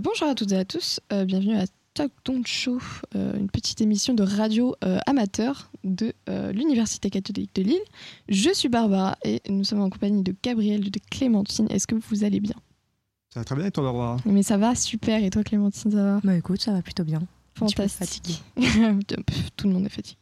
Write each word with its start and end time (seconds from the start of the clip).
Bonjour 0.00 0.28
à 0.28 0.34
toutes 0.34 0.52
et 0.52 0.56
à 0.56 0.64
tous, 0.66 1.00
euh, 1.10 1.24
bienvenue 1.24 1.56
à 1.56 1.64
Talk 1.94 2.12
Don't 2.26 2.44
Show, 2.44 2.78
euh, 3.14 3.38
une 3.38 3.48
petite 3.48 3.80
émission 3.80 4.12
de 4.12 4.22
radio 4.22 4.74
euh, 4.84 4.98
amateur 5.06 5.70
de 5.84 6.12
euh, 6.28 6.52
l'Université 6.52 7.08
catholique 7.08 7.54
de 7.54 7.62
Lille. 7.62 7.80
Je 8.28 8.52
suis 8.52 8.68
Barbara 8.68 9.16
et 9.24 9.40
nous 9.48 9.64
sommes 9.64 9.80
en 9.80 9.88
compagnie 9.88 10.22
de 10.22 10.34
Gabriel 10.42 10.86
et 10.86 10.90
de 10.90 11.00
Clémentine. 11.10 11.66
Est-ce 11.70 11.86
que 11.86 11.94
vous 11.94 12.24
allez 12.24 12.40
bien? 12.40 12.56
Ça 13.32 13.40
va 13.40 13.44
très 13.44 13.56
bien 13.56 13.64
et 13.64 13.70
toi, 13.70 13.84
Barbara? 13.84 14.18
Mais 14.26 14.42
ça 14.42 14.58
va, 14.58 14.74
super. 14.74 15.24
Et 15.24 15.30
toi 15.30 15.42
Clémentine, 15.42 15.90
ça 15.90 15.96
va? 15.96 16.20
Bah 16.22 16.36
écoute, 16.36 16.60
ça 16.60 16.72
va 16.72 16.82
plutôt 16.82 17.04
bien. 17.04 17.22
Fantastique. 17.54 18.42
Tout 19.56 19.66
le 19.66 19.72
monde 19.72 19.86
est 19.86 19.90
fatigué, 19.90 20.18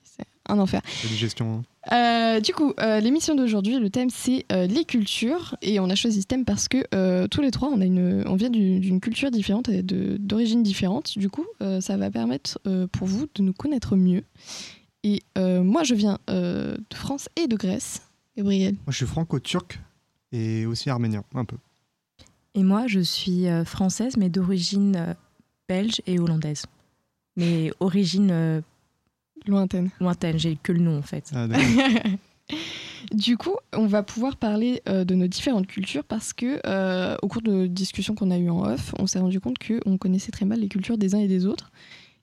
un 0.48 0.58
enfer. 0.58 0.80
La 1.02 1.08
digestion. 1.08 1.56
hein. 1.56 1.62
Euh, 1.92 2.40
du 2.40 2.54
coup, 2.54 2.72
euh, 2.80 2.98
l'émission 3.00 3.34
d'aujourd'hui, 3.34 3.78
le 3.78 3.90
thème 3.90 4.08
c'est 4.10 4.46
euh, 4.52 4.66
les 4.66 4.84
cultures 4.86 5.54
et 5.60 5.80
on 5.80 5.90
a 5.90 5.94
choisi 5.94 6.22
ce 6.22 6.26
thème 6.26 6.44
parce 6.46 6.66
que 6.68 6.78
euh, 6.94 7.26
tous 7.28 7.42
les 7.42 7.50
trois, 7.50 7.68
on, 7.68 7.80
a 7.80 7.84
une, 7.84 8.24
on 8.26 8.36
vient 8.36 8.48
du- 8.50 8.80
d'une 8.80 9.00
culture 9.00 9.30
différente 9.30 9.68
et 9.68 9.82
d'origine 9.82 10.62
différente. 10.62 11.18
Du 11.18 11.28
coup, 11.28 11.44
euh, 11.60 11.80
ça 11.82 11.96
va 11.98 12.10
permettre 12.10 12.58
euh, 12.66 12.86
pour 12.86 13.06
vous 13.06 13.26
de 13.34 13.42
nous 13.42 13.52
connaître 13.52 13.96
mieux. 13.96 14.22
Et 15.02 15.22
euh, 15.36 15.62
moi, 15.62 15.82
je 15.84 15.94
viens 15.94 16.18
euh, 16.30 16.76
de 16.88 16.96
France 16.96 17.28
et 17.36 17.46
de 17.48 17.56
Grèce. 17.56 18.00
Gabriel. 18.36 18.72
Moi, 18.74 18.90
je 18.90 18.96
suis 18.96 19.06
franco-turc 19.06 19.78
et 20.32 20.64
aussi 20.66 20.88
arménien, 20.90 21.22
un 21.34 21.44
peu. 21.44 21.56
Et 22.54 22.62
moi, 22.62 22.86
je 22.86 23.00
suis 23.00 23.44
française, 23.64 24.16
mais 24.16 24.28
d'origine 24.30 25.14
belge 25.68 26.00
et 26.06 26.18
hollandaise. 26.18 26.64
Mais 27.36 27.72
origine 27.80 28.30
euh, 28.30 28.60
Lointaine. 29.46 29.90
lointaine, 30.00 30.38
j'ai 30.38 30.56
que 30.56 30.72
le 30.72 30.80
nom 30.80 30.98
en 30.98 31.02
fait. 31.02 31.30
Ah. 31.34 31.46
Du 33.12 33.36
coup, 33.36 33.56
on 33.74 33.86
va 33.86 34.02
pouvoir 34.02 34.36
parler 34.36 34.82
euh, 34.88 35.04
de 35.04 35.14
nos 35.14 35.26
différentes 35.26 35.66
cultures 35.66 36.04
parce 36.04 36.32
que 36.32 36.60
euh, 36.66 37.16
au 37.22 37.28
cours 37.28 37.42
de 37.42 37.66
discussions 37.66 38.14
qu'on 38.14 38.30
a 38.30 38.38
eues 38.38 38.48
en 38.48 38.64
off, 38.64 38.94
on 38.98 39.06
s'est 39.06 39.18
rendu 39.18 39.40
compte 39.40 39.56
qu'on 39.58 39.98
connaissait 39.98 40.32
très 40.32 40.46
mal 40.46 40.60
les 40.60 40.68
cultures 40.68 40.96
des 40.96 41.14
uns 41.14 41.18
et 41.18 41.28
des 41.28 41.44
autres. 41.44 41.70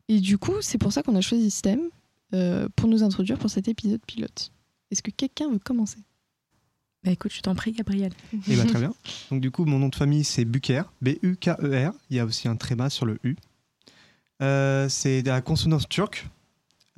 Et 0.07 0.19
du 0.19 0.37
coup, 0.37 0.55
c'est 0.61 0.77
pour 0.77 0.91
ça 0.91 1.03
qu'on 1.03 1.15
a 1.15 1.21
choisi 1.21 1.51
ce 1.51 1.61
thème 1.61 1.89
euh, 2.33 2.67
pour 2.75 2.89
nous 2.89 3.03
introduire 3.03 3.37
pour 3.37 3.49
cet 3.49 3.67
épisode 3.67 4.01
pilote. 4.05 4.51
Est-ce 4.89 5.03
que 5.03 5.11
quelqu'un 5.11 5.49
veut 5.51 5.59
commencer? 5.59 5.99
Bah 7.03 7.11
écoute, 7.11 7.31
je 7.33 7.41
t'en 7.41 7.55
prie, 7.55 7.71
Gabriel. 7.71 8.11
Et 8.47 8.55
bah, 8.55 8.65
très 8.65 8.79
bien. 8.79 8.93
Donc, 9.31 9.41
du 9.41 9.51
coup, 9.51 9.65
mon 9.65 9.79
nom 9.79 9.89
de 9.89 9.95
famille, 9.95 10.23
c'est 10.23 10.45
Buker, 10.45 10.83
B-U-K-E-R. 11.01 11.91
E 11.91 11.97
Il 12.09 12.17
y 12.17 12.19
a 12.19 12.25
aussi 12.25 12.47
un 12.47 12.55
tréma 12.55 12.89
sur 12.89 13.05
le 13.05 13.19
U. 13.23 13.35
Euh, 14.41 14.89
c'est 14.89 15.21
de 15.21 15.29
la 15.29 15.41
consonance 15.41 15.87
turque. 15.87 16.27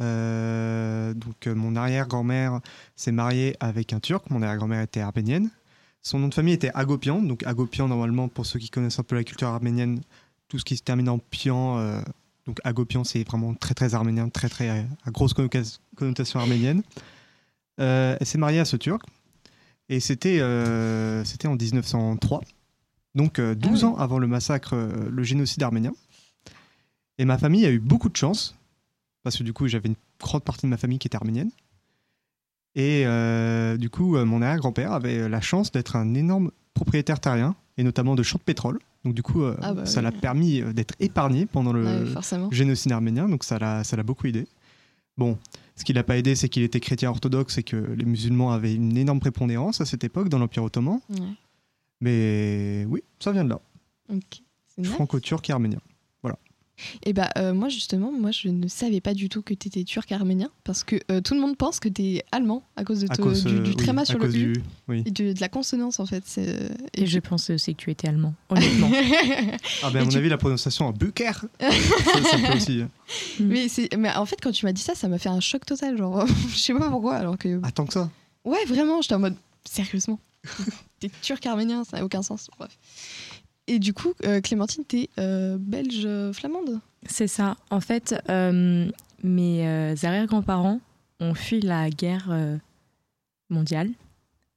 Euh, 0.04 1.14
donc, 1.14 1.48
euh, 1.48 1.56
mon 1.56 1.76
arrière-grand-mère 1.76 2.59
s'est 2.96 3.12
mariée 3.12 3.56
avec 3.59 3.94
un 3.94 4.00
turc. 4.00 4.30
Mon 4.30 4.42
arrière-grand-mère 4.42 4.82
était 4.82 5.00
arménienne. 5.00 5.50
Son 6.02 6.20
nom 6.20 6.28
de 6.28 6.34
famille 6.34 6.54
était 6.54 6.72
Agopian. 6.73 7.22
Donc, 7.22 7.44
Agopian, 7.44 7.88
normalement, 7.88 8.28
pour 8.28 8.46
ceux 8.46 8.59
qui 8.59 8.70
connaissent 8.70 9.00
un 9.00 9.04
peu 9.04 9.16
la 9.16 9.24
culture 9.24 9.48
arménienne, 9.48 10.02
tout 10.50 10.59
ce 10.59 10.66
qui 10.66 10.78
se 10.78 10.84
termine 10.84 11.09
en 11.09 11.18
pian. 11.18 11.78
euh, 11.78 12.02
donc, 12.46 12.59
Agopian, 12.64 13.04
c'est 13.04 13.24
vraiment 13.24 13.54
très, 13.54 13.74
très 13.74 13.96
arménien, 13.96 14.30
très, 14.30 14.50
très 14.50 14.70
à 14.70 15.12
grosse 15.12 15.34
connotation 15.34 16.40
arménienne. 16.40 16.84
Euh, 17.80 18.18
elle 18.20 18.26
s'est 18.26 18.38
mariée 18.38 18.59
à 18.59 18.66
ce 18.66 18.76
turc. 18.76 19.02
Et 19.90 20.00
c'était 20.00 20.40
euh, 20.40 21.24
c'était 21.26 21.48
en 21.48 21.56
1903, 21.56 22.42
donc 23.16 23.38
euh, 23.38 23.54
12 23.54 23.84
Ah 23.84 23.88
ans 23.88 23.96
avant 23.98 24.18
le 24.18 24.28
massacre, 24.28 24.76
le 24.76 25.24
génocide 25.24 25.62
arménien. 25.62 25.92
Et 27.18 27.26
ma 27.26 27.38
famille 27.38 27.66
a 27.66 27.70
eu 27.70 27.80
beaucoup 27.80 28.09
de 28.09 28.16
chance, 28.16 28.56
parce 29.24 29.38
que 29.38 29.44
du 29.44 29.54
coup 29.54 29.68
j'avais 29.68 29.90
une 29.90 29.96
grande 30.20 30.44
partie 30.44 30.66
de 30.66 30.70
ma 30.70 30.78
famille 30.78 31.00
qui 31.00 31.08
était 31.08 31.16
arménienne. 31.18 31.50
Et 32.76 33.04
euh, 33.06 33.78
du 33.78 33.90
coup, 33.92 34.16
euh, 34.18 34.26
mon 34.26 34.42
arrière-grand-père 34.42 34.94
avait 34.94 35.30
la 35.30 35.42
chance 35.42 35.72
d'être 35.72 35.96
un 35.96 36.16
énorme 36.16 36.50
propriétaire 36.74 37.20
terrien, 37.20 37.56
et 37.78 37.84
notamment 37.84 38.16
de 38.16 38.24
champs 38.24 38.40
de 38.40 38.44
pétrole. 38.44 38.80
Donc 39.06 39.14
du 39.14 39.22
coup, 39.22 39.44
euh, 39.44 39.56
Ah 39.62 39.74
bah 39.76 39.86
ça 39.86 40.00
oui. 40.00 40.06
l'a 40.06 40.12
permis 40.12 40.62
euh, 40.62 40.74
d'être 40.74 40.96
épargné 41.00 41.46
pendant 41.46 41.72
le, 41.72 42.06
Forcément. 42.08 42.50
génocide 42.52 42.92
arménien, 42.92 43.30
donc 43.30 43.44
ça 43.44 43.60
l'a, 43.60 43.84
ça 43.84 43.96
l'a 43.96 44.02
beaucoup 44.02 44.26
aidé. 44.26 44.48
Bon, 45.18 45.38
ce 45.76 45.84
qui 45.84 45.94
l'a 45.94 46.03
pas 46.03 46.18
aidé, 46.18 46.34
c'est 46.34 46.50
qu'il 46.50 46.64
était 46.64 46.80
chrétien 46.80 47.12
orthodoxe 47.12 47.59
et 47.59 47.64
que 47.64 47.76
les 47.76 48.06
musulmans 48.06 48.52
avaient 48.52 48.74
une 48.74 48.97
énorme 48.97 49.20
prépondérance 49.20 49.80
à 49.80 49.86
cette 49.86 50.03
époque 50.03 50.30
dans 50.30 50.40
l'Empire 50.40 50.64
ottoman. 50.64 51.00
Ouais. 51.12 51.18
Mais 52.02 52.86
oui, 52.90 53.03
ça 53.20 53.31
vient 53.31 53.44
de 53.46 53.50
là. 53.50 53.59
Franco-turc 54.84 55.47
et 55.50 55.53
arménien. 55.53 55.80
Et 57.03 57.13
bah 57.13 57.29
euh, 57.38 57.53
moi 57.53 57.69
justement, 57.69 58.11
moi 58.11 58.31
je 58.31 58.47
ne 58.50 58.67
savais 58.67 59.00
pas 59.00 59.13
du 59.13 59.29
tout 59.29 59.44
que 59.44 59.53
tu 59.53 59.67
étais 59.67 59.84
turc 59.84 60.11
arménien 60.11 60.50
parce 60.63 60.84
que 60.84 60.95
euh, 61.11 61.22
tout 61.22 61.35
le 61.35 61.39
monde 61.39 61.56
pense 61.56 61.79
que 61.79 61.88
tu 61.88 62.01
es 62.01 62.25
allemand 62.31 62.63
à 62.75 62.84
cause, 62.84 63.01
de 63.01 63.07
À 63.11 63.16
cause, 63.16 63.44
du, 63.44 63.56
euh, 63.57 63.59
du 63.59 63.69
oui, 63.69 63.75
tréma 63.75 64.01
à 64.01 64.06
sur 64.06 64.17
le 64.17 64.28
U 64.35 64.53
du- 64.53 64.61
oui. 64.88 65.03
et 65.06 65.11
de, 65.11 65.34
de 65.34 65.39
la 65.39 65.50
consonance 65.50 66.00
en 66.00 66.07
fait. 66.07 66.23
c'est- 66.25 66.72
Et 66.95 67.06
je 67.06 67.19
pense 67.19 67.50
aussi 67.51 67.75
que 67.75 67.81
tu 67.81 67.91
étais 67.91 68.07
allemand, 68.07 68.34
honnêtement. 68.50 68.89
Ah 69.84 69.89
ben 69.91 70.00
à 70.00 70.01
Et 70.01 70.06
mon 70.06 70.09
tu- 70.09 70.17
avis, 70.17 70.29
la 70.29 70.38
prononciation 70.38 70.88
en 70.88 70.91
Buker, 70.91 71.45
ça, 71.59 72.23
ça 72.31 72.38
peut 72.39 72.56
aussi. 72.57 72.81
hein. 72.81 72.90
mais, 73.40 73.67
c'est- 73.69 73.95
mais 73.95 74.13
en 74.16 74.25
fait, 74.25 74.38
quand 74.41 74.51
tu 74.51 74.66
m'as 74.66 74.73
dit 74.73 74.81
ça, 74.81 74.95
ça 74.95 75.07
m'a 75.07 75.19
fait 75.19 75.29
un 75.29 75.40
choc 75.41 75.66
total. 75.66 75.97
Genre, 75.97 76.25
je 76.50 76.57
sais 76.57 76.73
pas 76.73 76.90
pourquoi. 76.90 77.16
Alors 77.16 77.38
que, 77.38 77.59
Ah, 77.63 77.72
tant 77.72 77.85
que 77.85 77.94
ça. 77.94 78.09
ouais, 78.45 78.66
vraiment, 78.66 79.01
j'étais 79.01 79.13
en 79.16 79.19
mode, 79.19 79.35
sérieusement, 79.63 80.19
t'es 81.00 81.11
turc 81.22 81.45
arménien, 81.45 81.84
ça 81.84 81.97
n'a 81.97 82.05
aucun 82.05 82.23
sens. 82.23 82.50
Bref. 82.57 82.72
Et 83.68 83.79
du 83.79 83.94
coup, 83.94 84.13
euh, 84.25 84.41
Clémentine, 84.41 84.84
t'es 84.85 85.09
euh, 85.19 85.57
belge 85.59 86.03
euh, 86.06 86.34
flamande? 86.34 86.79
C'est 87.07 87.28
ça. 87.28 87.56
En 87.69 87.79
fait, 87.79 88.16
mes 89.24 89.66
arrière-grands-parents 90.03 90.79
ont 91.19 91.34
fui 91.34 91.62
la 91.62 91.90
guerre 91.90 92.29
mondiale. 93.50 93.90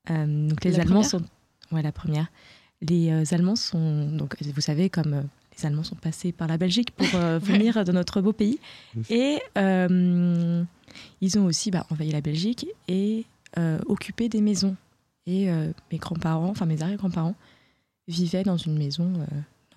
Donc 0.09 0.65
les 0.65 0.73
La 0.73 0.83
Allemands 0.83 1.03
première? 1.03 1.11
sont, 1.11 1.23
ouais, 1.73 1.83
la 1.83 1.93
première. 1.93 2.27
Les 2.83 3.35
Allemands 3.35 3.57
sont, 3.57 4.11
donc 4.11 4.37
vous 4.43 4.61
savez, 4.61 4.91
comme 4.91 5.25
les 5.57 5.67
Allemands 5.67 5.83
sont 5.85 5.97
passés 5.97 6.33
par 6.33 6.49
la 6.49 6.59
Belgique 6.59 6.91
pour 6.93 7.09
euh, 7.15 7.39
venir 7.43 7.85
dans 7.85 7.93
notre 7.93 8.21
beau 8.21 8.33
pays, 8.33 8.59
et 9.11 9.39
euh, 9.59 10.63
ils 11.21 11.39
ont 11.39 11.45
aussi 11.45 11.71
bah, 11.71 11.87
envahi 11.91 12.11
la 12.11 12.21
Belgique 12.21 12.67
et 12.89 13.25
euh, 13.59 13.79
occupé 13.87 14.29
des 14.29 14.41
maisons. 14.41 14.77
Et 15.29 15.49
mes 15.91 15.99
grands-parents, 15.99 16.51
enfin 16.51 16.67
mes 16.67 16.83
arrière-grands-parents, 16.83 17.35
vivaient 18.09 18.43
dans 18.43 18.57
une 18.57 18.77
maison, 18.79 19.13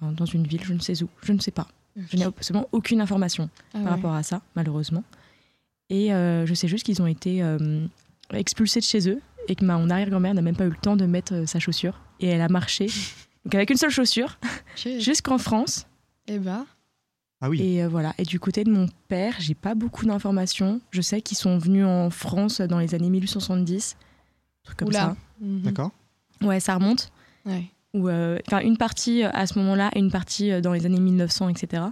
euh, 0.03 0.12
dans- 0.12 0.25
une 0.25 0.45
ville, 0.47 0.63
je 0.63 0.73
ne 0.73 0.79
sais 0.79 1.01
où, 1.03 1.09
je 1.23 1.34
ne 1.34 1.40
sais 1.40 1.51
pas. 1.51 1.67
Je 1.95 2.16
n'ai 2.17 2.23
absolument 2.23 2.67
aucune 2.72 3.01
information 3.01 3.50
Ah 3.73 3.79
par 3.79 3.84
ouais. 3.84 3.90
rapport 3.90 4.13
à 4.13 4.23
ça, 4.23 4.41
malheureusement. 4.56 5.03
Et 5.90 6.13
euh, 6.13 6.45
je 6.45 6.53
sais 6.53 6.68
juste 6.68 6.85
qu'ils 6.85 7.01
ont 7.01 7.07
été 7.07 7.41
euh, 7.44 7.85
expulsés 8.31 8.79
de 8.79 8.85
chez 8.85 9.09
eux 9.09 9.19
et 9.47 9.56
que 9.56 9.66
ma 9.66 9.78
mon 9.78 9.89
arrière-grand-mère 9.89 10.34
n'a 10.35 10.41
même 10.41 10.56
pas 10.56 10.66
eu 10.66 10.69
le 10.69 10.75
temps 10.78 10.95
de 10.95 11.06
mettre 11.06 11.34
euh, 11.34 11.45
sa 11.45 11.59
chaussure. 11.59 12.00
Et 12.19 12.28
elle 12.28 12.41
a 12.41 12.47
marché, 12.50 12.85
donc 13.45 13.56
avec 13.56 13.69
une 13.72 13.78
seule 13.78 13.89
chaussure, 13.89 14.38
jusqu'en 15.00 15.38
France. 15.39 15.88
Eh 16.28 16.38
bah, 16.38 16.66
Ah 17.41 17.50
oui. 17.50 17.59
Et 17.62 17.84
euh, 17.84 17.88
voilà. 17.89 18.13
Et 18.19 18.23
du 18.23 18.39
côté 18.39 18.63
de 18.63 18.72
mon 18.72 18.88
père, 19.07 19.34
j'ai 19.39 19.56
pas 19.56 19.73
beaucoup 19.73 20.06
d'informations. 20.06 20.79
Je 20.91 21.01
sais 21.01 21.22
qu'ils 21.22 21.38
sont 21.38 21.57
venus 21.57 21.85
en 21.85 22.09
France 22.12 22.62
dans 22.62 22.78
les 22.79 22.94
années 22.94 23.09
1870, 23.09 23.97
un 24.00 24.63
truc 24.63 24.78
comme 24.78 24.88
oula. 24.89 25.00
ça. 25.00 25.18
Mhm. 25.41 25.62
D'accord. 25.62 25.91
Ouais, 26.41 26.59
ça 26.59 26.75
remonte. 26.75 27.12
Ouais. 27.45 27.66
Ou 27.94 28.07
euh, 28.07 28.38
enfin 28.47 28.59
une 28.61 28.77
partie 28.77 29.23
euh, 29.23 29.29
à 29.33 29.47
ce 29.47 29.57
moment-là 29.59 29.89
et 29.95 30.00
une 30.00 30.11
partie 30.11 30.51
euh, 30.51 30.61
dans 30.61 30.73
les 30.73 30.85
années 30.85 31.00
1900, 31.00 31.50
etc. 31.50 31.83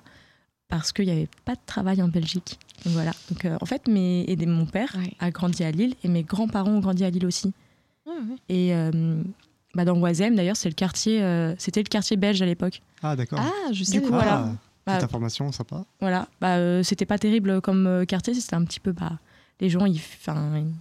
Parce 0.68 0.92
qu'il 0.92 1.06
n'y 1.06 1.12
avait 1.12 1.30
pas 1.46 1.56
de 1.56 1.62
travail 1.66 2.02
en 2.02 2.08
Belgique. 2.10 2.60
Donc 2.86 2.94
voilà. 2.94 3.12
Donc 3.32 3.46
euh, 3.46 3.58
en 3.62 3.66
fait, 3.66 3.88
mes, 3.88 4.26
et 4.28 4.36
des- 4.36 4.46
mon 4.46 4.66
père 4.66 4.96
Ouais. 4.98 5.14
a 5.20 5.32
grandi 5.32 5.64
à 5.64 5.72
Lille 5.72 5.96
et 6.04 6.08
mes 6.10 6.24
grands-parents 6.24 6.72
ont 6.72 6.80
grandi 6.80 7.04
à 7.06 7.10
Lille 7.10 7.26
aussi. 7.26 7.54
Ouais, 8.06 8.14
ouais. 8.14 8.36
Et 8.50 8.76
euh, 8.76 9.24
bah, 9.76 9.86
dans 9.86 9.98
Oisem, 10.00 10.36
d'ailleurs, 10.36 10.58
c'est 10.58 10.70
le 10.70 10.76
quartier, 10.76 11.24
euh, 11.24 11.56
c'était 11.58 11.82
le 11.82 11.88
quartier 11.88 12.18
belge 12.18 12.42
à 12.42 12.46
l'époque. 12.46 12.82
Ah 13.02 13.16
d'accord. 13.16 13.40
Ah, 13.42 13.72
je 13.72 13.84
sais. 13.84 14.00
coup, 14.02 14.08
Ah, 14.12 14.16
voilà. 14.16 14.38
Petite 14.86 15.00
Bah, 15.02 15.06
information, 15.06 15.52
sympa. 15.52 15.84
Voilà. 16.02 16.28
Bah, 16.42 16.58
euh, 16.58 16.84
c'était 16.84 17.06
pas 17.06 17.18
terrible 17.18 17.62
comme 17.62 17.88
euh, 17.88 18.06
quartier, 18.06 18.34
c'était 18.34 18.56
un 18.56 18.64
petit 18.66 18.80
peu 18.80 18.92
bah, 18.92 19.14
les 19.60 19.70
gens, 19.70 19.86
ils, 19.86 20.00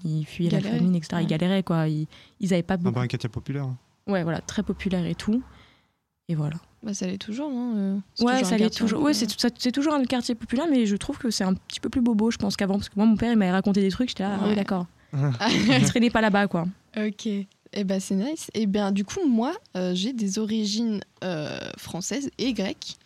ils 0.04 0.24
fuyaient 0.26 0.50
la 0.50 0.60
famine, 0.60 0.94
etc. 0.96 1.16
Ouais. 1.16 1.22
Ils 1.22 1.26
galéraient 1.28 1.62
quoi. 1.62 1.88
Ils, 1.88 2.06
ils 2.40 2.52
avaient 2.52 2.62
pas 2.62 2.74
Un 2.74 2.78
beaucoup. 2.78 2.94
peu 2.94 3.00
un 3.00 3.06
quartier 3.06 3.28
populaire. 3.28 3.68
Ouais, 4.06 4.22
voilà, 4.22 4.40
très 4.40 4.62
populaire 4.62 5.04
et 5.06 5.14
tout. 5.14 5.42
Et 6.28 6.34
voilà. 6.34 6.56
Bah, 6.82 6.94
ça 6.94 7.06
l'est 7.06 7.18
toujours, 7.18 7.50
non 7.50 7.72
euh, 7.76 7.98
c'est 8.14 8.24
Ouais, 8.24 8.32
toujours 8.34 8.48
ça 8.48 8.54
un 8.54 8.58
l'est 8.58 8.64
quartier 8.64 8.78
toujours. 8.80 9.02
Ouais, 9.02 9.12
c'est 9.14 9.72
toujours 9.72 9.94
un 9.94 10.04
quartier 10.04 10.34
populaire, 10.34 10.66
mais 10.70 10.86
je 10.86 10.96
trouve 10.96 11.18
que 11.18 11.30
c'est 11.30 11.44
un 11.44 11.54
petit 11.54 11.80
peu 11.80 11.88
plus 11.88 12.00
bobo, 12.00 12.30
je 12.30 12.36
pense 12.38 12.56
qu'avant, 12.56 12.74
parce 12.74 12.88
que 12.88 12.94
moi, 12.96 13.06
mon 13.06 13.16
père, 13.16 13.32
il 13.32 13.38
m'avait 13.38 13.50
raconté 13.52 13.80
des 13.80 13.90
trucs, 13.90 14.08
j'étais 14.10 14.22
là, 14.24 14.36
ah 14.38 14.42
Ouais. 14.44 14.50
oui, 14.50 14.54
d'accord. 14.56 14.86
Il 15.50 15.82
traînait 15.88 16.10
pas 16.10 16.20
là-bas, 16.20 16.46
quoi. 16.48 16.66
Ok. 16.96 17.26
Eh 17.78 17.84
ben 17.84 18.00
c'est 18.00 18.14
nice. 18.14 18.48
Et 18.54 18.66
bien 18.66 18.90
du 18.92 19.04
coup 19.04 19.26
moi 19.28 19.52
euh, 19.76 19.92
j'ai 19.94 20.12
des 20.14 20.38
origines 20.38 21.00
euh, 21.24 21.58
françaises 21.76 22.30
et 22.38 22.52
grecques 22.54 22.96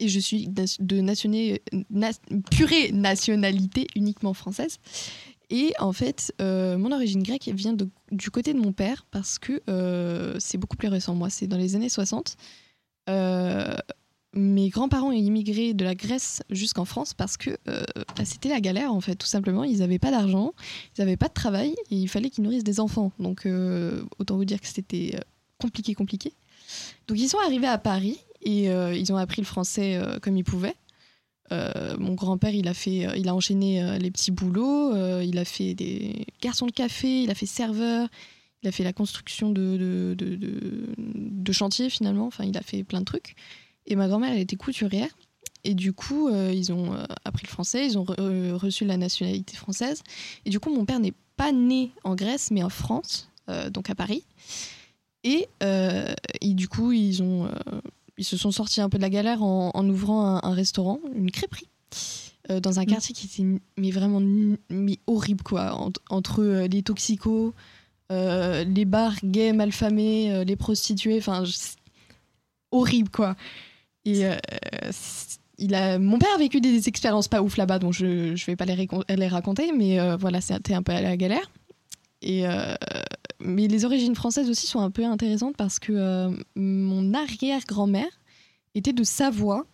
et 0.00 0.08
je 0.08 0.18
suis 0.18 0.48
de 0.48 1.00
nationalité 1.00 1.62
purée 2.50 2.90
nationalité 2.90 3.86
uniquement 3.94 4.32
française. 4.34 4.78
Et 5.50 5.72
en 5.78 5.92
fait 5.92 6.34
euh, 6.40 6.76
mon 6.76 6.92
origine 6.92 7.22
grecque 7.22 7.50
vient 7.54 7.74
du 8.12 8.30
côté 8.30 8.52
de 8.52 8.58
mon 8.58 8.72
père 8.72 9.06
parce 9.10 9.38
que 9.38 9.62
euh, 9.68 10.36
c'est 10.38 10.58
beaucoup 10.58 10.76
plus 10.76 10.88
récent. 10.88 11.14
Moi 11.14 11.30
c'est 11.30 11.46
dans 11.46 11.56
les 11.56 11.74
années 11.74 11.88
60. 11.88 12.36
Euh, 13.08 13.74
mes 14.34 14.68
grands-parents 14.68 15.08
ont 15.08 15.12
immigré 15.12 15.72
de 15.72 15.84
la 15.84 15.94
Grèce 15.94 16.42
jusqu'en 16.50 16.84
France 16.84 17.14
parce 17.14 17.38
que 17.38 17.56
bah, 17.64 18.24
c'était 18.24 18.50
la 18.50 18.60
galère 18.60 18.92
en 18.92 19.00
fait, 19.00 19.16
tout 19.16 19.26
simplement. 19.26 19.64
Ils 19.64 19.78
n'avaient 19.78 19.98
pas 19.98 20.10
d'argent, 20.10 20.52
ils 20.96 21.00
n'avaient 21.00 21.16
pas 21.16 21.28
de 21.28 21.32
travail 21.32 21.74
et 21.90 21.96
il 21.96 22.08
fallait 22.08 22.28
qu'ils 22.28 22.44
nourrissent 22.44 22.64
des 22.64 22.78
enfants. 22.78 23.10
Donc 23.18 23.48
autant 24.18 24.36
vous 24.36 24.44
dire 24.44 24.60
que 24.60 24.66
c'était 24.66 25.18
compliqué, 25.58 25.94
compliqué. 25.94 26.34
Donc 27.08 27.18
ils 27.18 27.28
sont 27.28 27.38
arrivés 27.38 27.66
à 27.66 27.78
Paris 27.78 28.18
et 28.42 28.66
ils 28.66 29.12
ont 29.14 29.16
appris 29.16 29.40
le 29.40 29.46
français 29.46 29.98
comme 30.20 30.36
ils 30.36 30.44
pouvaient. 30.44 30.76
Euh, 31.52 31.96
mon 31.98 32.14
grand-père, 32.14 32.54
il 32.54 32.68
a 32.68 32.74
fait, 32.74 33.06
euh, 33.06 33.16
il 33.16 33.28
a 33.28 33.34
enchaîné 33.34 33.82
euh, 33.82 33.98
les 33.98 34.10
petits 34.10 34.30
boulots. 34.30 34.94
il 35.20 35.38
a 35.38 35.44
fait 35.44 35.74
des 35.74 36.26
garçons 36.40 36.66
de 36.66 36.72
café, 36.72 37.22
il 37.22 37.30
a 37.30 37.34
fait 37.34 37.46
serveur, 37.46 38.08
il 38.62 38.68
a 38.68 38.72
fait 38.72 38.84
la 38.84 38.92
construction 38.92 39.50
de, 39.50 39.76
de, 40.16 41.52
finalement. 41.90 42.26
Enfin, 42.26 42.44
il 42.44 42.56
a 42.56 42.62
fait 42.62 42.84
plein 42.84 43.00
de 43.00 43.04
trucs. 43.04 43.34
Et 43.86 43.96
ma 43.96 44.08
grand-mère, 44.08 44.32
elle 44.32 44.40
était 44.40 44.56
couturière. 44.56 45.10
Et 45.64 45.74
du 45.74 45.92
coup, 45.92 46.30
ils 46.30 46.72
ont 46.72 46.94
appris 47.24 47.44
le 47.44 47.50
français, 47.50 47.84
ils 47.84 47.98
ont 47.98 48.04
re- 48.04 48.52
reçu 48.52 48.84
la 48.84 48.96
nationalité 48.96 49.56
française. 49.56 50.02
Et 50.44 50.50
du 50.50 50.60
coup, 50.60 50.72
mon 50.72 50.84
père 50.84 51.00
n'est 51.00 51.14
pas 51.36 51.52
né 51.52 51.90
en 52.04 52.14
Grèce, 52.14 52.50
mais 52.50 52.62
en 52.62 52.68
France, 52.68 53.28
donc 53.70 53.90
à 53.90 53.94
Paris. 53.94 54.24
Et, 55.24 55.48
et 56.40 56.54
du 56.54 56.68
coup, 56.68 56.92
ils, 56.92 57.22
ont, 57.22 57.50
ils 58.18 58.24
se 58.24 58.36
sont 58.36 58.50
sortis 58.50 58.80
un 58.80 58.88
peu 58.90 58.98
de 58.98 59.02
la 59.02 59.10
galère 59.10 59.42
en, 59.42 59.70
en 59.72 59.88
ouvrant 59.88 60.26
un, 60.26 60.40
un 60.42 60.52
restaurant, 60.52 60.98
une 61.14 61.30
crêperie, 61.30 61.68
euh, 62.50 62.60
dans 62.60 62.78
un 62.80 62.82
Mm. 62.82 62.86
quartier 62.86 63.14
qui 63.14 63.26
était 63.26 63.60
mais 63.76 63.90
vraiment 63.90 64.20
mais 64.70 64.98
horrible, 65.06 65.42
quoi. 65.42 65.74
Ent- 65.74 65.92
entre 66.10 66.42
euh, 66.42 66.66
les 66.68 66.82
toxicos, 66.82 67.52
euh, 68.12 68.64
les 68.64 68.84
bars 68.84 69.14
gays 69.24 69.52
malfamés, 69.52 70.44
les 70.44 70.56
prostituées, 70.56 71.18
enfin, 71.18 71.44
horrible, 72.72 73.10
quoi. 73.10 73.36
Et 74.04 74.22
il 75.58 75.74
a, 75.74 75.98
mon 75.98 76.18
père 76.18 76.34
a 76.34 76.38
vécu 76.38 76.60
des 76.60 76.88
expériences 76.88 77.28
pas 77.28 77.42
ouf 77.42 77.56
là-bas, 77.56 77.78
donc 77.78 77.92
je 77.92 78.06
ne 78.30 78.46
vais 78.46 78.56
pas 78.56 78.64
les, 78.64 78.88
les 79.16 79.28
raconter, 79.28 79.72
mais 79.72 79.98
voilà, 80.16 80.40
c'était 80.40 80.74
un 80.74 80.82
peu 80.82 80.92
à 80.92 81.00
la 81.02 81.16
galère. 81.16 81.50
Et, 82.22 82.44
mais 83.40 83.68
les 83.68 83.84
origines 83.84 84.14
françaises 84.14 84.50
aussi 84.50 84.66
sont 84.66 84.80
un 84.80 84.90
peu 84.90 85.04
intéressantes 85.04 85.56
parce 85.56 85.78
que 85.78 85.92
euh, 85.92 86.30
mon 86.56 87.14
arrière-grand-mère 87.14 88.20
était 88.74 88.92
de 88.92 89.04
Savoie 89.04 89.66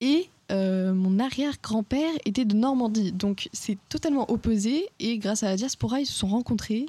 et 0.00 0.28
euh, 0.50 0.92
mon 0.94 1.18
arrière-grand-père 1.18 2.12
était 2.24 2.44
de 2.44 2.54
Normandie. 2.54 3.12
Donc 3.12 3.48
c'est 3.52 3.78
totalement 3.88 4.30
opposé 4.30 4.88
et 4.98 5.18
grâce 5.18 5.42
à 5.42 5.50
la 5.50 5.56
diaspora, 5.56 6.00
ils 6.00 6.06
se 6.06 6.14
sont 6.14 6.28
rencontrés. 6.28 6.86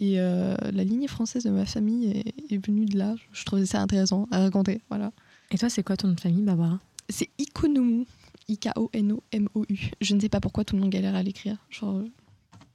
Et 0.00 0.20
euh, 0.20 0.54
la 0.72 0.84
lignée 0.84 1.08
française 1.08 1.42
de 1.42 1.50
ma 1.50 1.66
famille 1.66 2.10
est, 2.10 2.54
est 2.54 2.64
venue 2.64 2.86
de 2.86 2.96
là. 2.96 3.16
Je 3.32 3.44
trouvais 3.44 3.66
ça 3.66 3.80
intéressant 3.80 4.28
à 4.30 4.38
raconter. 4.40 4.80
Voilà. 4.88 5.12
Et 5.50 5.58
toi, 5.58 5.68
c'est 5.68 5.82
quoi 5.82 5.96
ton 5.96 6.08
nom 6.08 6.14
de 6.14 6.20
famille, 6.20 6.42
Barbara? 6.42 6.78
C'est 7.08 7.30
Ikonomu. 7.38 8.06
I-K-O-N-O-M-O-U. 8.48 9.90
Je 10.00 10.14
ne 10.14 10.20
sais 10.20 10.28
pas 10.28 10.40
pourquoi 10.40 10.64
tout 10.64 10.74
le 10.74 10.80
monde 10.80 10.90
galère 10.90 11.14
à 11.14 11.22
l'écrire. 11.22 11.58
Genre, 11.70 12.02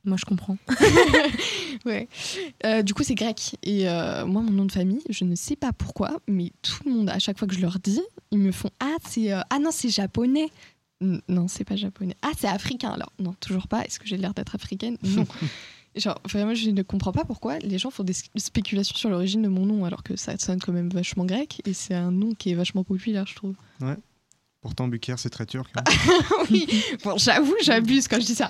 Moi, 0.06 0.18
je 0.18 0.26
comprends. 0.26 0.58
ouais. 1.86 2.08
Euh, 2.66 2.82
du 2.82 2.94
coup, 2.94 3.04
c'est 3.04 3.16
grec. 3.16 3.56
Et 3.64 3.88
euh, 3.90 4.26
moi, 4.26 4.42
mon 4.42 4.52
nom 4.52 4.66
de 4.66 4.72
famille, 4.72 5.02
je 5.10 5.24
ne 5.24 5.36
sais 5.36 5.56
pas 5.56 5.72
pourquoi, 5.74 6.20
mais 6.28 6.52
tout 6.62 6.84
le 6.86 6.92
monde, 6.92 7.10
à 7.10 7.20
chaque 7.20 7.38
fois 7.40 7.48
que 7.48 7.56
je 7.56 7.62
leur 7.62 7.80
dis, 7.80 8.02
ils 8.32 8.40
me 8.40 8.52
font 8.52 8.70
Ah, 8.80 8.96
c'est 9.08 9.32
euh, 9.34 9.42
ah 9.50 9.60
non, 9.60 9.70
c'est 9.72 9.90
japonais. 9.90 10.50
N- 11.02 11.22
Non, 11.28 11.48
c'est 11.48 11.64
pas 11.66 11.76
japonais. 11.76 12.16
Ah, 12.22 12.32
c'est 12.38 12.48
africain. 12.48 12.90
Alors, 12.92 13.12
non, 13.20 13.34
toujours 13.40 13.68
pas. 13.68 13.84
Est-ce 13.86 14.00
que 14.00 14.08
j'ai 14.08 14.18
l'air 14.18 14.34
d'être 14.34 14.56
africaine? 14.56 14.98
Non. 15.04 15.26
Genre, 15.96 16.20
vraiment, 16.28 16.56
je 16.56 16.72
ne 16.72 16.82
comprends 16.82 17.12
pas 17.12 17.24
pourquoi 17.24 17.60
les 17.60 17.78
gens 17.78 17.92
font 17.92 18.04
des 18.04 18.16
spéculations 18.38 18.96
sur 18.96 19.12
l'origine 19.12 19.44
de 19.44 19.48
mon 19.48 19.68
nom, 19.68 19.86
alors 19.86 20.02
que 20.02 20.16
ça 20.16 20.36
sonne 20.40 20.60
quand 20.60 20.72
même 20.74 20.90
vachement 20.90 21.24
grec. 21.24 21.62
Et 21.68 21.74
c'est 21.74 21.94
un 21.94 22.10
nom 22.10 22.34
qui 22.34 22.50
est 22.50 22.56
vachement 22.56 22.84
populaire, 22.84 23.28
je 23.28 23.36
trouve. 23.36 23.54
Pourtant, 24.64 24.88
Buker, 24.88 25.16
c'est 25.18 25.30
très 25.30 25.46
turc. 25.46 25.70
hein. 25.76 25.84
oui, 26.50 26.66
bon, 27.04 27.18
j'avoue, 27.18 27.54
j'abuse 27.62 28.08
quand 28.08 28.20
je 28.20 28.26
dis 28.26 28.34
ça. 28.36 28.50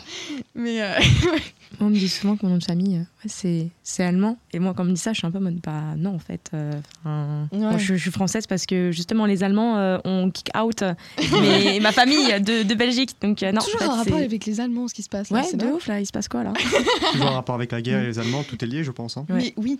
Mais 0.53 0.79
euh, 0.81 0.93
on 1.81 1.85
me 1.89 1.95
dit 1.95 2.07
souvent 2.07 2.37
que 2.37 2.45
mon 2.45 2.51
nom 2.51 2.57
de 2.59 2.63
famille, 2.63 2.97
euh, 2.97 2.99
ouais, 2.99 3.25
c'est, 3.25 3.67
c'est 3.81 4.03
allemand. 4.03 4.37
Et 4.53 4.59
moi, 4.59 4.75
quand 4.75 4.83
on 4.83 4.85
me 4.85 4.93
dit 4.93 5.01
ça, 5.01 5.11
je 5.11 5.17
suis 5.17 5.25
un 5.27 5.31
peu 5.31 5.39
en 5.39 5.41
mode, 5.41 5.59
bah 5.63 5.95
non, 5.97 6.13
en 6.13 6.19
fait. 6.19 6.51
euh, 6.53 6.71
Ouais. 7.03 7.57
moi, 7.57 7.77
je, 7.79 7.95
je 7.95 7.99
suis 8.01 8.11
française 8.11 8.45
parce 8.45 8.67
que 8.67 8.91
justement, 8.91 9.25
les 9.25 9.43
Allemands 9.43 9.77
euh, 9.77 9.97
ont 10.05 10.29
kick 10.29 10.49
out 10.55 10.83
mes- 11.41 11.79
ma 11.81 11.91
famille 11.91 12.39
de, 12.41 12.61
de 12.61 12.75
Belgique. 12.75 13.15
Donc, 13.19 13.41
euh, 13.41 13.51
non, 13.51 13.59
toujours 13.61 13.81
en 13.81 13.85
fait, 13.85 13.89
un 13.89 13.95
rapport 13.97 14.17
c'est- 14.19 14.23
avec 14.25 14.45
les 14.45 14.59
Allemands, 14.61 14.87
ce 14.87 14.93
qui 14.93 15.01
se 15.01 15.09
passe. 15.09 15.31
là, 15.31 15.39
Ouais, 15.39 15.43
c'est 15.49 15.57
de 15.57 15.65
ouf, 15.65 15.87
là, 15.87 15.99
il 15.99 16.05
se 16.05 16.11
passe 16.11 16.27
quoi, 16.27 16.43
là? 16.43 16.53
Toujours 17.11 17.27
un 17.27 17.31
rapport 17.31 17.55
avec 17.55 17.71
la 17.71 17.81
guerre 17.81 18.03
et 18.03 18.05
les 18.07 18.19
Allemands, 18.19 18.43
tout 18.43 18.63
est 18.63 18.67
lié, 18.67 18.83
je 18.83 18.91
pense. 18.91 19.17
hein. 19.17 19.25
Ouais. 19.29 19.35
Mais 19.37 19.53
oui. 19.57 19.79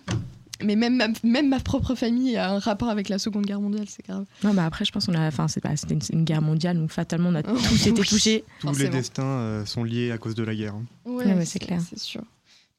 Mais 0.64 0.76
même 0.76 0.96
ma, 0.96 1.08
même 1.24 1.50
ma 1.50 1.60
propre 1.60 1.96
famille 1.96 2.38
a 2.38 2.52
un 2.52 2.60
rapport 2.60 2.90
avec 2.90 3.10
la 3.10 3.20
Seconde 3.20 3.46
Guerre 3.46 3.60
mondiale, 3.62 3.86
c'est 3.90 4.06
grave. 4.06 4.26
Non, 4.44 4.54
bah 4.54 4.66
après, 4.66 4.86
je 4.86 4.92
pense 4.92 5.06
qu'on 5.06 5.14
a. 5.16 5.28
Enfin, 5.28 5.48
c'est 5.48 5.62
pas, 5.62 5.76
c'était 5.76 5.94
une, 5.96 6.02
une 6.20 6.24
guerre 6.26 6.42
mondiale, 6.42 6.78
donc 6.78 6.92
fatalement, 6.92 7.30
on 7.30 7.36
a 7.36 7.44
tous 7.44 7.54
Oui. 7.72 7.88
été 7.90 7.94
touchés. 7.94 8.44
Tous 8.60 8.78
les 8.80 8.90
destins 8.90 9.24
euh, 9.24 9.66
sont 9.66 9.84
liés 9.84 10.12
à 10.12 10.18
cause 10.18 10.36
de 10.36 10.44
la 10.44 10.56
guerre. 10.56 10.76
hein. 10.76 10.86
Ouais, 11.06 11.46
c'est 11.46 11.60
clair. 11.60 11.82
C'est 11.88 12.00
sûr. 12.00 12.22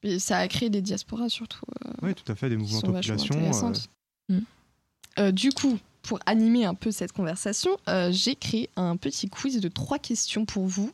Mais 0.03 0.19
ça 0.19 0.39
a 0.39 0.49
créé 0.49 0.69
des 0.71 0.83
diasporas 0.83 1.29
surtout. 1.29 1.65
euh, 1.87 1.91
Oui, 2.03 2.15
tout 2.15 2.31
à 2.31 2.35
fait, 2.35 2.49
des 2.51 2.57
mouvements 2.57 2.81
de 2.81 2.87
population. 2.87 3.35
euh. 3.39 4.35
Mm. 4.35 4.41
Euh, 5.19 5.33
du 5.33 5.51
coup, 5.51 5.79
pour 6.03 6.19
animer 6.27 6.65
un 6.67 6.75
peu 6.75 6.91
cette 6.91 7.13
conversation, 7.13 7.71
euh, 7.89 8.11
j'ai 8.13 8.35
créé 8.35 8.69
un 8.77 8.97
petit 8.97 9.29
quiz 9.29 9.61
de 9.61 9.69
trois 9.69 9.99
questions 9.99 10.45
pour 10.45 10.67
vous. 10.67 10.91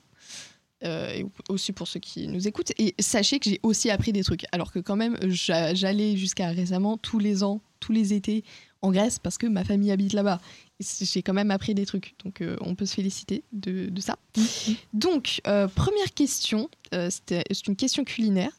Euh, 0.84 1.12
et 1.14 1.26
aussi 1.48 1.72
pour 1.72 1.86
ceux 1.88 2.00
qui 2.00 2.26
nous 2.28 2.48
écoutent. 2.48 2.72
Et 2.78 2.94
sachez 2.98 3.38
que 3.38 3.48
j'ai 3.50 3.60
aussi 3.62 3.90
appris 3.90 4.12
des 4.12 4.22
trucs. 4.24 4.44
Alors 4.52 4.72
que 4.72 4.78
quand 4.78 4.96
même, 4.96 5.16
j'a- 5.28 5.74
j'allais 5.74 6.16
jusqu'à 6.16 6.48
récemment 6.48 6.96
tous 6.96 7.18
les 7.18 7.42
ans, 7.42 7.60
tous 7.80 7.92
les 7.92 8.12
étés 8.12 8.44
en 8.82 8.90
Grèce 8.92 9.18
parce 9.18 9.36
que 9.38 9.46
ma 9.46 9.62
famille 9.64 9.90
habite 9.90 10.12
là-bas. 10.14 10.40
J'ai 10.80 11.22
quand 11.22 11.34
même 11.34 11.50
appris 11.50 11.74
des 11.74 11.84
trucs. 11.84 12.14
Donc 12.24 12.40
euh, 12.40 12.56
on 12.62 12.74
peut 12.74 12.86
se 12.86 12.94
féliciter 12.94 13.42
de, 13.52 13.86
de 13.90 14.00
ça. 14.00 14.16
Donc, 14.94 15.42
euh, 15.46 15.68
première 15.68 16.14
question, 16.14 16.70
euh, 16.94 17.10
c'est 17.28 17.66
une 17.66 17.76
question 17.76 18.04
culinaire. 18.04 18.52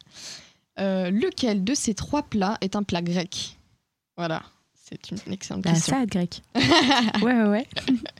Euh, 0.79 1.09
lequel 1.11 1.63
de 1.63 1.73
ces 1.73 1.93
trois 1.95 2.23
plats 2.23 2.57
est 2.61 2.75
un 2.75 2.83
plat 2.83 3.01
grec? 3.01 3.57
Voilà, 4.17 4.43
c'est 4.75 5.09
une 5.11 5.33
excellente 5.33 5.65
La 5.65 5.73
question. 5.73 5.93
salade 5.93 6.09
grecque. 6.09 6.41
ouais, 7.23 7.33
ouais, 7.33 7.47
ouais. 7.47 7.67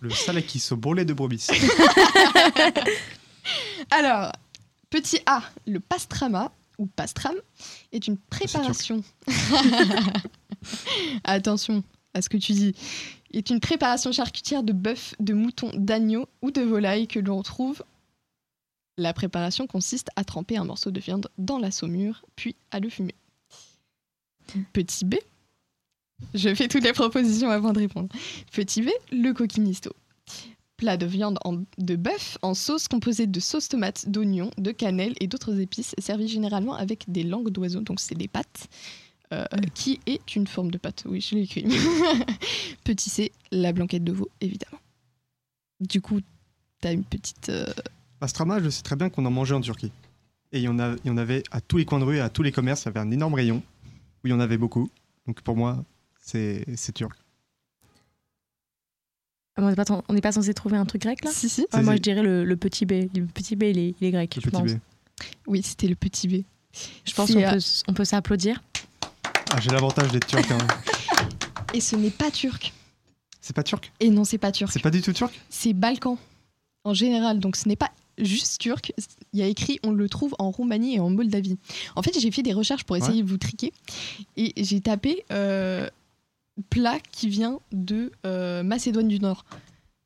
Le 0.02 0.10
salakis 0.10 0.64
au 0.72 0.78
bourrelet 0.78 1.06
de 1.06 1.14
brebis. 1.14 1.48
Alors, 3.92 4.32
petit 4.90 5.20
A, 5.26 5.44
le 5.68 5.80
pastrama 5.80 6.52
ou 6.78 6.86
pastram 6.86 7.36
est 7.92 8.08
une 8.08 8.18
préparation. 8.18 9.04
Attention 11.24 11.84
à 12.14 12.22
ce 12.22 12.30
que 12.30 12.38
tu 12.38 12.54
dis. 12.54 12.76
Est 13.34 13.50
une 13.50 13.60
préparation 13.60 14.12
charcutière 14.12 14.64
de 14.64 14.74
bœuf, 14.74 15.16
de 15.20 15.34
mouton, 15.34 15.72
d'agneau 15.76 16.28
ou 16.42 16.52
de 16.52 16.62
volaille 16.62 17.08
que 17.08 17.20
l'on 17.20 17.42
trouve. 17.44 17.84
La 18.98 19.14
préparation 19.14 19.68
consiste 19.68 20.10
à 20.16 20.24
tremper 20.24 20.58
un 20.58 20.66
morceau 20.66 20.92
de 20.92 21.00
viande 21.00 21.30
dans 21.38 21.58
la 21.58 21.72
saumure, 21.72 22.26
puis 22.36 22.56
à 22.72 22.80
le 22.80 22.90
fumer. 22.90 23.16
Petit 24.74 25.06
B. 25.06 25.16
Je 26.34 26.54
fais 26.54 26.68
toutes 26.68 26.84
les 26.84 26.94
propositions 26.94 27.50
avant 27.50 27.74
de 27.74 27.80
répondre. 27.80 28.10
Petit 28.52 28.82
B, 28.82 28.90
le 29.12 29.32
coquinisto. 29.32 29.92
Plat 30.82 30.98
de 30.98 31.06
viande 31.06 31.38
en- 31.46 31.62
de 31.78 31.96
bœuf 31.96 32.40
en 32.42 32.56
sauce 32.56 32.88
composée 32.88 33.28
de 33.28 33.40
sauce 33.40 33.70
tomate, 33.70 34.10
d'oignon, 34.10 34.50
de 34.58 34.72
cannelle 34.72 35.14
et 35.20 35.28
d'autres 35.28 35.60
épices, 35.60 35.94
servi 36.00 36.28
généralement 36.28 36.74
avec 36.74 37.06
des 37.08 37.22
langues 37.22 37.50
d'oiseau, 37.52 37.82
donc 37.82 38.00
c'est 38.00 38.16
des 38.16 38.28
pâtes, 38.28 38.68
euh, 39.32 39.46
qui 39.76 40.00
est 40.08 40.36
une 40.36 40.48
forme 40.48 40.72
de 40.72 40.80
pâte. 40.80 41.04
Oui, 41.08 41.22
je 41.22 41.36
l'ai 41.36 41.44
écrit. 41.44 41.66
Petit 42.84 43.12
C, 43.12 43.32
la 43.52 43.74
blanquette 43.74 44.04
de 44.04 44.12
veau, 44.12 44.30
évidemment. 44.42 44.80
Du 45.82 46.02
coup, 46.02 46.20
t'as 46.82 46.94
une 46.94 47.04
petite. 47.04 47.50
euh, 47.50 47.68
Pastrama, 48.20 48.60
je 48.60 48.70
sais 48.70 48.82
très 48.82 48.96
bien 48.96 49.12
qu'on 49.12 49.26
en 49.28 49.32
mangeait 49.32 49.54
en 49.54 49.62
Turquie. 49.62 49.92
Et 50.52 50.58
il 50.58 50.64
y, 50.64 50.68
en 50.68 50.80
a, 50.80 50.96
il 51.06 51.08
y 51.08 51.12
en 51.12 51.18
avait 51.18 51.44
à 51.52 51.62
tous 51.62 51.78
les 51.78 51.86
coins 51.86 52.00
de 52.00 52.06
rue, 52.06 52.20
à 52.20 52.30
tous 52.30 52.42
les 52.42 52.52
commerces, 52.52 52.82
il 52.84 52.86
y 52.86 52.90
avait 52.90 53.00
un 53.00 53.12
énorme 53.12 53.36
rayon 53.36 53.62
où 54.24 54.28
il 54.28 54.32
y 54.32 54.34
en 54.34 54.40
avait 54.40 54.58
beaucoup. 54.58 54.90
Donc 55.28 55.42
pour 55.42 55.56
moi, 55.56 55.86
c'est 56.20 56.66
c'est 56.76 56.92
turc. 56.92 57.14
Ah, 59.58 59.62
On 59.64 60.14
n'est 60.14 60.22
pas, 60.22 60.32
censé 60.32 60.54
trouver 60.54 60.78
un 60.78 60.86
truc 60.86 61.02
grec, 61.02 61.24
là? 61.24 61.32
Si, 61.32 61.50
si. 61.50 61.66
Ah, 61.72 61.82
Moi, 61.82 61.96
je 61.96 62.02
dirais 62.02 62.24
le, 62.24 62.46
le 62.46 62.56
petit 62.58 62.86
B. 62.86 62.94
Le 63.16 63.26
petit 63.26 63.56
B, 63.56 63.64
il 63.64 63.78
est, 63.80 63.96
il 64.00 64.08
est 64.08 64.12
grec, 64.12 64.36
Le 64.36 64.42
je 64.42 64.50
petit 64.50 64.62
pense. 64.62 64.74
B. 64.74 64.78
Oui, 65.48 65.62
c'était 65.64 65.88
le 65.88 65.96
petit 65.96 66.28
B. 66.28 66.44
Je 67.06 67.14
pense 67.14 67.32
qu'on 67.32 67.42
euh, 67.42 67.52
peut, 67.52 67.60
on 67.88 67.94
peut 67.94 68.06
s'applaudir. 68.06 68.62
Ah, 69.52 69.60
j'ai 69.60 69.72
l'avantage 69.72 70.12
d'être 70.12 70.28
turc. 70.28 70.50
hein. 70.52 70.58
Et 71.74 71.82
ce 71.82 71.96
n'est 71.96 72.10
pas 72.10 72.32
turc. 72.32 72.74
C'est 73.42 73.56
pas 73.56 73.64
turc? 73.64 73.92
Et 74.00 74.10
non, 74.10 74.24
c'est 74.24 74.38
pas 74.38 74.52
turc. 74.52 74.72
C'est 74.72 74.82
pas 74.82 74.92
du 74.92 75.02
tout 75.02 75.14
turc? 75.14 75.40
C'est 75.50 75.74
balkan 75.74 76.18
en 76.84 76.94
général. 76.94 77.40
Donc 77.40 77.56
ce 77.56 77.68
n'est 77.68 77.76
pas 77.76 77.92
juste 78.18 78.62
turc. 78.62 78.94
Il 79.34 79.40
y 79.40 79.44
a 79.44 79.48
écrit 79.48 79.80
on 79.84 79.92
le 79.92 80.08
trouve 80.10 80.36
en 80.40 80.52
Roumanie 80.52 80.96
et 80.96 81.00
en 81.00 81.10
Moldavie. 81.10 81.58
En 81.96 82.02
fait, 82.02 82.18
j'ai 82.20 82.32
fait 82.32 82.44
des 82.44 82.54
recherches 82.54 82.84
pour 82.84 82.98
essayer 82.98 83.24
de 83.24 83.28
vous 83.28 83.38
triquer 83.38 83.74
et 84.38 84.54
j'ai 84.64 84.80
tapé 84.82 85.26
euh, 85.32 85.90
plat 86.70 87.00
qui 87.12 87.30
vient 87.30 87.60
de 87.72 88.12
euh, 88.26 88.64
Macédoine 88.64 89.08
du 89.08 89.20
Nord. 89.20 89.46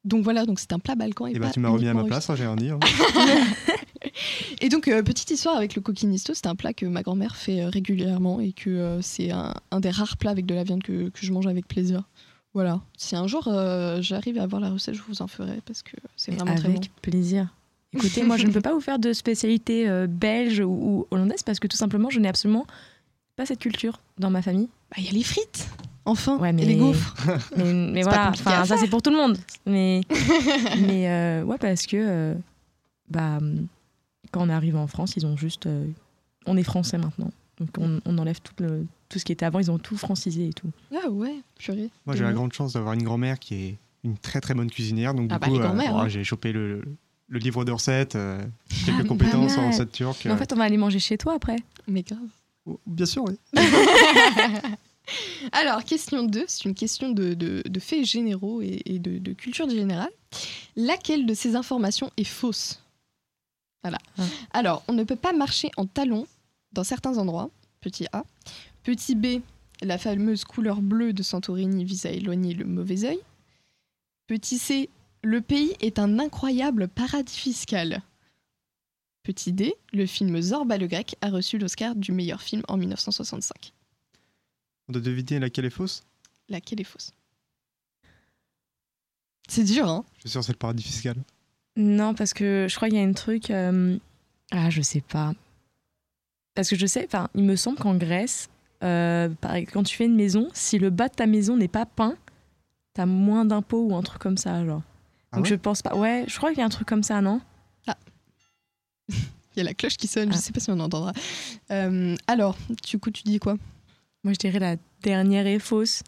Donc 0.03 0.23
voilà, 0.23 0.45
donc 0.45 0.59
c'est 0.59 0.71
un 0.73 0.79
plat 0.79 0.95
balkan 0.95 1.25
et, 1.27 1.31
Et 1.31 1.39
bah 1.39 1.47
pas 1.47 1.53
tu 1.53 1.59
m'as 1.59 1.69
remis 1.69 1.87
à 1.87 1.93
ma 1.93 2.03
place, 2.03 2.29
hein, 2.29 2.35
j'ai 2.35 2.45
rien 2.45 2.55
dit. 2.55 2.69
hein. 2.69 2.79
Et 4.61 4.69
donc 4.69 4.87
euh, 4.87 5.01
petite 5.03 5.31
histoire 5.31 5.57
avec 5.57 5.75
le 5.75 5.81
coquinisto, 5.81 6.33
c'est 6.33 6.47
un 6.47 6.55
plat 6.55 6.73
que 6.73 6.85
ma 6.85 7.01
grand-mère 7.01 7.35
fait 7.35 7.61
euh, 7.61 7.69
régulièrement 7.69 8.39
et 8.39 8.51
que 8.53 8.69
euh, 8.69 9.01
c'est 9.01 9.31
un, 9.31 9.53
un 9.71 9.79
des 9.79 9.89
rares 9.89 10.17
plats 10.17 10.31
avec 10.31 10.45
de 10.45 10.53
la 10.53 10.63
viande 10.63 10.83
que, 10.83 11.09
que 11.09 11.19
je 11.25 11.31
mange 11.33 11.47
avec 11.47 11.67
plaisir. 11.67 12.03
Voilà. 12.53 12.81
Si 12.97 13.15
un 13.15 13.27
jour 13.27 13.47
euh, 13.47 14.01
j'arrive 14.01 14.37
à 14.39 14.43
avoir 14.43 14.61
la 14.61 14.69
recette, 14.69 14.93
je 14.95 15.01
vous 15.07 15.21
en 15.21 15.27
ferai 15.27 15.59
parce 15.65 15.81
que 15.81 15.97
c'est 16.15 16.31
vraiment 16.33 16.55
très 16.55 16.69
bon. 16.69 16.75
Avec 16.77 16.91
plaisir. 17.01 17.49
Écoutez, 17.93 18.23
moi, 18.23 18.35
je 18.37 18.45
ne 18.45 18.51
peux 18.51 18.61
pas 18.61 18.73
vous 18.73 18.81
faire 18.81 18.99
de 18.99 19.11
spécialité 19.13 19.87
euh, 19.89 20.05
belge 20.07 20.59
ou, 20.59 20.65
ou 20.69 21.07
hollandaise 21.11 21.43
parce 21.43 21.59
que 21.59 21.67
tout 21.67 21.77
simplement, 21.77 22.09
je 22.09 22.19
n'ai 22.19 22.27
absolument 22.27 22.65
pas 23.35 23.45
cette 23.45 23.59
culture 23.59 23.99
dans 24.19 24.29
ma 24.29 24.41
famille. 24.41 24.69
Bah, 24.91 24.97
il 24.99 25.05
y 25.05 25.09
a 25.09 25.11
les 25.11 25.23
frites. 25.23 25.67
Enfin, 26.05 26.37
Ouais, 26.37 26.53
mais- 26.53 26.65
les 26.65 26.75
gaufres. 26.75 27.15
Mais, 27.57 28.03
voilà, 28.03 28.29
enfin, 28.29 28.63
ça 28.65 28.77
c'est 28.77 28.87
pour 28.89 29.01
tout 29.01 29.09
le 29.09 29.17
monde. 29.17 29.37
Mais, 29.65 30.01
mais 30.79 31.09
euh, 31.09 31.43
ouais, 31.43 31.57
parce 31.57 31.87
que 31.87 31.97
euh, 31.97 32.35
bah, 33.09 33.39
quand 34.31 34.45
on 34.45 34.49
arrive 34.49 34.75
en 34.75 34.87
France, 34.87 35.13
ils 35.17 35.25
ont 35.25 35.35
juste. 35.37 35.65
euh, 35.65 35.85
on 36.45 36.57
est 36.57 36.63
français 36.63 36.97
maintenant. 36.99 37.31
Donc 37.59 37.69
on, 37.79 38.01
on 38.05 38.17
enlève 38.19 38.39
tout, 38.41 38.53
le, 38.59 38.85
tout 39.09 39.17
ce 39.17 39.25
qui 39.25 39.31
était 39.31 39.45
avant, 39.45 39.59
ils 39.59 39.71
ont 39.71 39.79
tout 39.79 39.97
francisé 39.97 40.49
et 40.49 40.53
tout. 40.53 40.69
Ah 40.93 41.09
ouais, 41.09 41.35
purée. 41.57 41.89
Moi, 42.05 42.15
j'ai 42.15 42.23
la 42.23 42.33
grande 42.33 42.53
chance 42.53 42.73
d'avoir 42.73 42.93
une 42.93 43.03
grand-mère 43.03 43.39
qui 43.39 43.55
est 43.55 43.77
une 44.03 44.17
très 44.17 44.41
très 44.41 44.53
bonne 44.53 44.69
cuisinière. 44.69 45.13
Donc, 45.15 45.29
Ah 45.31 45.39
du 45.39 45.57
bah, 45.57 45.67
coup, 45.69 45.75
bon, 45.75 45.97
hein. 45.99 46.07
j'ai 46.07 46.23
chopé 46.23 46.51
le, 46.51 46.83
le 47.29 47.39
livre 47.39 47.65
de 47.65 47.71
recettes, 47.71 48.15
euh, 48.15 48.43
Ah, 48.43 48.73
quelques 48.85 49.01
pas 49.01 49.07
compétences 49.07 49.57
en 49.57 49.67
recettes 49.69 49.91
turques. 49.93 50.25
Mais 50.25 50.31
en 50.31 50.37
fait, 50.37 50.51
on 50.53 50.57
va 50.57 50.65
aller 50.65 50.77
manger 50.77 50.99
chez 50.99 51.17
toi 51.17 51.33
après. 51.35 51.55
Mais 51.87 52.03
grave. 52.03 52.19
Oh, 52.67 52.79
Bien 52.85 53.05
sûr, 53.05 53.23
oui. 53.23 53.39
Alors, 55.51 55.83
question 55.83 56.23
2, 56.23 56.45
c'est 56.47 56.65
une 56.65 56.75
question 56.75 57.09
de, 57.09 57.33
de- 57.33 57.63
de 57.65 57.79
faits 57.79 58.05
généraux 58.05 58.61
et, 58.61 58.81
et 58.85 58.99
de, 58.99 59.17
de 59.17 59.33
culture 59.33 59.69
générale. 59.69 60.11
Laquelle 60.75 61.25
de 61.25 61.33
ces 61.33 61.55
informations 61.55 62.11
est 62.17 62.23
fausse? 62.23 62.81
Voilà. 63.83 63.97
Ah. 64.17 64.23
Alors, 64.51 64.83
on 64.87 64.93
ne 64.93 65.03
peut 65.03 65.15
pas 65.15 65.33
marcher 65.33 65.69
en 65.77 65.85
talons 65.85 66.25
dans 66.73 66.83
certains 66.83 67.17
endroits, 67.17 67.49
petit 67.81 68.07
A. 68.11 68.23
Petit 68.83 69.15
B, 69.15 69.41
la 69.81 69.97
fameuse 69.97 70.43
couleur 70.43 70.81
bleue 70.81 71.13
de 71.13 71.23
Santorini 71.23 71.85
vise 71.85 72.05
à 72.05 72.09
éloigner 72.11 72.53
le 72.53 72.65
mauvais 72.65 73.05
œil. 73.05 73.19
Petit 74.27 74.57
C, 74.57 74.89
le 75.23 75.41
pays 75.41 75.73
est 75.81 75.99
un 75.99 76.17
incroyable 76.19 76.87
paradis 76.87 77.37
fiscal. 77.37 78.01
Petit 79.23 79.53
D, 79.53 79.75
le 79.93 80.05
film 80.05 80.39
Zorba 80.41 80.77
le 80.77 80.87
grec 80.87 81.15
a 81.21 81.29
reçu 81.29 81.57
l'Oscar 81.57 81.95
du 81.95 82.11
meilleur 82.11 82.41
film 82.41 82.61
en 82.67 82.77
1965. 82.77 83.71
On 84.87 84.93
doit 84.93 85.01
deviner 85.01 85.39
laquelle 85.39 85.65
est 85.65 85.69
fausse? 85.69 86.03
Laquelle 86.49 86.79
est 86.81 86.85
fausse? 86.85 87.11
C'est 89.47 89.63
dur, 89.63 89.87
hein 89.87 90.03
Je 90.15 90.21
suis 90.21 90.29
sûr 90.29 90.41
que 90.41 90.45
c'est 90.47 90.51
le 90.53 90.57
paradis 90.57 90.83
fiscal. 90.83 91.15
Non, 91.75 92.13
parce 92.15 92.33
que 92.33 92.67
je 92.69 92.75
crois 92.75 92.87
qu'il 92.89 92.97
y 92.97 93.01
a 93.01 93.05
un 93.05 93.13
truc. 93.13 93.49
euh, 93.51 93.97
Ah, 94.51 94.69
je 94.69 94.81
sais 94.81 95.01
pas. 95.01 95.33
Parce 96.55 96.69
que 96.69 96.75
je 96.75 96.85
sais, 96.85 97.05
enfin, 97.05 97.29
il 97.35 97.43
me 97.43 97.55
semble 97.55 97.77
qu'en 97.77 97.95
Grèce, 97.95 98.49
euh, 98.83 99.29
quand 99.71 99.83
tu 99.83 99.95
fais 99.95 100.05
une 100.05 100.15
maison, 100.15 100.47
si 100.53 100.77
le 100.79 100.89
bas 100.89 101.09
de 101.09 101.13
ta 101.15 101.27
maison 101.27 101.57
n'est 101.57 101.67
pas 101.67 101.85
peint, 101.85 102.15
t'as 102.93 103.05
moins 103.05 103.43
d'impôts 103.45 103.83
ou 103.89 103.95
un 103.95 104.01
truc 104.03 104.21
comme 104.21 104.37
ça, 104.37 104.65
genre. 104.65 104.81
Ah 105.31 105.37
Donc 105.37 105.45
ouais? 105.45 105.49
je 105.49 105.55
pense 105.55 105.81
pas. 105.81 105.95
Ouais, 105.95 106.23
je 106.27 106.37
crois 106.37 106.51
qu'il 106.51 106.59
y 106.59 106.61
a 106.61 106.65
un 106.65 106.69
truc 106.69 106.87
comme 106.87 107.03
ça, 107.03 107.21
non? 107.21 107.41
Il 109.09 109.59
y 109.59 109.61
a 109.61 109.63
la 109.63 109.73
cloche 109.73 109.95
qui 109.97 110.07
sonne, 110.07 110.31
je 110.31 110.37
Ah. 110.37 110.41
sais 110.41 110.51
pas 110.51 110.59
si 110.59 110.69
on 110.71 110.79
entendra. 110.79 111.13
Euh, 111.71 112.15
alors, 112.27 112.57
du 112.85 112.99
coup, 112.99 113.09
tu 113.11 113.23
dis 113.23 113.39
quoi? 113.39 113.55
Moi, 114.25 114.33
je 114.33 114.39
dirais 114.39 114.59
la 114.59 114.75
dernière 115.01 115.47
est 115.47 115.59
fausse. 115.59 116.03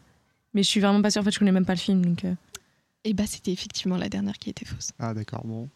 Mais 0.52 0.62
je 0.62 0.68
suis 0.68 0.80
vraiment 0.80 1.00
pas 1.00 1.10
sûre. 1.10 1.22
En 1.22 1.24
fait, 1.24 1.30
je 1.30 1.38
connais 1.38 1.52
même 1.52 1.64
pas 1.64 1.74
le 1.74 1.78
film. 1.78 2.04
Donc, 2.04 2.24
euh, 2.26 2.34
Eh 3.04 3.14
bah, 3.14 3.24
c'était 3.26 3.52
effectivement 3.52 3.96
la 3.96 4.08
dernière 4.10 4.36
qui 4.38 4.50
était 4.50 4.64
fausse. 4.66 4.90
Ah, 4.98 5.14
d'accord, 5.14 5.44
bon. 5.46 5.68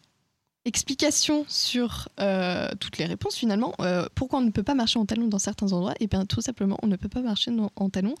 Explication 0.65 1.45
sur 1.49 2.07
euh, 2.19 2.69
toutes 2.79 2.97
les 2.97 3.05
réponses 3.05 3.35
finalement. 3.35 3.73
Euh, 3.81 4.07
pourquoi 4.15 4.39
on 4.39 4.41
ne 4.43 4.49
peut 4.51 4.63
pas 4.63 4.75
marcher 4.75 4.97
en 4.99 5.05
talons 5.05 5.27
dans 5.27 5.39
certains 5.39 5.71
endroits? 5.73 5.93
Eh 5.99 6.07
bien, 6.07 6.25
tout 6.25 6.41
simplement, 6.41 6.77
on 6.83 6.87
ne 6.87 6.95
peut 6.95 7.09
pas 7.09 7.21
marcher 7.21 7.51
dans- 7.51 7.71
en 7.75 7.89
talons 7.89 8.15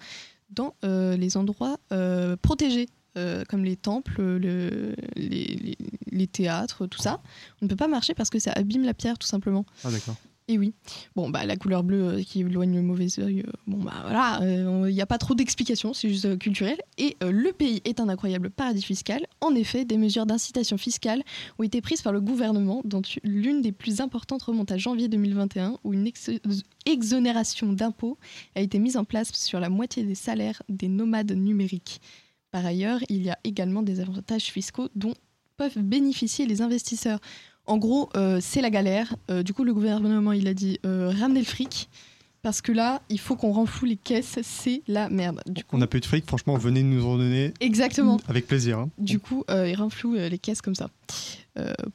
dans 0.49 0.75
euh, 0.83 1.15
les 1.17 1.37
endroits 1.37 1.77
euh, 1.93 2.35
protégés, 2.35 2.87
euh, 3.17 3.43
comme 3.49 3.63
les 3.63 3.77
temples, 3.77 4.21
le- 4.21 4.95
les, 5.15 5.55
les- 5.55 5.77
les 6.11 6.27
théâtres, 6.27 6.85
tout 6.87 7.01
ça. 7.01 7.21
On 7.61 7.65
ne 7.65 7.69
peut 7.69 7.75
pas 7.77 7.87
marcher 7.87 8.13
parce 8.13 8.29
que 8.29 8.39
ça 8.39 8.51
abîme 8.53 8.83
la 8.83 8.93
pierre, 8.93 9.17
tout 9.17 9.27
simplement. 9.27 9.65
Ah, 9.85 9.91
d'accord. 9.91 10.15
Et 10.49 10.57
oui. 10.57 10.73
Bon, 11.15 11.29
bah, 11.29 11.45
la 11.45 11.55
couleur 11.55 11.83
bleue 11.83 12.03
euh, 12.03 12.21
qui 12.21 12.41
éloigne 12.41 12.75
le 12.75 12.81
mauvais 12.81 13.07
œil, 13.19 13.41
euh, 13.47 13.51
bon, 13.65 13.77
bah 13.77 13.93
voilà, 14.01 14.39
il 14.43 14.93
n'y 14.93 15.01
a 15.01 15.05
pas 15.05 15.17
trop 15.17 15.35
d'explications, 15.35 15.93
c'est 15.93 16.09
juste 16.09 16.25
euh, 16.25 16.35
culturel. 16.35 16.77
Et 16.97 17.15
euh, 17.23 17.31
le 17.31 17.53
pays 17.53 17.81
est 17.85 18.01
un 18.01 18.09
incroyable 18.09 18.49
paradis 18.49 18.81
fiscal. 18.81 19.25
En 19.39 19.55
effet, 19.55 19.85
des 19.85 19.97
mesures 19.97 20.25
d'incitation 20.25 20.77
fiscale 20.77 21.23
ont 21.59 21.63
été 21.63 21.79
prises 21.79 22.01
par 22.01 22.11
le 22.11 22.19
gouvernement, 22.19 22.81
dont 22.83 23.01
l'une 23.23 23.61
des 23.61 23.71
plus 23.71 24.01
importantes 24.01 24.43
remonte 24.43 24.71
à 24.71 24.77
janvier 24.77 25.07
2021, 25.07 25.77
où 25.85 25.93
une 25.93 26.07
ex- 26.07 26.31
exonération 26.85 27.71
d'impôts 27.71 28.17
a 28.55 28.61
été 28.61 28.79
mise 28.79 28.97
en 28.97 29.05
place 29.05 29.31
sur 29.33 29.61
la 29.61 29.69
moitié 29.69 30.03
des 30.03 30.15
salaires 30.15 30.61
des 30.67 30.89
nomades 30.89 31.31
numériques. 31.31 32.01
Par 32.51 32.65
ailleurs, 32.65 32.99
il 33.09 33.23
y 33.23 33.29
a 33.29 33.39
également 33.45 33.81
des 33.81 33.99
avantages 34.01 34.51
fiscaux 34.51 34.89
dont 34.95 35.13
peuvent 35.57 35.79
bénéficier 35.79 36.45
les 36.45 36.61
investisseurs. 36.61 37.19
En 37.65 37.77
gros, 37.77 38.09
euh, 38.15 38.39
c'est 38.41 38.61
la 38.61 38.69
galère. 38.69 39.15
Euh, 39.31 39.41
du 39.43 39.53
coup, 39.53 39.63
le 39.63 39.73
gouvernement, 39.73 40.31
il 40.33 40.47
a 40.47 40.53
dit 40.53 40.79
euh, 40.85 41.13
ramenez 41.17 41.39
le 41.39 41.45
fric. 41.45 41.89
Parce 42.41 42.59
que 42.61 42.73
là, 42.73 43.01
il 43.07 43.21
faut 43.21 43.37
qu'on 43.37 43.53
renfloue 43.53 43.85
les 43.85 43.95
caisses, 43.95 44.37
c'est 44.43 44.81
la 44.89 45.07
merde. 45.07 45.41
Du 45.47 45.63
coup, 45.63 45.77
On 45.77 45.79
n'a 45.79 45.87
eu 45.93 45.99
de 46.01 46.05
fric, 46.05 46.25
franchement, 46.27 46.57
venez 46.57 46.83
nous 46.83 47.05
en 47.05 47.15
donner 47.15 47.53
exactement. 47.61 48.19
avec 48.27 48.47
plaisir. 48.47 48.79
hein. 48.79 48.89
Du 48.97 49.19
coup, 49.19 49.45
il 49.47 49.73
renfloue 49.75 50.15
les 50.15 50.37
caisses 50.37 50.61
comme 50.61 50.75
ça. 50.75 50.89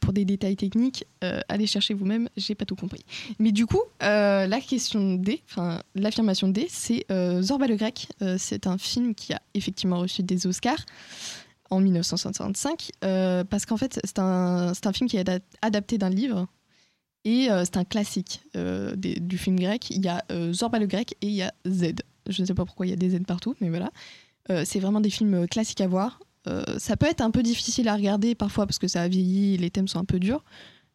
Pour 0.01 0.15
des 0.15 0.25
détails 0.25 0.57
techniques, 0.57 1.05
allez 1.21 1.67
chercher 1.67 1.93
vous-même, 1.93 2.31
j'ai 2.39 2.55
pas 2.55 2.65
tout 2.65 2.77
compris. 2.77 3.05
Mais 3.39 3.53
du 3.53 3.67
coup, 3.67 3.83
la 4.01 4.61
question 4.67 5.17
D, 5.17 5.43
enfin 5.51 5.83
l'affirmation 5.95 6.49
D, 6.49 6.67
c'est 6.71 7.05
Zorba 7.43 7.67
le 7.67 7.77
Grec. 7.77 8.09
C'est 8.39 8.67
un 8.67 8.79
film 8.79 9.15
qui 9.15 9.35
a 9.35 9.43
effectivement 9.53 9.99
reçu 9.99 10.23
des 10.23 10.47
Oscars 10.47 10.87
en 11.71 11.81
1965, 11.81 12.91
euh, 13.05 13.45
parce 13.45 13.67
qu'en 13.67 13.77
fait, 13.77 14.01
c'est 14.05 14.19
un, 14.19 14.73
un 14.73 14.93
film 14.93 15.09
qui 15.09 15.17
est 15.17 15.21
ada- 15.29 15.45
adapté 15.63 15.99
d'un 15.99 16.11
livre. 16.11 16.47
Et 17.25 17.51
euh, 17.51 17.65
c'est 17.65 17.77
un 17.77 17.85
classique 17.85 18.41
euh, 18.57 18.95
du 18.97 19.37
film 19.39 19.59
grec. 19.59 19.91
Il 19.91 20.03
y 20.05 20.09
a 20.09 20.25
Zorba 20.53 20.79
le 20.79 20.87
grec 20.87 21.15
et 21.21 21.27
il 21.27 21.35
y 21.35 21.43
a 21.43 21.53
Z. 21.67 21.95
Je 22.29 22.41
ne 22.43 22.47
sais 22.47 22.55
pas 22.55 22.65
pourquoi 22.65 22.87
il 22.87 22.91
y 22.91 22.93
a 22.93 22.97
des 22.97 23.11
Z 23.11 23.21
partout, 23.27 23.55
mais 23.61 23.69
voilà. 23.69 23.91
C'est 24.65 24.81
vraiment 24.81 25.01
des 25.03 25.11
films 25.11 25.47
classiques 25.47 25.83
à 25.83 25.87
voir. 25.89 26.21
Ça 26.79 26.97
peut 26.97 27.07
être 27.07 27.21
un 27.21 27.31
peu 27.31 27.43
difficile 27.43 27.87
à 27.89 27.95
regarder 27.95 28.35
parfois 28.35 28.65
parce 28.67 28.79
que 28.79 28.89
ça 28.89 29.03
a 29.03 29.09
vieilli 29.09 29.59
les 29.59 29.69
thèmes 29.69 29.89
sont 29.89 29.99
un 29.99 30.07
peu 30.07 30.19
durs. 30.19 30.43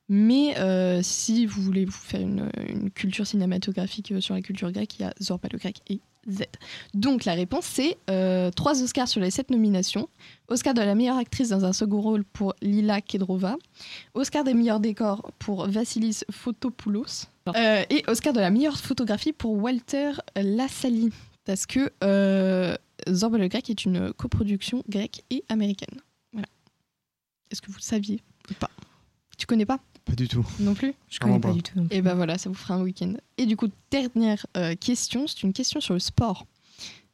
Mais 0.10 0.56
si 1.04 1.46
vous 1.46 1.62
voulez 1.62 1.86
vous 1.86 1.92
faire 1.92 2.22
une, 2.22 2.50
une 2.68 2.90
culture 2.90 3.28
cinématographique 3.28 4.12
sur 4.22 4.34
la 4.34 4.42
culture 4.42 4.72
grecque, 4.72 4.98
il 4.98 5.04
y 5.04 5.06
a 5.06 5.14
Zorba 5.22 5.50
le 5.52 5.60
grec 5.60 5.82
et 5.88 6.00
Z. 6.30 6.44
Donc 6.94 7.26
la 7.26 7.34
réponse 7.34 7.66
c'est 7.66 7.98
euh, 8.10 8.52
3 8.52 8.82
Oscars 8.84 9.08
sur 9.08 9.22
les 9.22 9.32
7 9.32 9.50
nominations. 9.52 10.10
Oscar 10.48 10.74
de 10.74 10.82
la 10.82 10.96
meilleure 10.96 11.18
actrice 11.18 11.50
dans 11.50 11.66
un 11.66 11.74
second 11.74 12.02
rôle 12.02 12.24
pour 12.24 12.54
Lila 12.62 13.02
Kedrova. 13.02 13.58
Oscar 14.14 14.44
des 14.44 14.54
meilleurs 14.54 14.80
décors 14.80 15.32
pour 15.40 15.68
Vassilis 15.68 16.22
Fotopoulos. 16.32 17.28
Euh, 17.56 17.84
et 17.90 18.04
Oscar 18.08 18.34
de 18.34 18.40
la 18.40 18.50
meilleure 18.50 18.78
photographie 18.78 19.34
pour 19.34 19.54
Walter 19.54 20.12
Lassali. 20.36 21.12
Parce 21.46 21.66
que 21.66 21.92
euh, 22.04 22.76
Zorba 23.10 23.38
le 23.38 23.48
grec 23.48 23.70
est 23.70 23.86
une 23.86 24.14
coproduction 24.14 24.84
grecque 24.88 25.24
et 25.30 25.44
américaine. 25.50 26.00
Voilà. 26.32 26.48
Est-ce 27.52 27.62
que 27.62 27.68
vous 27.68 27.78
le 27.78 27.82
saviez 27.82 28.22
ou 28.50 28.54
pas? 28.54 28.70
Tu 29.38 29.46
connais 29.46 29.66
pas? 29.66 29.80
Pas 30.06 30.14
du 30.16 30.28
tout. 30.28 30.46
non 30.60 30.74
plus 30.74 30.94
je 31.10 31.20
connais 31.20 31.40
pas 31.40 31.48
pas. 31.50 31.54
du 31.54 31.64
tout. 31.64 31.78
non 31.80 31.88
plus. 31.88 31.96
Et 31.96 32.02
ben 32.02 32.14
voilà, 32.14 32.38
ça 32.38 32.50
vous 32.50 32.56
fera 32.56 32.76
un 32.76 32.82
week-end. 32.84 33.14
Et 33.38 33.46
du 33.46 33.56
coup, 33.56 33.68
dernière 33.90 34.46
euh, 34.58 34.76
question, 34.76 35.28
c'est 35.28 35.44
une 35.44 35.54
question 35.54 35.80
sur 35.80 35.94
le 35.94 36.00
sport. 36.00 36.46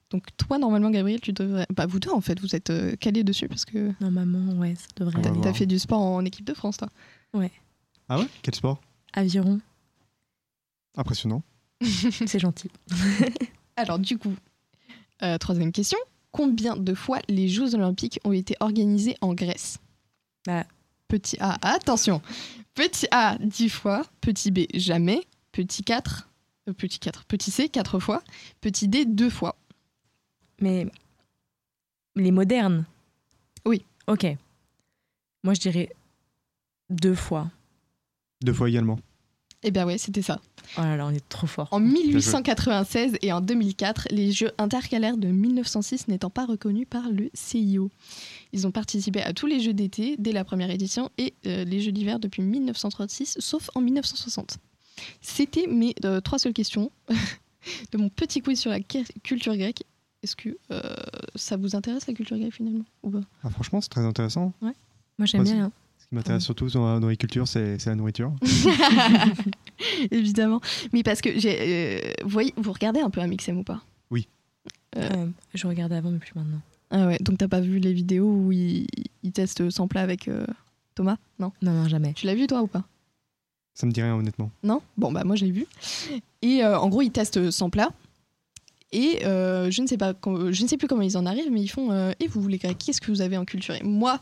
Donc 0.10 0.26
toi, 0.38 0.58
normalement, 0.58 0.90
Gabriel, 0.90 1.22
tu 1.22 1.32
devrais... 1.34 1.68
Bah 1.76 1.86
vous 1.86 2.00
deux, 2.00 2.10
en 2.10 2.20
fait, 2.22 2.40
vous 2.40 2.56
êtes 2.56 2.72
euh, 2.72 2.96
calés 2.96 3.24
dessus 3.24 3.48
parce 3.48 3.64
que 3.66 3.92
Normalement, 4.02 4.54
ouais, 4.60 4.74
ça 4.74 4.88
devrait 4.96 5.20
aller. 5.20 5.30
voir. 5.30 5.42
t'as 5.44 5.54
fait 5.54 5.68
du 5.68 5.78
sport 5.78 6.02
en 6.02 6.26
équipe 6.26 6.46
de 6.46 6.56
France, 6.56 6.78
toi. 6.78 6.90
Ah 8.10 8.18
ouais? 8.20 8.28
Quel 8.42 8.56
sport? 8.56 8.82
Aviron, 9.14 9.60
Impressionnant. 10.98 11.44
c'est 12.26 12.40
gentil. 12.40 12.70
Alors 13.76 14.00
du 14.00 14.18
coup, 14.18 14.34
euh, 15.22 15.38
troisième 15.38 15.72
question. 15.72 16.00
Combien 16.32 16.76
de 16.76 16.94
fois 16.94 17.20
les 17.30 17.48
Jeux 17.48 17.76
Olympiques 17.76 18.20
ont 18.24 18.32
été 18.34 18.56
organisés 18.60 19.16
en 19.22 19.34
Grèce? 19.34 19.78
Bah. 20.46 20.66
Petit 21.10 21.38
A, 21.40 21.58
attention. 21.74 22.22
Petit 22.76 23.08
A, 23.12 23.38
10 23.42 23.70
fois. 23.70 24.06
Petit 24.22 24.52
B, 24.52 24.60
jamais. 24.74 25.22
Petit 25.52 25.84
4, 25.84 26.30
euh, 26.70 26.74
petit 26.74 27.00
4, 27.00 27.26
petit 27.26 27.52
C, 27.52 27.68
4 27.68 28.00
fois. 28.00 28.24
Petit 28.62 28.88
D, 28.88 29.06
2 29.06 29.30
fois. 29.30 29.58
Mais 30.62 30.88
les 32.16 32.32
modernes 32.32 32.86
Oui. 33.66 33.84
Ok. 34.08 34.26
Moi, 35.44 35.54
je 35.56 35.60
dirais 35.60 35.90
deux 36.90 37.16
fois. 37.16 37.50
Deux 38.42 38.54
fois 38.54 38.70
également. 38.70 39.00
Eh 39.64 39.72
bien 39.72 39.86
ouais, 39.86 39.98
c'était 39.98 40.22
ça. 40.22 40.40
Oh 40.78 40.82
là 40.82 40.96
là, 40.96 41.06
on 41.06 41.12
est 41.12 41.28
trop 41.28 41.48
fort. 41.48 41.68
En 41.72 41.82
1896 41.82 43.18
et 43.22 43.34
en 43.34 43.42
2004, 43.42 44.08
les 44.12 44.32
Jeux 44.32 44.52
intercalaires 44.58 45.18
de 45.18 45.28
1906 45.28 46.08
n'étant 46.08 46.30
pas 46.30 46.46
reconnus 46.46 46.88
par 46.90 47.10
le 47.10 47.30
CIO. 47.34 47.90
Ils 48.52 48.66
ont 48.66 48.72
participé 48.72 49.22
à 49.22 49.34
tous 49.34 49.46
les 49.46 49.60
Jeux 49.60 49.74
d'été 49.74 50.16
dès 50.18 50.32
la 50.32 50.44
première 50.44 50.72
édition 50.72 51.10
et 51.18 51.34
euh, 51.46 51.64
les 51.66 51.82
Jeux 51.82 51.92
d'hiver 51.92 52.20
depuis 52.20 52.42
1936, 52.42 53.38
sauf 53.40 53.70
en 53.76 53.82
1960. 53.82 54.58
C'était 55.22 55.68
mes 55.68 55.94
euh, 56.06 56.20
trois 56.20 56.40
seules 56.40 56.54
questions 56.54 56.92
de 57.92 57.98
mon 57.98 58.10
petit 58.10 58.42
quiz 58.42 58.60
sur 58.60 58.72
la 58.72 58.80
cu- 58.80 59.06
culture 59.24 59.56
grecque. 59.56 59.84
Est-ce 60.24 60.36
que 60.36 60.58
euh, 60.72 60.82
ça 61.36 61.56
vous 61.58 61.76
intéresse 61.76 62.08
la 62.08 62.14
culture 62.14 62.38
grecque 62.38 62.54
finalement 62.56 62.84
ou 63.04 63.10
pas? 63.12 63.22
Ah, 63.44 63.50
franchement, 63.50 63.80
c'est 63.82 63.90
très 63.90 64.02
intéressant. 64.06 64.52
Moi, 64.62 64.74
j'aime 65.26 65.44
bien. 65.44 65.66
hein. 65.66 65.72
Ce 66.00 66.08
qui 66.08 66.16
m'intéresse 66.16 66.44
surtout 66.44 66.68
dans, 66.70 67.00
dans 67.00 67.08
les 67.08 67.18
cultures, 67.18 67.48
c'est 67.48 67.78
c'est 67.80 67.90
la 67.92 67.96
nourriture. 67.96 68.34
Évidemment. 70.12 70.62
Mais 70.94 71.04
parce 71.04 71.22
que 71.22 71.38
j'ai, 71.40 71.58
euh, 72.00 72.14
vous, 72.24 72.30
voyez, 72.30 72.54
vous 72.58 72.72
regardez 72.72 73.00
un 73.00 73.10
peu 73.10 73.22
un 73.22 73.28
Mixem 73.28 73.58
ou 73.60 73.64
pas? 73.64 73.82
Oui. 74.12 74.28
Euh, 74.98 75.28
je 75.54 75.68
regardais 75.68 75.96
avant, 75.96 76.12
mais 76.12 76.20
plus 76.20 76.34
maintenant. 76.36 76.62
Ah 76.92 77.08
ouais, 77.08 77.18
donc 77.20 77.38
t'as 77.38 77.48
pas 77.48 77.60
vu 77.62 77.80
les 77.80 77.94
vidéos 77.94 78.32
où 78.32 78.52
ils, 78.52 78.88
ils 79.24 79.32
testent 79.32 79.70
sans 79.70 79.88
plat 79.88 80.02
avec 80.02 80.28
euh, 80.28 80.46
Thomas? 80.96 81.18
Non? 81.40 81.52
Non, 81.62 81.72
non, 81.72 81.88
jamais. 81.88 82.14
Tu 82.14 82.26
l'as 82.26 82.36
vu 82.36 82.48
toi 82.48 82.62
ou 82.62 82.68
pas? 82.68 82.84
Ça 83.76 83.86
me 83.86 83.92
dit 83.92 84.02
rien, 84.02 84.16
honnêtement. 84.16 84.52
Non? 84.64 84.82
Bon, 84.98 85.12
bah 85.12 85.24
moi 85.24 85.36
j'ai 85.36 85.52
vu. 85.52 85.66
Et 86.42 86.64
euh, 86.64 86.78
en 86.80 86.90
gros, 86.90 87.02
ils 87.02 87.12
testent 87.12 87.52
sans 87.52 87.70
plat. 87.70 87.90
Et 88.92 89.24
euh, 89.26 89.70
je 89.70 89.82
ne 89.84 89.88
sais 89.88 89.98
pas, 89.98 90.14
je 90.26 90.64
ne 90.64 90.68
sais 90.68 90.78
plus 90.78 90.88
comment 90.88 91.04
ils 91.04 91.16
en 91.18 91.26
arrivent, 91.28 91.52
mais 91.52 91.62
ils 91.62 91.68
font. 91.68 91.92
euh, 91.92 92.12
et 92.20 92.28
vous, 92.28 92.48
les 92.48 92.58
Grecs, 92.58 92.78
qu'est-ce 92.78 93.00
que 93.02 93.12
vous 93.12 93.22
avez 93.22 93.38
en 93.38 93.46
culture 93.46 93.76
Et 93.76 93.84
moi, 93.84 94.20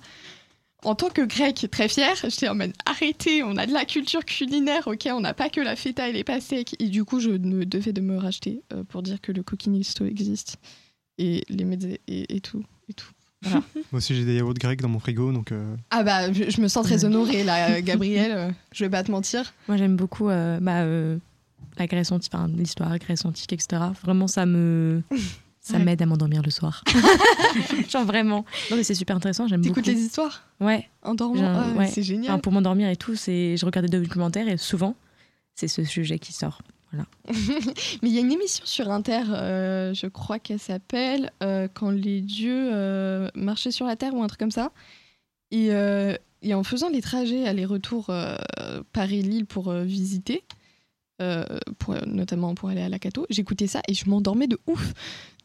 en 0.84 0.94
tant 0.94 1.10
que 1.10 1.22
Grec 1.22 1.68
très 1.72 1.88
fière, 1.88 2.16
j'étais 2.22 2.50
en 2.50 2.56
mode 2.56 2.74
arrêtez, 2.86 3.44
on 3.44 3.56
a 3.56 3.66
de 3.66 3.72
la 3.74 3.86
culture 3.86 4.26
culinaire, 4.26 4.86
ok, 4.88 5.08
on 5.12 5.22
n'a 5.22 5.34
pas 5.34 5.50
que 5.50 5.62
la 5.62 5.76
feta 5.78 6.10
et 6.10 6.12
les 6.12 6.26
pastèques. 6.26 6.76
Et 6.80 6.90
du 6.90 7.06
coup, 7.06 7.22
je 7.22 7.30
me 7.30 7.66
devais 7.66 7.94
de 7.94 8.02
me 8.02 8.18
racheter 8.18 8.62
euh, 8.74 8.84
pour 8.84 9.02
dire 9.04 9.22
que 9.22 9.32
le 9.32 9.42
coquinisto 9.42 10.06
existe 10.06 10.58
et 11.18 11.44
les 11.50 11.64
mezzés 11.66 12.00
et, 12.08 12.36
et 12.36 12.40
tout. 12.42 12.64
Et 12.90 12.94
tout. 12.94 13.10
Moi 13.52 13.62
aussi, 13.94 14.16
j'ai 14.16 14.26
des 14.26 14.36
yaourts 14.36 14.54
grecs 14.56 14.82
dans 14.82 14.90
mon 14.90 15.00
frigo, 15.00 15.32
donc 15.32 15.52
euh, 15.52 15.76
Ah 15.92 16.04
bah, 16.04 16.32
je, 16.34 16.50
je 16.50 16.60
me 16.62 16.68
sens 16.68 16.86
très 16.86 17.06
honorée 17.06 17.44
là, 17.44 17.82
Gabriel, 17.82 18.32
euh, 18.34 18.52
je 18.74 18.84
vais 18.84 18.90
pas 18.90 19.04
te 19.04 19.12
mentir. 19.12 19.54
Moi, 19.68 19.78
j'aime 19.78 19.96
beaucoup 19.96 20.30
euh, 20.30 20.60
bah, 20.60 20.82
euh, 20.82 21.18
la 21.78 21.86
Grèce 21.88 22.12
antique, 22.12 22.32
enfin, 22.34 22.48
l'histoire 22.48 22.98
Grèce 22.98 23.26
antique, 23.26 23.54
etc. 23.54 23.82
Vraiment, 24.04 24.28
ça 24.28 24.46
me. 24.46 25.02
Ça 25.60 25.78
Ouais. 25.78 25.84
m'aide 25.84 26.02
à 26.02 26.06
m'endormir 26.06 26.42
le 26.44 26.50
soir. 26.50 26.82
Genre 27.90 28.06
vraiment. 28.06 28.46
Non, 28.72 28.78
mais 28.78 28.84
c'est 28.84 28.96
super 28.96 29.18
intéressant, 29.18 29.48
j'aime 29.50 29.62
beaucoup. 29.62 29.82
T'écoutes 29.82 29.94
les 29.94 30.02
histoires? 30.02 30.44
Ouais, 30.62 30.88
en 31.04 31.14
dormant? 31.14 31.44
Ah, 31.44 31.78
ouais. 31.78 31.88
C'est 31.88 32.04
génial. 32.04 32.32
enfin, 32.32 32.40
pour 32.40 32.54
m'endormir 32.54 32.88
et 32.90 32.96
tout, 32.96 33.16
c'est... 33.18 33.58
je 33.58 33.66
regarde 33.66 33.88
des 33.90 34.00
documentaires 34.00 34.48
et 34.48 34.56
souvent, 34.56 34.96
c'est 35.56 35.68
ce 35.68 35.84
sujet 35.84 36.20
qui 36.20 36.32
sort. 36.32 36.62
Mais 38.02 38.10
il 38.10 38.14
y 38.14 38.18
a 38.18 38.22
une 38.22 38.32
émission 38.32 38.66
sur 38.66 38.90
Inter, 38.90 39.24
euh, 39.30 39.94
je 39.94 40.08
crois 40.08 40.40
qu'elle 40.40 40.60
s'appelle 40.60 41.32
euh, 41.44 41.68
Quand 41.74 41.92
les 41.92 42.22
dieux 42.22 42.70
euh, 42.74 43.30
marchaient 43.36 43.72
sur 43.72 43.86
la 43.86 43.96
terre 43.96 44.14
ou 44.14 44.24
un 44.24 44.28
truc 44.28 44.40
comme 44.40 44.52
ça. 44.52 44.72
Et, 45.52 45.70
et 46.42 46.54
en 46.54 46.64
faisant 46.64 46.90
les 46.90 47.02
trajets 47.02 47.48
aller-retour 47.48 48.12
Paris-Lille 48.92 49.46
pour 49.46 49.72
visiter, 49.72 50.44
euh, 51.22 51.44
pour, 51.80 51.96
notamment 52.06 52.54
pour 52.56 52.70
aller 52.70 52.82
à 52.82 52.90
la 52.90 53.00
Cato, 53.00 53.26
j'écoutais 53.30 53.68
ça 53.68 53.82
et 53.88 53.94
je 53.94 54.10
m'endormais 54.10 54.48
de 54.48 54.60
ouf. 54.68 54.94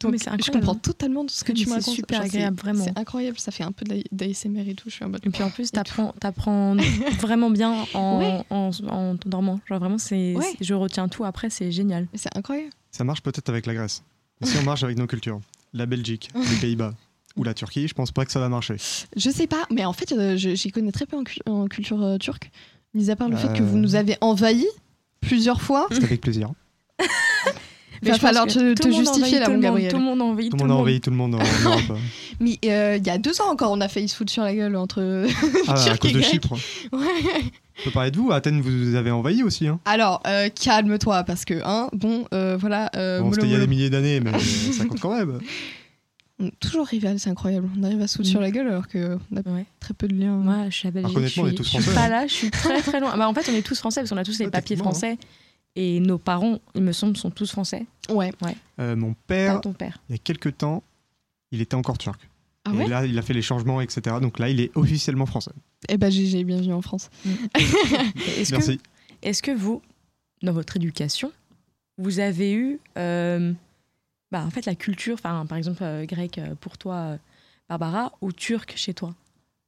Donc 0.00 0.12
mais 0.12 0.18
c'est 0.18 0.30
je 0.44 0.50
comprends 0.50 0.74
totalement 0.74 1.24
ce 1.28 1.44
que 1.44 1.52
Mais 1.52 1.58
tu 1.58 1.64
me 1.66 1.70
c'est 1.70 1.74
racontes. 1.76 1.94
super 1.94 2.16
Genre, 2.18 2.26
agréable, 2.26 2.56
vraiment. 2.56 2.84
C'est 2.84 2.98
incroyable, 2.98 3.38
ça 3.38 3.52
fait 3.52 3.62
un 3.62 3.70
peu 3.72 3.84
d'ASMR 4.10 4.68
et 4.68 4.74
tout. 4.74 4.90
Je 4.90 4.94
suis 4.96 5.04
en 5.04 5.08
mode. 5.08 5.24
Et 5.24 5.30
puis 5.30 5.42
en 5.44 5.50
plus, 5.50 5.70
t'apprends, 5.70 6.12
t'apprends 6.20 6.76
vraiment 7.20 7.50
bien 7.50 7.84
en, 7.94 8.18
Ouais. 8.18 8.42
en, 8.50 8.70
en 8.88 9.14
dormant. 9.26 9.60
Genre 9.68 9.78
vraiment, 9.78 9.98
c'est, 9.98 10.34
Ouais. 10.34 10.44
c'est- 10.58 10.64
je 10.64 10.74
retiens 10.74 11.08
tout 11.08 11.24
après, 11.24 11.50
c'est 11.50 11.70
génial. 11.70 12.08
C'est 12.14 12.36
incroyable. 12.36 12.70
ça 12.90 13.04
marche 13.04 13.22
peut-être 13.22 13.48
avec 13.48 13.66
la 13.66 13.74
Grèce. 13.74 14.02
Mais 14.40 14.46
si 14.48 14.56
on 14.58 14.62
marche 14.64 14.82
avec 14.82 14.98
nos 14.98 15.06
cultures, 15.06 15.40
la 15.72 15.86
Belgique, 15.86 16.30
les 16.34 16.56
Pays-Bas 16.60 16.94
ou 17.36 17.44
la 17.44 17.54
Turquie, 17.54 17.86
je 17.88 17.94
pense 17.94 18.10
pas 18.10 18.24
que 18.26 18.32
ça 18.32 18.40
va 18.40 18.48
marcher. 18.48 18.74
Je 19.16 19.30
sais 19.30 19.46
pas, 19.46 19.64
mais 19.70 19.84
en 19.84 19.92
fait, 19.92 20.10
euh, 20.12 20.36
je- 20.36 20.54
j'y 20.56 20.70
connais 20.72 20.92
très 20.92 21.06
peu 21.06 21.16
en, 21.16 21.22
cu- 21.24 21.38
en 21.46 21.66
culture 21.68 22.02
euh, 22.02 22.18
turque, 22.18 22.50
mis 22.92 23.08
à 23.08 23.16
part 23.16 23.28
le 23.28 23.36
fait 23.36 23.52
que 23.56 23.62
Euh. 23.62 23.66
vous 23.66 23.78
nous 23.78 23.94
avez 23.94 24.16
envahis 24.20 24.66
plusieurs 25.22 25.62
fois. 25.62 25.86
C'est 25.90 26.04
avec 26.04 26.20
plaisir. 26.20 26.50
Il 28.02 28.08
va 28.08 28.14
je 28.14 28.20
falloir 28.20 28.46
te, 28.46 28.52
justifier 28.90 29.38
envahit 29.38 29.40
là, 29.40 29.44
tout 29.46 29.50
mon 29.52 29.54
le 29.54 29.54
monde, 29.54 29.62
Gabriel. 29.62 29.90
Tout 29.90 29.96
le 29.98 30.02
monde 30.04 30.20
envahit 30.22 30.50
Tout 30.50 30.56
le 30.58 30.62
monde 30.64 30.70
a 30.70 30.74
envahi 30.80 31.00
tout 31.00 31.10
le 31.10 31.16
monde 31.16 31.34
en 31.36 31.38
Europe. 31.64 31.98
Mais 32.40 32.58
euh, 32.66 32.96
il 33.00 33.06
y 33.06 33.10
a 33.10 33.16
deux 33.18 33.40
ans 33.40 33.50
encore, 33.50 33.72
on 33.72 33.80
a 33.80 33.88
failli 33.88 34.08
se 34.08 34.16
foutre 34.16 34.32
sur 34.32 34.42
la 34.42 34.54
gueule 34.54 34.76
entre. 34.76 35.00
Ah, 35.68 35.74
à 35.90 35.96
cause 35.96 36.10
et 36.10 36.14
de 36.14 36.18
grec. 36.18 36.30
Chypre. 36.30 36.52
Ouais. 36.92 37.00
On 37.80 37.84
peut 37.84 37.90
parler 37.92 38.10
de 38.10 38.16
vous. 38.18 38.30
Athènes, 38.32 38.60
vous 38.60 38.94
avez 38.96 39.10
envahi 39.10 39.42
aussi. 39.42 39.66
Hein. 39.66 39.80
Alors, 39.84 40.20
euh, 40.26 40.48
calme-toi, 40.50 41.22
parce 41.24 41.44
que, 41.44 41.54
hein, 41.64 41.88
bon, 41.92 42.26
euh, 42.34 42.56
voilà. 42.60 42.90
euh, 42.96 43.20
Bon, 43.20 43.32
c'était 43.32 43.46
il 43.46 43.52
y 43.52 43.56
a 43.56 43.60
des 43.60 43.66
milliers 43.66 43.90
d'années, 43.90 44.20
mais 44.20 44.38
ça 44.38 44.84
compte 44.84 45.00
quand 45.00 45.16
même. 45.16 45.38
Est 46.42 46.50
Toujours 46.60 46.86
rival, 46.86 47.18
c'est 47.18 47.30
incroyable. 47.30 47.68
On 47.78 47.82
arrive 47.82 48.00
à 48.02 48.06
se 48.08 48.16
foutre 48.16 48.28
Mm. 48.28 48.32
sur 48.32 48.40
la 48.40 48.50
gueule 48.50 48.68
alors 48.68 48.88
qu'on 48.88 49.18
a 49.36 49.50
Ouais. 49.50 49.64
très 49.80 49.94
peu 49.94 50.08
de 50.08 50.14
liens. 50.14 50.36
Moi, 50.36 50.68
je 50.70 50.76
suis 50.76 50.88
à 50.88 50.90
Belgique. 50.90 51.16
honnêtement, 51.16 51.26
je 51.28 51.32
suis, 51.32 51.40
on 51.40 51.46
est 51.46 51.54
tous 51.54 51.64
je 51.64 51.68
suis 51.70 51.78
français, 51.80 51.94
pas 51.94 52.08
là, 52.08 52.26
je 52.26 52.32
suis 52.32 52.50
très 52.50 52.80
très 52.82 53.00
loin. 53.00 53.16
Bah, 53.16 53.28
en 53.28 53.34
fait, 53.34 53.48
on 53.50 53.54
est 53.54 53.62
tous 53.62 53.78
français 53.78 54.00
parce 54.00 54.10
qu'on 54.10 54.16
a 54.16 54.24
tous 54.24 54.38
les 54.38 54.46
Ouais, 54.46 54.50
papiers 54.50 54.76
français. 54.76 55.18
Et 55.74 56.00
nos 56.00 56.18
parents, 56.18 56.58
il 56.74 56.82
me 56.82 56.92
semble, 56.92 57.16
sont 57.16 57.30
tous 57.30 57.50
français. 57.50 57.86
Ouais. 58.10 58.30
Euh, 58.78 58.94
mon 58.96 59.14
père, 59.26 59.60
ton 59.62 59.72
père. 59.72 59.98
il 60.08 60.12
y 60.12 60.14
a 60.16 60.18
quelques 60.18 60.58
temps, 60.58 60.82
il 61.50 61.60
était 61.62 61.76
encore 61.76 61.96
turc. 61.96 62.20
Ah 62.64 62.70
et 62.74 62.76
ouais 62.76 62.86
là, 62.88 63.06
il 63.06 63.18
a 63.18 63.22
fait 63.22 63.32
les 63.34 63.42
changements, 63.42 63.80
etc. 63.80 64.16
Donc 64.20 64.38
là, 64.38 64.48
il 64.50 64.60
est 64.60 64.70
officiellement 64.76 65.26
français. 65.26 65.50
Eh 65.88 65.96
ben, 65.96 66.10
GG, 66.10 66.44
bienvenue 66.44 66.74
en 66.74 66.82
France. 66.82 67.10
Est-ce 67.54 68.50
que, 68.50 68.56
Merci. 68.56 68.80
est-ce 69.22 69.42
que 69.42 69.50
vous, 69.50 69.80
dans 70.42 70.52
votre 70.52 70.76
éducation, 70.76 71.32
vous 71.98 72.20
avez 72.20 72.52
eu, 72.52 72.78
euh, 72.98 73.52
bah, 74.32 74.44
en 74.44 74.50
fait, 74.50 74.66
la 74.66 74.74
culture, 74.74 75.14
enfin, 75.14 75.46
par 75.46 75.58
exemple, 75.58 75.82
euh, 75.82 76.06
grec 76.06 76.38
euh, 76.38 76.54
pour 76.60 76.78
toi, 76.78 76.94
euh, 76.94 77.16
Barbara, 77.68 78.12
ou 78.22 78.32
turc 78.32 78.72
chez 78.76 78.94
toi? 78.94 79.14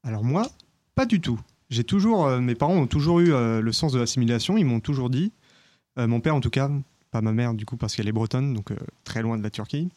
Alors 0.03 0.24
moi, 0.24 0.48
pas 0.94 1.07
du 1.07 1.20
tout. 1.20 1.38
J'ai 1.70 1.85
toujours, 1.85 2.27
euh, 2.27 2.40
mes 2.40 2.55
parents 2.55 2.74
ont 2.74 2.87
toujours 2.87 3.20
eu 3.20 3.31
le 3.31 3.72
sens 3.72 3.92
de 3.92 3.98
l'assimilation. 3.98 4.59
Ils 4.59 4.64
m'ont 4.64 4.81
toujours 4.81 5.11
dit, 5.11 5.33
mon 5.96 6.20
père 6.20 6.35
en 6.35 6.40
tout 6.40 6.50
cas, 6.50 6.70
pas 7.11 7.20
ma 7.20 7.33
mère 7.33 7.55
du 7.55 7.64
coup 7.64 7.77
parce 7.77 7.94
qu'elle 7.94 8.09
est 8.09 8.12
bretonne, 8.12 8.53
donc 8.55 8.72
très 9.05 9.22
loin 9.22 9.38
de 9.38 9.42
la 9.42 9.50
Turquie. 9.50 9.88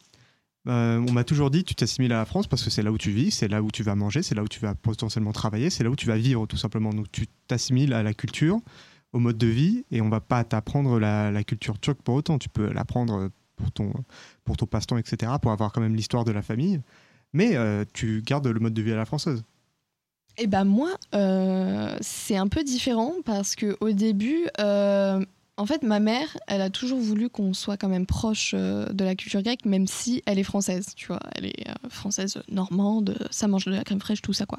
On 0.66 1.12
m'a 1.12 1.24
toujours 1.24 1.50
dit, 1.50 1.64
tu 1.64 1.74
t'assimiles 1.74 2.12
à 2.12 2.18
la 2.18 2.24
France 2.24 2.46
parce 2.46 2.64
que 2.64 2.70
c'est 2.70 2.82
là 2.82 2.90
où 2.90 2.98
tu 2.98 3.10
vis, 3.10 3.30
c'est 3.30 3.48
là 3.48 3.62
où 3.62 3.70
tu 3.70 3.82
vas 3.82 3.94
manger, 3.94 4.22
c'est 4.22 4.34
là 4.34 4.42
où 4.42 4.48
tu 4.48 4.60
vas 4.60 4.74
potentiellement 4.74 5.32
travailler, 5.32 5.70
c'est 5.70 5.84
là 5.84 5.90
où 5.90 5.96
tu 5.96 6.06
vas 6.06 6.16
vivre 6.16 6.46
tout 6.46 6.56
simplement. 6.56 6.90
Donc 6.90 7.12
tu 7.12 7.26
t'assimiles 7.46 7.92
à 7.92 8.02
la 8.02 8.14
culture, 8.14 8.58
au 9.12 9.18
mode 9.18 9.38
de 9.38 9.46
vie, 9.46 9.84
et 9.90 10.00
on 10.00 10.08
va 10.08 10.20
pas 10.20 10.44
t'apprendre 10.44 10.98
la, 10.98 11.30
la 11.30 11.44
culture 11.44 11.78
turque 11.78 12.00
pour 12.02 12.14
autant. 12.14 12.38
Tu 12.38 12.48
peux 12.48 12.72
l'apprendre 12.72 13.30
pour 13.58 13.72
ton, 13.72 13.92
pour 14.44 14.56
ton 14.56 14.66
passe-temps, 14.66 14.96
etc., 14.96 15.32
pour 15.40 15.52
avoir 15.52 15.72
quand 15.72 15.80
même 15.80 15.94
l'histoire 15.94 16.24
de 16.24 16.32
la 16.32 16.42
famille. 16.42 16.80
Mais 17.32 17.56
euh, 17.56 17.84
tu 17.92 18.22
gardes 18.22 18.46
le 18.46 18.60
mode 18.60 18.74
de 18.74 18.82
vie 18.82 18.92
à 18.92 18.96
la 18.96 19.04
française. 19.04 19.42
Eh 20.38 20.46
ben 20.46 20.64
moi, 20.64 20.90
euh, 21.14 21.96
c'est 22.00 22.36
un 22.36 22.48
peu 22.48 22.62
différent 22.62 23.14
parce 23.24 23.56
que 23.56 23.76
au 23.80 23.90
début, 23.90 24.46
euh, 24.60 25.24
en 25.58 25.66
fait, 25.66 25.82
ma 25.82 25.98
mère, 25.98 26.36
elle 26.46 26.62
a 26.62 26.70
toujours 26.70 27.00
voulu 27.00 27.28
qu'on 27.28 27.52
soit 27.52 27.76
quand 27.76 27.88
même 27.88 28.06
proche 28.06 28.52
euh, 28.54 28.86
de 28.92 29.04
la 29.04 29.16
culture 29.16 29.42
grecque, 29.42 29.64
même 29.64 29.88
si 29.88 30.22
elle 30.24 30.38
est 30.38 30.44
française, 30.44 30.94
tu 30.94 31.08
vois. 31.08 31.18
Elle 31.34 31.46
est 31.46 31.68
euh, 31.68 31.88
française 31.90 32.40
normande, 32.48 33.18
ça 33.30 33.48
mange 33.48 33.64
de 33.64 33.72
la 33.72 33.82
crème 33.82 34.00
fraîche, 34.00 34.22
tout 34.22 34.32
ça, 34.32 34.46
quoi. 34.46 34.58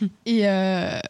et, 0.26 0.48
euh, 0.48 1.00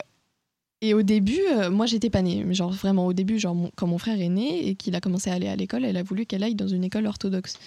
et 0.83 0.95
au 0.95 1.03
début, 1.03 1.41
euh, 1.53 1.71
moi, 1.71 1.87
j'étais 1.87 2.11
pas 2.11 2.23
née. 2.23 2.45
Genre, 2.55 2.71
vraiment, 2.73 3.07
au 3.07 3.13
début, 3.13 3.39
genre, 3.39 3.55
mon- 3.55 3.71
quand 3.77 3.87
mon 3.87 3.99
frère 3.99 4.21
est 4.21 4.29
né 4.29 4.69
et 4.69 4.75
qu'il 4.75 4.95
a 4.95 5.01
commencé 5.01 5.31
à 5.31 5.35
aller 5.35 5.49
à 5.49 5.57
l'école, 5.57 5.85
elle 5.85 5.97
a 5.97 6.03
voulu 6.03 6.27
qu'elle 6.27 6.43
aille 6.43 6.55
dans 6.55 6.69
une 6.69 6.85
école 6.85 7.07
orthodoxe. 7.07 7.59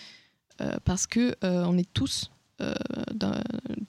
Euh, 0.61 0.75
parce 0.83 1.07
que 1.07 1.35
euh, 1.43 1.63
on 1.67 1.77
est 1.77 1.87
tous 1.93 2.31
euh, 2.61 2.73
dans- 3.13 3.39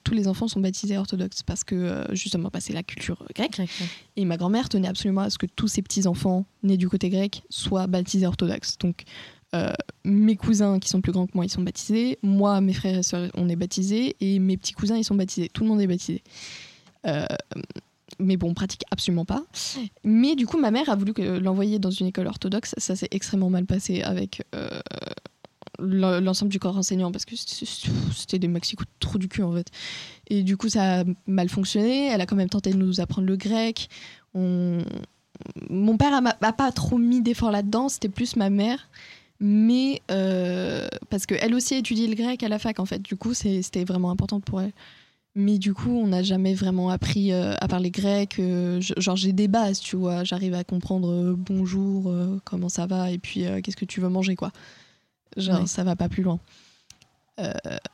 tous 0.05 0.13
les 0.13 0.29
enfants 0.29 0.47
sont 0.47 0.61
baptisés 0.61 0.97
orthodoxes. 0.97 1.43
Parce 1.43 1.65
que 1.65 2.05
justement 2.11 2.49
bah, 2.51 2.61
c'est 2.61 2.71
la 2.71 2.83
culture 2.83 3.21
grecque. 3.35 3.51
Grec, 3.51 3.69
ouais. 3.81 3.85
et 4.15 4.23
ma 4.23 4.37
grand-mère 4.37 4.69
tenait 4.69 4.87
absolument 4.87 5.21
à 5.21 5.29
ce 5.29 5.37
que 5.37 5.45
tous 5.45 5.67
ses 5.67 5.81
petits 5.81 6.07
enfants 6.07 6.45
nés 6.63 6.77
du 6.77 6.87
côté 6.87 7.09
grec 7.09 7.43
soient 7.49 7.87
baptisés 7.87 8.25
orthodoxes. 8.25 8.77
Donc 8.79 9.03
mes 10.05 10.37
cousins 10.37 10.79
qui 10.79 10.87
sont 10.87 11.01
plus 11.01 11.11
grands 11.11 11.27
que 11.27 11.33
moi 11.35 11.43
ils 11.43 11.49
sont 11.51 11.61
baptisés. 11.61 12.17
Moi 12.23 12.61
mes 12.61 12.71
frères 12.71 12.97
et 12.99 13.03
sœurs 13.03 13.29
on 13.33 13.49
est 13.49 13.57
baptisés. 13.57 14.15
Et 14.21 14.39
mes 14.39 14.55
petits 14.55 14.71
cousins 14.73 14.95
ils 14.97 15.03
sont 15.03 15.15
baptisés. 15.15 15.49
Tout 15.49 15.63
le 15.63 15.69
monde 15.69 15.81
est 15.81 15.87
baptisé. 15.87 16.23
Euh, 17.07 17.25
mais 18.21 18.37
bon, 18.37 18.49
on 18.49 18.53
pratique 18.53 18.83
absolument 18.91 19.25
pas. 19.25 19.43
Mais 20.03 20.35
du 20.35 20.45
coup, 20.45 20.57
ma 20.59 20.71
mère 20.71 20.89
a 20.89 20.95
voulu 20.95 21.13
l'envoyer 21.39 21.79
dans 21.79 21.91
une 21.91 22.07
école 22.07 22.27
orthodoxe. 22.27 22.73
Ça 22.77 22.95
s'est 22.95 23.07
extrêmement 23.11 23.49
mal 23.49 23.65
passé 23.65 24.01
avec 24.03 24.43
euh, 24.55 24.69
l'en- 25.79 26.19
l'ensemble 26.21 26.51
du 26.51 26.59
corps 26.59 26.77
enseignant 26.77 27.11
parce 27.11 27.25
que 27.25 27.35
c'était 27.35 28.39
des 28.39 28.47
maxi 28.47 28.75
coups 28.75 28.87
de 28.89 28.95
trou 28.99 29.17
du 29.17 29.27
cul 29.27 29.43
en 29.43 29.51
fait. 29.53 29.67
Et 30.29 30.43
du 30.43 30.55
coup, 30.57 30.69
ça 30.69 31.01
a 31.01 31.03
mal 31.27 31.49
fonctionné. 31.49 32.07
Elle 32.07 32.21
a 32.21 32.25
quand 32.25 32.35
même 32.35 32.49
tenté 32.49 32.71
de 32.71 32.77
nous 32.77 32.99
apprendre 33.01 33.27
le 33.27 33.35
grec. 33.37 33.89
On- 34.33 34.83
Mon 35.69 35.97
père 35.97 36.13
a, 36.13 36.21
ma- 36.21 36.37
a 36.41 36.53
pas 36.53 36.71
trop 36.71 36.97
mis 36.97 37.21
d'efforts 37.21 37.51
là-dedans, 37.51 37.89
c'était 37.89 38.09
plus 38.09 38.35
ma 38.35 38.49
mère. 38.49 38.89
Mais 39.43 40.01
euh, 40.11 40.87
parce 41.09 41.25
qu'elle 41.25 41.55
aussi 41.55 41.73
a 41.73 41.77
étudié 41.77 42.05
le 42.07 42.13
grec 42.13 42.43
à 42.43 42.47
la 42.47 42.59
fac 42.59 42.79
en 42.79 42.85
fait. 42.85 43.01
Du 43.01 43.15
coup, 43.15 43.33
c'était 43.33 43.83
vraiment 43.85 44.11
important 44.11 44.39
pour 44.39 44.61
elle. 44.61 44.71
Mais 45.33 45.57
du 45.57 45.73
coup, 45.73 45.91
on 45.91 46.07
n'a 46.07 46.23
jamais 46.23 46.53
vraiment 46.53 46.89
appris 46.89 47.31
euh, 47.31 47.53
à 47.61 47.67
parler 47.69 47.89
grec. 47.89 48.37
euh, 48.39 48.81
genre, 48.97 49.15
j'ai 49.15 49.31
des 49.31 49.47
bases, 49.47 49.79
tu 49.79 49.95
vois. 49.95 50.23
J'arrive 50.25 50.53
à 50.55 50.63
comprendre 50.65 51.09
euh, 51.09 51.35
bonjour, 51.37 52.09
euh, 52.09 52.39
comment 52.43 52.67
ça 52.67 52.85
va, 52.85 53.11
et 53.11 53.17
puis 53.17 53.45
qu'est-ce 53.63 53.77
que 53.77 53.85
tu 53.85 54.01
veux 54.01 54.09
manger, 54.09 54.35
quoi. 54.35 54.51
Genre, 55.37 55.61
Ouais. 55.61 55.67
ça 55.67 55.83
va 55.85 55.95
pas 55.95 56.09
plus 56.09 56.23
loin. 56.23 56.39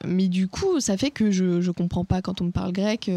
Mais 0.04 0.28
du 0.28 0.48
coup, 0.50 0.80
ça 0.82 0.98
fait 0.98 1.12
que 1.12 1.32
je, 1.32 1.62
je 1.62 1.72
comprends 1.72 2.04
pas 2.04 2.22
quand 2.22 2.42
on 2.42 2.46
me 2.46 2.52
parle 2.52 2.74
grec 2.74 3.10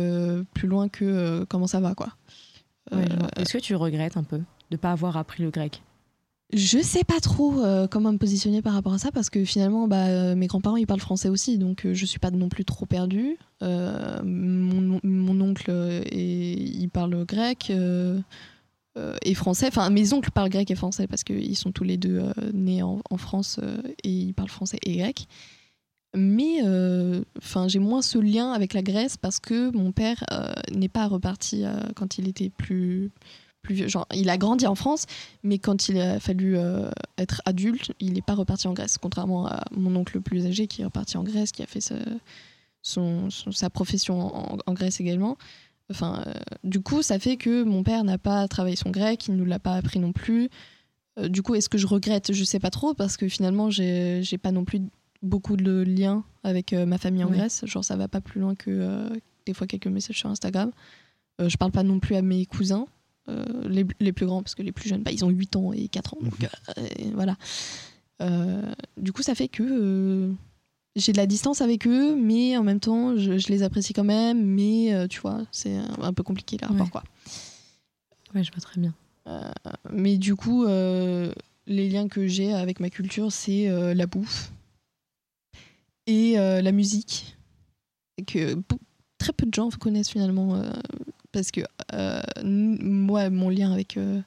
plus 0.54 0.68
loin 0.68 0.88
que 0.88 1.44
comment 1.48 1.66
ça 1.66 1.80
va, 1.80 1.94
quoi. 1.94 2.10
Ouais. 2.92 3.04
Est-ce 3.36 3.54
que 3.54 3.58
tu 3.58 3.74
regrettes 3.74 4.16
un 4.16 4.22
peu 4.22 4.36
de 4.38 4.44
ne 4.70 4.76
pas 4.76 4.92
avoir 4.92 5.16
appris 5.16 5.42
le 5.42 5.50
grec? 5.50 5.82
Je 6.52 6.78
sais 6.82 7.04
pas 7.04 7.20
trop 7.20 7.60
euh, 7.62 7.86
comment 7.86 8.12
me 8.12 8.18
positionner 8.18 8.60
par 8.60 8.72
rapport 8.72 8.92
à 8.92 8.98
ça 8.98 9.12
parce 9.12 9.30
que 9.30 9.44
finalement, 9.44 9.86
bah, 9.86 10.06
euh, 10.08 10.34
mes 10.34 10.48
grands-parents 10.48 10.76
ils 10.76 10.86
parlent 10.86 10.98
français 11.00 11.28
aussi, 11.28 11.58
donc 11.58 11.86
euh, 11.86 11.94
je 11.94 12.04
suis 12.04 12.18
pas 12.18 12.32
non 12.32 12.48
plus 12.48 12.64
trop 12.64 12.86
perdue. 12.86 13.36
Euh, 13.62 14.20
mon, 14.24 15.40
oncle 15.40 15.70
est- 15.70 16.54
il 16.54 16.88
parle 16.88 17.24
grec 17.24 17.70
et 19.22 19.34
français. 19.34 19.68
Enfin, 19.68 19.90
mes 19.90 20.12
oncles 20.12 20.32
parlent 20.32 20.50
grec 20.50 20.70
et 20.70 20.74
français 20.74 21.06
parce 21.06 21.22
qu'ils 21.22 21.56
sont 21.56 21.70
tous 21.70 21.84
les 21.84 21.96
deux 21.96 22.22
nés 22.52 22.82
en, 22.82 23.00
en 23.08 23.16
France 23.16 23.60
et 24.02 24.10
ils 24.10 24.34
parlent 24.34 24.48
français 24.50 24.78
et 24.84 24.96
grec. 24.96 25.26
Mais 26.16 26.60
enfin, 27.38 27.68
j'ai 27.68 27.78
moins 27.78 28.02
ce 28.02 28.18
lien 28.18 28.52
avec 28.52 28.74
la 28.74 28.82
Grèce 28.82 29.16
parce 29.16 29.38
que 29.38 29.70
mon 29.76 29.92
père 29.92 30.24
n'est 30.74 30.88
pas 30.88 31.06
reparti 31.06 31.62
quand 31.94 32.18
il 32.18 32.28
était 32.28 32.50
plus, 32.50 33.10
plus 33.62 33.74
vieux. 33.74 33.88
Genre, 33.88 34.06
il 34.14 34.28
a 34.30 34.38
grandi 34.38 34.66
en 34.66 34.74
France, 34.74 35.06
mais 35.42 35.58
quand 35.58 35.88
il 35.88 35.98
a 36.00 36.18
fallu 36.20 36.56
euh, 36.56 36.90
être 37.18 37.42
adulte, 37.44 37.92
il 38.00 38.12
n'est 38.14 38.22
pas 38.22 38.34
reparti 38.34 38.68
en 38.68 38.72
Grèce. 38.72 38.96
Contrairement 38.98 39.46
à 39.46 39.64
mon 39.70 39.94
oncle 39.96 40.16
le 40.16 40.20
plus 40.22 40.46
âgé 40.46 40.66
qui 40.66 40.82
est 40.82 40.84
reparti 40.84 41.16
en 41.16 41.22
Grèce, 41.24 41.52
qui 41.52 41.62
a 41.62 41.66
fait 41.66 41.80
ce- 41.80 41.94
son, 42.82 43.28
son- 43.30 43.52
sa 43.52 43.68
profession 43.70 44.20
en, 44.54 44.58
en 44.64 44.72
Grèce 44.72 45.00
également. 45.00 45.36
Enfin, 45.90 46.22
euh, 46.26 46.32
du 46.64 46.80
coup, 46.80 47.02
ça 47.02 47.18
fait 47.18 47.36
que 47.36 47.62
mon 47.64 47.82
père 47.82 48.04
n'a 48.04 48.16
pas 48.18 48.46
travaillé 48.48 48.76
son 48.76 48.90
grec, 48.90 49.26
il 49.26 49.32
ne 49.34 49.38
nous 49.38 49.44
l'a 49.44 49.58
pas 49.58 49.74
appris 49.74 49.98
non 49.98 50.12
plus. 50.12 50.48
Euh, 51.18 51.28
du 51.28 51.42
coup, 51.42 51.54
est-ce 51.56 51.68
que 51.68 51.78
je 51.78 51.86
regrette? 51.86 52.32
Je 52.32 52.44
sais 52.44 52.60
pas 52.60 52.70
trop 52.70 52.94
parce 52.94 53.16
que 53.16 53.28
finalement, 53.28 53.70
j'ai 53.70 54.22
pas 54.40 54.52
non 54.52 54.64
plus 54.64 54.80
beaucoup 55.22 55.56
de 55.56 55.82
liens 55.82 56.24
avec 56.44 56.72
ma 56.72 56.96
famille 56.96 57.24
en. 57.24 57.28
Grèce. 57.30 57.62
Genre, 57.66 57.84
ça 57.84 57.96
va 57.96 58.06
pas 58.08 58.20
plus 58.20 58.40
loin 58.40 58.54
que 58.54 59.08
des 59.46 59.52
fois 59.52 59.66
quelques 59.66 59.88
messages 59.88 60.16
sur 60.18 60.30
Instagram. 60.30 60.70
Je 61.40 61.56
parle 61.56 61.72
pas 61.72 61.82
non 61.82 61.98
plus 61.98 62.14
à 62.16 62.22
mes 62.22 62.46
cousins, 62.46 62.86
les, 63.68 63.86
les 64.00 64.12
plus 64.12 64.26
grands, 64.26 64.42
parce 64.42 64.54
que 64.54 64.62
les 64.62 64.72
plus 64.72 64.88
jeunes, 64.88 65.02
bah, 65.02 65.12
ils 65.12 65.24
ont 65.24 65.28
8 65.30 65.56
ans 65.56 65.72
et 65.72 65.88
4 65.88 66.14
ans. 66.14 66.18
Donc, 66.20 66.34
euh, 66.42 66.86
et 66.98 67.10
voilà. 67.10 67.36
Euh, 68.22 68.62
du 68.96 69.12
coup, 69.12 69.22
ça 69.22 69.34
fait 69.34 69.48
que 69.48 69.62
euh, 69.62 70.32
j'ai 70.96 71.12
de 71.12 71.16
la 71.16 71.26
distance 71.26 71.60
avec 71.62 71.86
eux, 71.86 72.14
mais 72.16 72.56
en 72.56 72.62
même 72.62 72.80
temps, 72.80 73.16
je, 73.16 73.38
je 73.38 73.48
les 73.48 73.62
apprécie 73.62 73.92
quand 73.92 74.04
même. 74.04 74.42
Mais 74.44 74.92
euh, 74.94 75.06
tu 75.06 75.20
vois, 75.20 75.42
c'est 75.52 75.76
un, 75.76 75.88
un 76.02 76.12
peu 76.12 76.22
compliqué 76.22 76.56
le 76.60 76.66
rapport, 76.66 76.86
Ouais. 76.86 76.90
quoi. 76.90 77.04
Ouais, 78.34 78.44
je 78.44 78.50
vois 78.52 78.60
très 78.60 78.80
bien. 78.80 78.94
Mais 79.92 80.18
du 80.18 80.34
coup, 80.34 80.64
euh, 80.64 81.32
les 81.66 81.88
liens 81.88 82.08
que 82.08 82.26
j'ai 82.26 82.52
avec 82.52 82.80
ma 82.80 82.90
culture, 82.90 83.30
c'est 83.32 83.68
euh, 83.68 83.94
la 83.94 84.06
bouffe 84.06 84.50
et 86.06 86.38
euh, 86.38 86.60
la 86.60 86.72
musique. 86.72 87.36
Et 88.18 88.24
que 88.24 88.56
très 89.18 89.32
peu 89.32 89.46
de 89.46 89.54
gens 89.54 89.68
connaissent 89.70 90.10
finalement. 90.10 90.60
Parce 91.32 91.50
que 91.50 91.60
euh, 91.94 92.20
moi, 92.44 93.30
mon 93.30 93.48
lien 93.50 93.72
avec 93.72 93.96
euh, 93.96 94.20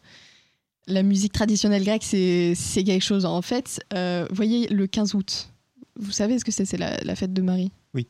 la 0.87 1.03
musique 1.03 1.33
traditionnelle 1.33 1.83
grecque, 1.83 2.03
c'est 2.03 2.53
c'est 2.55 2.83
quelque 2.83 3.03
chose. 3.03 3.25
En 3.25 3.41
fait, 3.41 3.81
euh, 3.93 4.25
vous 4.29 4.35
voyez, 4.35 4.67
le 4.67 4.87
15 4.87 5.13
août, 5.15 5.49
vous 5.95 6.11
savez 6.11 6.39
ce 6.39 6.45
que 6.45 6.51
c'est? 6.51 6.65
C'est 6.65 6.77
la, 6.77 6.97
la 7.03 7.15
fête 7.15 7.33
de 7.33 7.41
Marie 7.41 7.71
Oui. 7.93 8.07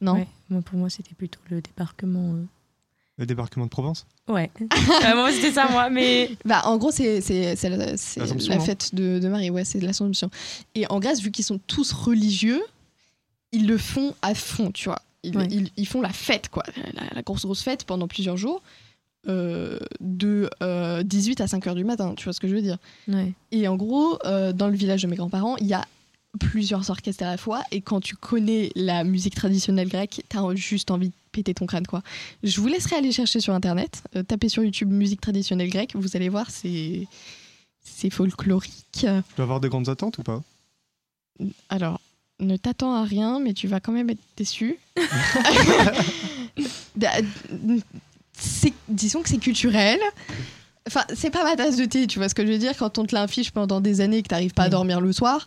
Non? 0.00 0.14
Ouais, 0.14 0.26
moi, 0.48 0.62
pour 0.62 0.78
moi, 0.78 0.88
c'était 0.90 1.14
plutôt 1.14 1.40
le 1.50 1.60
débarquement. 1.60 2.34
euh. 2.34 2.44
Le 3.18 3.26
débarquement 3.26 3.66
de 3.66 3.70
Provence? 3.70 4.06
Ouais. 4.28 4.50
Moi, 5.14 5.30
c'était 5.32 5.52
ça, 5.52 5.68
moi, 5.68 5.90
mais. 5.90 6.30
Bah, 6.46 6.62
en 6.64 6.78
gros, 6.78 6.90
c'est 6.90 7.20
c'est- 7.20 7.54
c'est 7.54 7.68
la, 7.68 7.96
fête 8.60 8.94
de, 8.94 9.18
de 9.18 9.28
Marie, 9.28 9.50
ouais, 9.50 9.64
c'est 9.64 9.78
de 9.78 9.84
l'Assomption. 9.84 10.30
Et 10.74 10.86
en 10.90 11.00
Grèce, 11.00 11.20
vu 11.20 11.30
qu'ils 11.30 11.44
sont 11.44 11.58
tous 11.66 11.92
religieux, 11.92 12.62
ils 13.52 13.66
le 13.66 13.76
font 13.76 14.14
à 14.22 14.34
fond, 14.34 14.70
tu 14.70 14.88
vois. 14.88 15.02
Ils, 15.22 15.36
Ouais. 15.36 15.46
ils- 15.50 15.70
ils 15.76 15.86
font 15.86 16.00
la 16.00 16.12
fête, 16.12 16.48
quoi, 16.48 16.62
la, 16.94 17.02
la 17.14 17.22
grosse, 17.22 17.44
grosse 17.44 17.62
fête 17.62 17.84
pendant 17.84 18.08
plusieurs 18.08 18.36
jours, 18.36 18.62
euh, 19.28 19.78
de 20.00 20.48
euh, 20.62 21.02
18 21.02 21.40
à 21.42 21.46
5 21.46 21.66
heures 21.66 21.74
du 21.74 21.84
matin, 21.84 22.14
tu 22.16 22.24
vois 22.24 22.32
ce 22.32 22.40
que 22.40 22.48
je 22.48 22.54
veux 22.54 22.62
dire. 22.62 22.78
Ouais. 23.06 23.32
Et 23.52 23.68
en 23.68 23.76
gros, 23.76 24.18
euh, 24.24 24.52
dans 24.54 24.68
le 24.68 24.76
village 24.76 25.02
de 25.02 25.08
mes 25.08 25.16
grands-parents, 25.16 25.56
il 25.58 25.66
y 25.66 25.74
a 25.74 25.86
plusieurs 26.38 26.88
orchestres 26.90 27.24
à 27.24 27.26
la 27.26 27.36
fois. 27.36 27.62
Et 27.70 27.80
quand 27.82 28.00
tu 28.00 28.16
connais 28.16 28.70
la 28.76 29.04
musique 29.04 29.34
traditionnelle 29.34 29.88
grecque, 29.88 30.22
t'as 30.28 30.54
juste 30.54 30.90
envie 30.90 31.08
de 31.08 31.14
péter 31.32 31.52
ton 31.54 31.66
crâne, 31.66 31.86
quoi. 31.86 32.02
Je 32.42 32.60
vous 32.60 32.68
laisserai 32.68 32.96
aller 32.96 33.12
chercher 33.12 33.40
sur 33.40 33.52
Internet, 33.52 34.02
euh, 34.16 34.22
taper 34.22 34.48
sur 34.48 34.62
YouTube 34.64 34.90
musique 34.90 35.20
traditionnelle 35.20 35.68
grecque, 35.70 35.92
vous 35.96 36.16
allez 36.16 36.28
voir, 36.30 36.50
c'est 36.50 37.06
c'est 37.82 38.10
folklorique. 38.10 38.72
Tu 38.92 39.06
dois 39.06 39.22
avoir 39.44 39.60
de 39.60 39.68
grandes 39.68 39.88
attentes 39.90 40.18
ou 40.18 40.22
pas? 40.22 40.40
Alors, 41.68 42.00
ne 42.40 42.56
t'attends 42.56 42.94
à 42.94 43.04
rien, 43.04 43.38
mais 43.40 43.52
tu 43.54 43.68
vas 43.68 43.80
quand 43.80 43.92
même 43.92 44.10
être 44.10 44.18
déçu. 44.36 44.78
Bah, 46.96 47.08
disons 48.88 49.22
que 49.22 49.28
c'est 49.28 49.38
culturel. 49.38 49.98
Enfin, 50.86 51.02
c'est 51.14 51.30
pas 51.30 51.44
ma 51.44 51.56
tasse 51.56 51.76
de 51.76 51.84
thé, 51.84 52.06
tu 52.06 52.18
vois 52.18 52.28
ce 52.28 52.34
que 52.34 52.44
je 52.44 52.50
veux 52.52 52.58
dire, 52.58 52.76
quand 52.76 52.98
on 52.98 53.04
te 53.06 53.14
l'affiche 53.14 53.50
pendant 53.52 53.80
des 53.80 54.00
années 54.00 54.18
et 54.18 54.22
que 54.22 54.28
t'arrives 54.28 54.52
pas 54.54 54.62
à 54.64 54.66
Oui. 54.66 54.70
dormir 54.70 55.00
le 55.00 55.12
soir, 55.12 55.46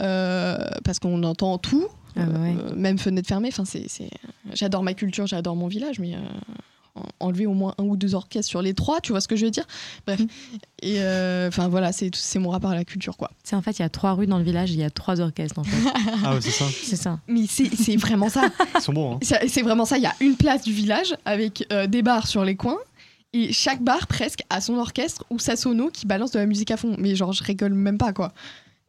euh, 0.00 0.56
parce 0.84 0.98
qu'on 0.98 1.22
entend 1.22 1.58
tout, 1.58 1.86
Ah 2.16 2.24
bah 2.26 2.38
ouais. 2.40 2.54
euh, 2.58 2.74
même 2.76 2.98
fenêtre 2.98 3.26
fermée. 3.28 3.48
Enfin, 3.48 3.64
c'est, 3.64 3.88
c'est- 3.88 4.10
J'adore 4.54 4.82
ma 4.82 4.94
culture, 4.94 5.26
j'adore 5.26 5.56
mon 5.56 5.68
village, 5.68 5.98
mais 5.98 6.14
euh, 6.14 6.18
enlever 7.20 7.46
au 7.46 7.52
moins 7.54 7.74
un 7.78 7.84
ou 7.84 7.96
deux 7.96 8.14
orchestres 8.14 8.48
sur 8.48 8.62
les 8.62 8.74
trois, 8.74 9.00
tu 9.00 9.12
vois 9.12 9.20
ce 9.20 9.28
que 9.28 9.36
je 9.36 9.44
veux 9.44 9.50
dire? 9.50 9.66
Bref. 10.06 10.20
Et 10.82 10.96
euh, 11.00 11.48
enfin 11.48 11.68
voilà, 11.68 11.92
c'est, 11.92 12.10
c'est 12.14 12.38
mon 12.38 12.50
rapport 12.50 12.70
à 12.70 12.74
la 12.74 12.84
culture, 12.84 13.16
quoi. 13.16 13.30
C'est 13.44 13.56
en 13.56 13.62
fait, 13.62 13.78
il 13.78 13.82
y 13.82 13.84
a 13.84 13.88
trois 13.88 14.12
rues 14.14 14.26
dans 14.26 14.38
le 14.38 14.44
village, 14.44 14.70
il 14.72 14.78
y 14.78 14.84
a 14.84 14.90
trois 14.90 15.20
orchestres, 15.20 15.58
en 15.58 15.64
fait. 15.64 15.76
Ah 16.24 16.34
ouais, 16.34 16.40
c'est 16.40 16.50
ça. 16.50 16.64
C'est 16.70 16.96
ça. 16.96 17.18
Mais 17.28 17.46
c'est, 17.48 17.74
c'est 17.74 17.96
vraiment 17.96 18.28
ça. 18.28 18.48
Ils 18.74 18.80
sont 18.80 18.92
bons, 18.92 19.14
hein. 19.22 19.36
C'est 19.48 19.62
vraiment 19.62 19.84
ça. 19.84 19.96
Il 19.98 20.02
y 20.02 20.06
a 20.06 20.14
une 20.20 20.36
place 20.36 20.62
du 20.62 20.72
village 20.72 21.14
avec 21.24 21.66
euh, 21.72 21.86
des 21.86 22.02
bars 22.02 22.26
sur 22.26 22.44
les 22.44 22.56
coins. 22.56 22.78
Et 23.32 23.52
chaque 23.52 23.82
bar, 23.82 24.06
presque, 24.06 24.42
a 24.48 24.60
son 24.62 24.74
orchestre 24.78 25.24
ou 25.30 25.38
sa 25.38 25.56
sono 25.56 25.90
qui 25.90 26.06
balance 26.06 26.30
de 26.30 26.38
la 26.38 26.46
musique 26.46 26.70
à 26.70 26.76
fond. 26.78 26.96
Mais 26.98 27.14
genre, 27.14 27.32
je 27.32 27.44
rigole 27.44 27.74
même 27.74 27.98
pas, 27.98 28.12
quoi. 28.12 28.32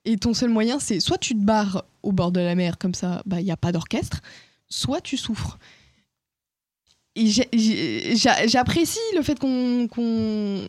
Et 0.05 0.15
ton 0.15 0.33
seul 0.33 0.49
moyen, 0.49 0.79
c'est 0.79 1.01
soit 1.01 1.17
tu 1.17 1.33
te 1.33 1.43
barres 1.43 1.83
au 2.01 2.13
bord 2.13 2.31
de 2.31 2.39
la 2.39 2.55
mer, 2.55 2.77
comme 2.77 2.93
ça, 2.93 3.21
bah, 3.25 3.41
il 3.41 3.43
n'y 3.45 3.51
a 3.51 3.57
pas 3.57 3.73
d'orchestre, 3.73 4.21
soit 4.69 5.01
tu 5.01 5.17
souffres. 5.17 5.57
Et 7.06 7.06
j'ai- 7.06 7.06
j'ai- 7.06 7.06
j'a- 7.06 7.06
j'apprécie 8.47 8.99
le 9.15 9.21
fait 9.23 9.39
qu'on 9.39 10.67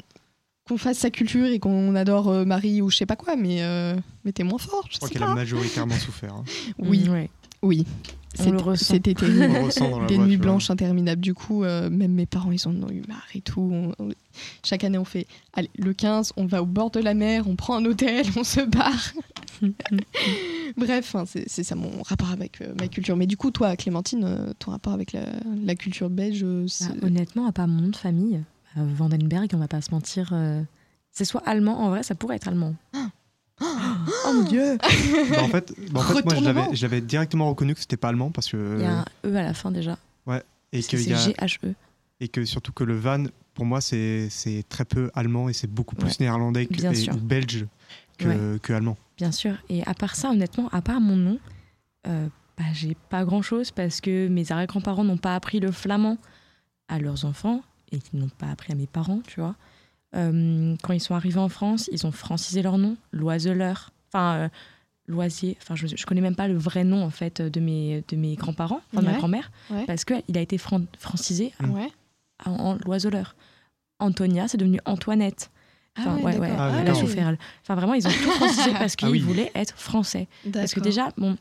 fasse 0.77 0.99
sa 0.99 1.11
culture 1.11 1.47
et 1.47 1.59
qu'on 1.59 1.95
adore 1.95 2.29
euh, 2.29 2.45
Marie 2.45 2.83
ou 2.83 2.91
je 2.91 2.97
sais 2.97 3.07
pas 3.07 3.17
quoi, 3.17 3.37
mais, 3.37 3.63
euh, 3.63 3.95
mais 4.25 4.33
t'es 4.33 4.45
moins 4.45 4.59
fort. 4.59 4.85
Je 4.89 4.95
Je 4.95 4.97
crois 4.99 5.09
qu'elle 5.09 5.23
a 5.23 5.35
majoritairement 5.35 5.97
souffert. 5.97 6.35
hein. 6.35 6.45
Oui, 6.79 7.09
Mm, 7.09 7.13
ouais. 7.13 7.31
Oui. 7.63 7.87
On 8.39 8.43
C'était- 8.45 8.51
le 8.53 8.59
ressent. 8.59 8.85
C'était 8.95 9.15
terrible 9.15 9.47
On 9.49 9.53
le 9.53 9.65
ressent 9.67 9.91
dans 9.91 10.01
la 10.01 10.07
des 10.07 10.19
nuits 10.19 10.37
blanches 10.37 10.71
interminables. 10.71 11.21
Du 11.21 11.35
coup, 11.35 11.65
euh, 11.65 11.89
même 11.91 12.13
mes 12.13 12.27
parents, 12.27 12.53
ils 12.53 12.69
en 12.69 12.75
ont 12.83 12.91
eu 12.91 13.03
marre 13.09 13.27
et 13.35 13.41
tout. 13.41 13.61
On- 13.73 13.93
on- 13.99 14.11
chaque 14.65 14.85
année, 14.85 14.99
on 14.99 15.05
fait, 15.05 15.27
allez, 15.55 15.71
le 15.79 15.93
15, 15.93 16.33
on 16.37 16.47
va 16.47 16.63
au 16.63 16.67
bord 16.67 16.91
de 16.91 17.01
la 17.01 17.15
mer, 17.15 17.49
on 17.49 17.57
prend 17.57 17.77
un 17.77 17.85
hôtel, 17.87 18.25
on 18.37 18.45
se 18.45 18.61
barre. 18.61 19.13
Bref, 20.77 21.15
hein, 21.15 21.25
c'est 21.27 21.63
ça 21.65 21.75
mon 21.75 21.91
rapport 22.05 22.31
avec 22.31 22.61
euh, 22.61 22.75
ma 22.79 22.87
culture. 22.89 23.17
Mais 23.17 23.27
du 23.27 23.37
coup, 23.37 23.51
toi, 23.51 23.75
Clémentine, 23.77 24.25
euh, 24.25 24.53
ton 24.59 24.71
rapport 24.71 24.93
avec 24.93 25.13
la, 25.13 25.23
la 25.65 25.75
culture 25.75 26.11
belge, 26.11 26.45
Bah, 26.45 26.65
c'est- 26.69 27.05
honnêtement, 27.05 27.47
à 27.47 27.53
part 27.53 27.67
mon 27.67 27.83
nom 27.83 27.89
de 27.89 27.97
famille, 27.97 28.41
euh, 28.77 28.83
Vandenberg, 28.95 29.51
on 29.55 29.59
va 29.59 29.69
pas 29.69 29.81
se 29.81 29.91
mentir, 29.91 30.31
euh, 30.33 30.63
c'est 31.11 31.25
soit 31.25 31.43
allemand, 31.47 31.81
en 31.81 31.89
vrai, 31.91 32.03
ça 32.03 32.15
pourrait 32.15 32.37
être 32.37 32.47
allemand. 32.49 32.75
Oh 33.61 34.33
mon 34.35 34.43
dieu 34.43 34.79
Bah, 35.31 35.43
en 35.43 35.49
fait, 35.49 35.73
bah, 35.91 36.01
en 36.01 36.03
fait 36.03 36.25
moi, 36.25 36.69
l'avais 36.81 37.01
directement 37.01 37.49
reconnu 37.49 37.75
que 37.75 37.81
c'était 37.81 37.97
pas 37.97 38.09
allemand 38.09 38.31
parce 38.31 38.49
que. 38.51 38.77
Il 38.79 38.83
y 38.83 38.87
a 38.87 38.99
un 39.01 39.05
E 39.25 39.35
à 39.37 39.43
la 39.43 39.55
fin 39.55 39.71
déjà. 39.71 39.99
et, 40.73 40.83
C'est 40.83 40.97
qu'il 40.99 41.09
y 41.09 41.13
a- 41.13 41.17
G-H-E. 41.17 41.75
et 42.21 42.29
que 42.29 42.45
surtout 42.45 42.73
que 42.73 42.85
le 42.85 42.97
van, 42.97 43.25
pour 43.55 43.65
moi, 43.65 43.81
c'est 43.81 44.29
c'est 44.31 44.65
très 44.69 44.85
peu 44.85 45.11
allemand 45.15 45.49
et 45.49 45.53
c'est 45.53 45.67
beaucoup 45.71 45.97
plus 45.97 46.09
Ouais. 46.09 46.17
néerlandais 46.21 46.67
que, 46.67 46.81
et- 46.95 47.11
ou 47.11 47.17
belge 47.17 47.67
que, 48.19 48.59
que 48.59 48.73
allemand. 48.73 48.97
Bien 49.17 49.33
sûr. 49.33 49.55
Et 49.69 49.83
à 49.87 49.95
part 49.95 50.15
ça, 50.15 50.31
honnêtement, 50.31 50.69
à 50.71 50.81
part 50.83 51.01
mon 51.01 51.17
nom, 51.17 51.39
euh, 52.07 52.29
bah, 52.57 52.65
j'ai 52.75 52.97
pas 53.09 53.25
grand 53.25 53.43
chose 53.43 53.71
parce 53.71 54.01
que 54.01 54.29
mes 54.29 54.51
arrière-grands-parents 54.53 55.05
n'ont 55.05 55.17
pas 55.19 55.35
appris 55.35 55.59
le 55.61 55.73
flamand 55.73 56.19
à 56.89 56.99
leurs 56.99 57.25
enfants 57.25 57.63
et 57.93 57.99
qu'ils 57.99 58.19
n'ont 58.21 58.29
pas 58.29 58.47
appris 58.49 58.73
à 58.73 58.77
mes 58.77 58.87
parents, 58.87 59.21
tu 59.27 59.41
vois. 59.41 59.55
Euh, 60.17 60.75
quand 60.83 60.93
ils 60.95 61.01
sont 61.01 61.15
arrivés 61.15 61.39
en 61.41 61.49
France, 61.49 61.89
ils 61.93 62.07
ont 62.07 62.13
francisé 62.13 62.63
leur 62.63 62.79
nom, 62.79 62.97
Loiseleur, 63.13 63.91
enfin 64.11 64.35
euh, 64.37 64.49
Loisier, 65.07 65.57
enfin 65.61 65.75
je, 65.77 65.87
je 65.87 66.07
connais 66.07 66.21
même 66.23 66.35
pas 66.37 66.49
le 66.49 66.57
vrai 66.57 66.83
nom 66.85 67.05
en 67.05 67.11
fait 67.11 67.43
de 67.43 67.61
mes, 67.61 68.03
de 68.09 68.17
mes 68.17 68.35
grands-parents, 68.37 68.81
enfin 68.93 69.03
de 69.03 69.07
Ouais. 69.07 69.13
ma 69.13 69.19
grand-mère, 69.19 69.51
Ouais. 69.71 69.85
parce 69.87 70.05
qu'il 70.07 70.37
a 70.37 70.41
été 70.41 70.57
fran- 70.59 70.81
francisé 70.99 71.53
Mm. 71.61 71.71
Ouais. 71.73 71.89
en, 72.47 72.53
en 72.53 72.75
Loiseleur. 72.87 73.35
Antonia, 74.01 74.49
c'est 74.49 74.57
devenu 74.59 74.81
Antoinette. 74.87 75.51
Enfin, 75.99 76.17
Ah 76.21 76.25
ouais, 76.25 76.39
ouais, 76.39 76.51
Ah, 76.57 76.71
elle 76.75 76.81
a 76.81 76.85
d'accord. 76.85 77.01
souffert. 77.01 77.29
elle. 77.29 77.39
Enfin, 77.63 77.75
vraiment, 77.75 77.95
ils 77.95 78.07
ont 78.07 78.11
tout 78.11 78.31
francisé 78.31 78.71
parce 78.73 78.95
qu'ils 78.97 79.09
Ah 79.09 79.11
oui. 79.11 79.19
voulaient 79.19 79.51
être 79.57 79.77
français. 79.77 80.29
Parce 80.53 80.73
que 80.73 80.79
déjà, 80.81 81.09
bon, 81.17 81.37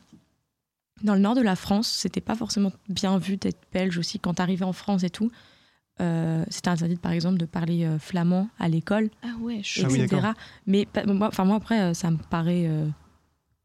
dans 1.04 1.14
le 1.14 1.20
nord 1.20 1.36
de 1.36 1.40
la 1.42 1.54
France, 1.56 1.86
c'était 1.88 2.20
pas 2.20 2.34
forcément 2.34 2.72
bien 2.88 3.16
vu 3.18 3.36
d'être 3.36 3.60
belge 3.72 3.96
aussi. 3.98 4.18
Quand 4.18 4.34
t'arrivais 4.34 4.64
en 4.64 4.72
France 4.72 5.04
et 5.04 5.10
tout, 5.10 5.30
euh, 6.00 6.44
c'était 6.48 6.68
interdit, 6.68 6.96
par 6.96 7.12
exemple, 7.12 7.38
de 7.38 7.46
parler 7.46 7.84
euh, 7.84 7.98
flamand 7.98 8.48
à 8.58 8.68
l'école, 8.68 9.10
Ah 9.22 9.28
ouais, 9.40 9.62
Ah 9.78 9.86
oui, 9.90 10.00
etc. 10.00 10.06
d'accord. 10.08 10.34
Mais 10.66 10.86
pas- 10.86 11.04
moi, 11.06 11.28
enfin, 11.28 11.44
moi, 11.44 11.56
après, 11.56 11.80
euh, 11.80 11.94
ça 11.94 12.10
me 12.10 12.16
paraît 12.18 12.66
euh, 12.66 12.86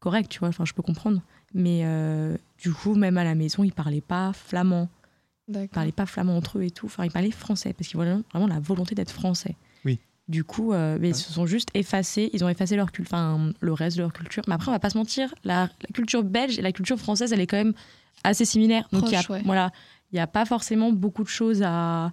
correct, 0.00 0.28
tu 0.30 0.38
vois. 0.40 0.48
Enfin, 0.48 0.64
je 0.64 0.72
peux 0.72 0.82
comprendre. 0.82 1.22
Mais 1.54 1.82
euh, 1.84 2.36
du 2.58 2.72
coup, 2.72 2.94
même 2.94 3.16
à 3.18 3.24
la 3.24 3.34
maison, 3.34 3.62
ils 3.64 3.72
parlaient 3.72 4.00
pas 4.00 4.32
flamand. 4.32 4.88
Ils 5.48 5.68
parlaient 5.68 5.92
pas 5.92 6.06
flamand 6.06 6.36
entre 6.36 6.58
eux 6.58 6.62
et 6.64 6.70
tout. 6.70 6.86
Enfin, 6.86 7.04
ils 7.04 7.10
parlaient 7.10 7.30
français 7.30 7.72
parce 7.74 7.88
qu'ils 7.88 8.00
avaient 8.00 8.16
vraiment 8.32 8.46
la 8.48 8.60
volonté 8.60 8.94
d'être 8.94 9.10
français. 9.12 9.56
Oui. 9.84 10.00
Du 10.26 10.42
coup, 10.42 10.72
euh, 10.72 10.96
mais 11.00 11.10
ils 11.10 11.14
se 11.14 11.30
sont 11.30 11.44
juste 11.46 11.68
effacés. 11.74 12.30
Ils 12.32 12.42
ont 12.44 12.48
effacé 12.48 12.76
leur 12.76 12.90
culture, 12.92 13.14
enfin 13.14 13.52
le 13.60 13.72
reste 13.74 13.98
de 13.98 14.02
leur 14.02 14.12
culture. 14.12 14.42
Mais 14.48 14.54
après, 14.54 14.70
on 14.70 14.72
va 14.72 14.78
pas 14.78 14.88
se 14.90 14.96
mentir, 14.96 15.34
la, 15.44 15.64
la 15.82 15.88
culture 15.92 16.24
belge 16.24 16.58
et 16.58 16.62
la 16.62 16.72
culture 16.72 16.98
française, 16.98 17.32
elle 17.34 17.40
est 17.40 17.46
quand 17.46 17.58
même 17.58 17.74
assez 18.24 18.46
similaire. 18.46 18.88
Donc, 18.90 19.02
il 19.08 19.12
y 19.12 19.16
a, 19.16 19.22
Proche, 19.22 19.36
ouais. 19.36 19.42
voilà, 19.44 19.70
il 20.12 20.16
y 20.16 20.20
a 20.20 20.26
pas 20.26 20.46
forcément 20.46 20.92
beaucoup 20.92 21.22
de 21.24 21.28
choses 21.28 21.62
à, 21.62 22.12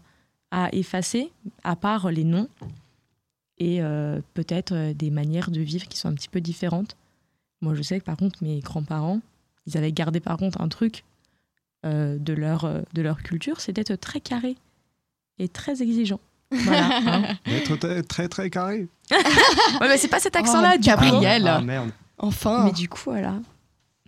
à 0.51 0.69
effacer, 0.73 1.31
à 1.63 1.75
part 1.75 2.11
les 2.11 2.23
noms 2.23 2.47
et 3.57 3.81
euh, 3.81 4.19
peut-être 4.33 4.73
euh, 4.73 4.93
des 4.93 5.11
manières 5.11 5.51
de 5.51 5.61
vivre 5.61 5.87
qui 5.87 5.97
sont 5.97 6.09
un 6.09 6.13
petit 6.15 6.29
peu 6.29 6.41
différentes. 6.41 6.97
Moi, 7.61 7.75
je 7.75 7.83
sais 7.83 7.99
que 7.99 8.05
par 8.05 8.17
contre, 8.17 8.43
mes 8.43 8.59
grands-parents, 8.59 9.21
ils 9.67 9.77
avaient 9.77 9.91
gardé 9.91 10.19
par 10.19 10.37
contre 10.37 10.59
un 10.61 10.67
truc 10.67 11.03
euh, 11.85 12.17
de, 12.19 12.33
leur, 12.33 12.65
euh, 12.65 12.81
de 12.93 13.03
leur 13.03 13.21
culture, 13.21 13.61
c'est 13.61 13.71
d'être 13.71 13.95
très 13.95 14.19
carré 14.19 14.55
et 15.37 15.47
très 15.47 15.83
exigeant. 15.83 16.19
Voilà. 16.51 16.89
hein. 17.07 17.37
Être 17.45 17.75
très, 17.75 18.01
très, 18.03 18.27
très 18.27 18.49
carré. 18.49 18.87
Ouais, 19.11 19.87
mais 19.87 19.97
c'est 19.97 20.07
pas 20.07 20.19
cet 20.19 20.35
accent-là, 20.35 20.73
Oh, 20.73 20.77
du 20.77 20.81
coup. 20.81 20.85
Gabriel. 20.85 21.47
Ah, 21.47 21.61
merde. 21.61 21.91
Enfin. 22.17 22.65
Mais 22.65 22.71
du 22.71 22.89
coup, 22.89 23.01
voilà. 23.05 23.35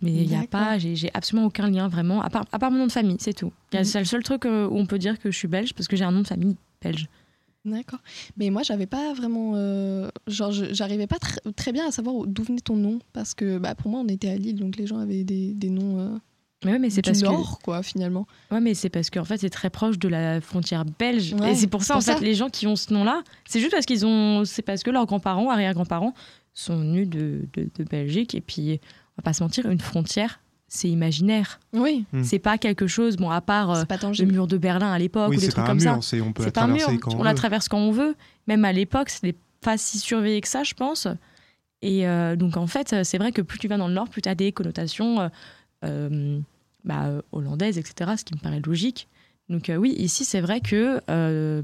Mais 0.04 0.12
il 0.12 0.30
y 0.30 0.34
a 0.34 0.46
pas, 0.46 0.78
j'ai 0.78 1.10
absolument 1.14 1.46
aucun 1.46 1.70
lien 1.70 1.88
vraiment, 1.88 2.20
à 2.22 2.30
part, 2.30 2.44
à 2.52 2.58
part 2.58 2.70
mon 2.70 2.78
nom 2.78 2.86
de 2.86 2.92
famille, 2.92 3.16
c'est 3.20 3.32
tout. 3.34 3.52
Mhm. 3.72 3.84
C'est 3.84 3.98
le 3.98 4.04
seul 4.04 4.22
truc 4.22 4.44
euh, 4.46 4.66
où 4.68 4.76
on 4.78 4.86
peut 4.86 4.98
dire 4.98 5.18
que 5.18 5.30
je 5.30 5.36
suis 5.36 5.48
belge 5.48 5.72
parce 5.74 5.88
que 5.88 5.96
j'ai 5.96 6.04
un 6.04 6.12
nom 6.12 6.20
de 6.22 6.26
famille 6.26 6.56
belge. 6.82 7.08
D'accord. 7.64 8.00
Mais 8.36 8.50
moi, 8.50 8.62
j'avais 8.62 8.84
pas 8.86 9.14
vraiment. 9.14 9.52
euh, 9.56 10.10
genre, 10.26 10.52
j'arrivais 10.52 11.06
pas 11.06 11.16
tr- 11.16 11.38
très 11.54 11.72
bien 11.72 11.88
à 11.88 11.90
savoir 11.90 12.14
où- 12.14 12.26
d'où 12.26 12.42
venait 12.42 12.60
ton 12.60 12.76
nom. 12.76 12.98
Parce 13.14 13.32
que 13.32 13.56
bah, 13.56 13.74
pour 13.74 13.90
moi, 13.90 14.00
on 14.04 14.08
était 14.08 14.28
à 14.28 14.36
Lille, 14.36 14.56
donc 14.56 14.76
les 14.76 14.86
gens 14.86 14.98
avaient 14.98 15.24
des, 15.24 15.54
des 15.54 15.70
noms 15.70 15.98
euh, 15.98 16.18
Mais 16.66 16.72
ouais, 16.72 16.78
mais 16.78 16.90
c'est 16.90 17.00
parce 17.00 17.22
que 17.22 17.26
Nord, 17.26 17.58
quoi, 17.64 17.82
finalement. 17.82 18.26
Ouais, 18.50 18.60
mais 18.60 18.74
c'est 18.74 18.90
parce 18.90 19.08
qu'en 19.08 19.24
fait, 19.24 19.38
c'est 19.38 19.48
très 19.48 19.70
proche 19.70 19.98
de 19.98 20.08
la 20.08 20.42
frontière 20.42 20.84
belge. 20.84 21.32
Ouais, 21.40 21.52
et 21.52 21.54
c'est 21.54 21.66
pour 21.68 21.84
ça, 21.84 21.94
pour 21.94 22.02
en 22.02 22.04
fait, 22.04 22.20
les 22.20 22.34
gens 22.34 22.50
qui 22.50 22.66
ont 22.66 22.76
ce 22.76 22.92
nom-là, 22.92 23.22
c'est 23.48 23.60
juste 23.60 23.72
parce 23.72 23.86
qu'ils 23.86 24.04
ont. 24.04 24.44
C'est 24.44 24.60
parce 24.60 24.82
que 24.82 24.90
leurs 24.90 25.06
grands-parents, 25.06 25.48
arrière-grands-parents, 25.48 26.12
sont 26.52 26.76
venus 26.76 27.08
de, 27.08 27.48
de, 27.54 27.70
de 27.78 27.84
Belgique. 27.84 28.34
Et 28.34 28.42
puis, 28.42 28.78
on 29.16 29.18
va 29.18 29.22
pas 29.22 29.32
se 29.32 29.42
mentir, 29.42 29.70
une 29.70 29.80
frontière, 29.80 30.40
c'est 30.68 30.88
imaginaire. 30.88 31.60
Oui, 31.72 32.04
Hmm. 32.12 32.22
C'est 32.24 32.38
pas 32.38 32.58
quelque 32.58 32.86
chose, 32.86 33.16
bon, 33.16 33.30
à 33.30 33.40
part 33.40 33.70
euh, 33.70 33.82
le 34.18 34.24
mur 34.26 34.46
de 34.46 34.58
Berlin 34.58 34.92
à 34.92 34.98
l'époque 34.98 35.30
Oui, 35.30 35.36
ou 35.36 35.40
des 35.40 35.46
c'est 35.46 35.52
trucs 35.52 35.66
comme 35.66 35.80
ça. 35.80 35.92
mur, 35.94 36.04
c'est- 36.04 36.20
on 36.20 36.32
peut 36.32 36.42
la 36.42 36.48
C'est 36.48 36.52
pas 36.54 36.62
un 36.62 36.66
mur, 36.68 36.78
traverser 36.78 36.98
quand 36.98 37.14
on 37.14 37.20
on 37.20 37.22
la 37.22 37.30
veut. 37.30 37.36
traverse 37.36 37.68
quand 37.68 37.78
on 37.78 37.90
veut. 37.92 38.14
Même 38.48 38.64
à 38.64 38.72
l'époque, 38.72 39.10
c'était 39.10 39.36
pas 39.60 39.78
si 39.78 39.98
surveillé 39.98 40.40
que 40.40 40.48
ça, 40.48 40.62
je 40.64 40.74
pense. 40.74 41.06
Et 41.82 42.06
euh, 42.08 42.34
donc, 42.36 42.56
en 42.56 42.66
fait, 42.66 43.04
c'est 43.04 43.18
vrai 43.18 43.30
que 43.32 43.42
plus 43.42 43.58
tu 43.58 43.68
vas 43.68 43.76
dans 43.76 43.88
le 43.88 43.94
nord, 43.94 44.08
plus 44.08 44.22
tu 44.22 44.28
as 44.28 44.34
des 44.34 44.52
connotations 44.52 45.20
euh, 45.20 45.28
euh, 45.84 46.40
bah, 46.84 47.10
hollandaises, 47.32 47.78
etc., 47.78 48.12
ce 48.16 48.24
qui 48.24 48.34
me 48.34 48.40
paraît 48.40 48.60
logique. 48.64 49.08
Donc, 49.48 49.68
euh, 49.68 49.76
oui, 49.76 49.94
ici, 49.98 50.24
c'est 50.24 50.40
vrai 50.40 50.60
que 50.60 51.00
euh, 51.10 51.60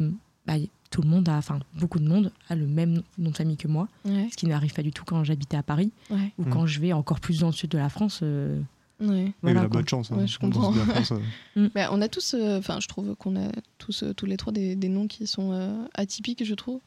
bah, 0.46 0.54
tout 0.90 1.02
le 1.02 1.08
monde 1.08 1.28
a, 1.28 1.36
enfin, 1.36 1.60
beaucoup 1.74 1.98
de 2.00 2.08
monde 2.08 2.32
a 2.48 2.56
le 2.56 2.66
même 2.66 3.02
nom 3.16 3.30
de 3.30 3.36
famille 3.36 3.56
que 3.56 3.68
moi, 3.68 3.88
Ouais, 4.04 4.28
ce 4.30 4.36
qui 4.36 4.46
n'arrive 4.46 4.72
pas 4.74 4.82
du 4.82 4.90
tout 4.92 5.04
quand 5.04 5.22
j'habitais 5.24 5.56
à 5.56 5.62
Paris 5.62 5.92
ouais, 6.10 6.32
ou 6.38 6.42
Mm. 6.44 6.50
quand 6.50 6.66
je 6.66 6.80
vais 6.80 6.92
encore 6.92 7.20
plus 7.20 7.38
dans 7.40 7.46
le 7.46 7.52
sud 7.52 7.70
de 7.70 7.78
la 7.78 7.88
France. 7.88 8.20
euh, 8.24 8.60
ouais. 9.00 9.32
Voilà, 9.40 9.60
mais 9.60 9.62
la 9.62 9.68
bonne 9.68 9.86
chance. 9.88 10.10
hein, 10.10 10.16
Ouais, 10.16 10.26
je 10.26 10.38
comprends. 10.38 10.72
de 10.72 10.78
la 10.78 10.84
France, 10.86 11.12
euh. 11.56 11.68
Bah, 11.74 11.90
on 11.92 12.02
a 12.02 12.08
tous, 12.08 12.34
euh, 12.34 12.58
enfin, 12.58 12.80
je 12.80 12.88
trouve 12.88 13.14
qu'on 13.14 13.36
a 13.36 13.50
tous, 13.78 14.02
euh, 14.02 14.12
tous 14.14 14.26
les 14.26 14.36
trois, 14.36 14.52
des, 14.52 14.74
des 14.74 14.88
noms 14.88 15.06
qui 15.06 15.26
sont 15.28 15.52
euh, 15.52 15.84
atypiques, 15.94 16.44
je 16.44 16.54
trouve. 16.54 16.80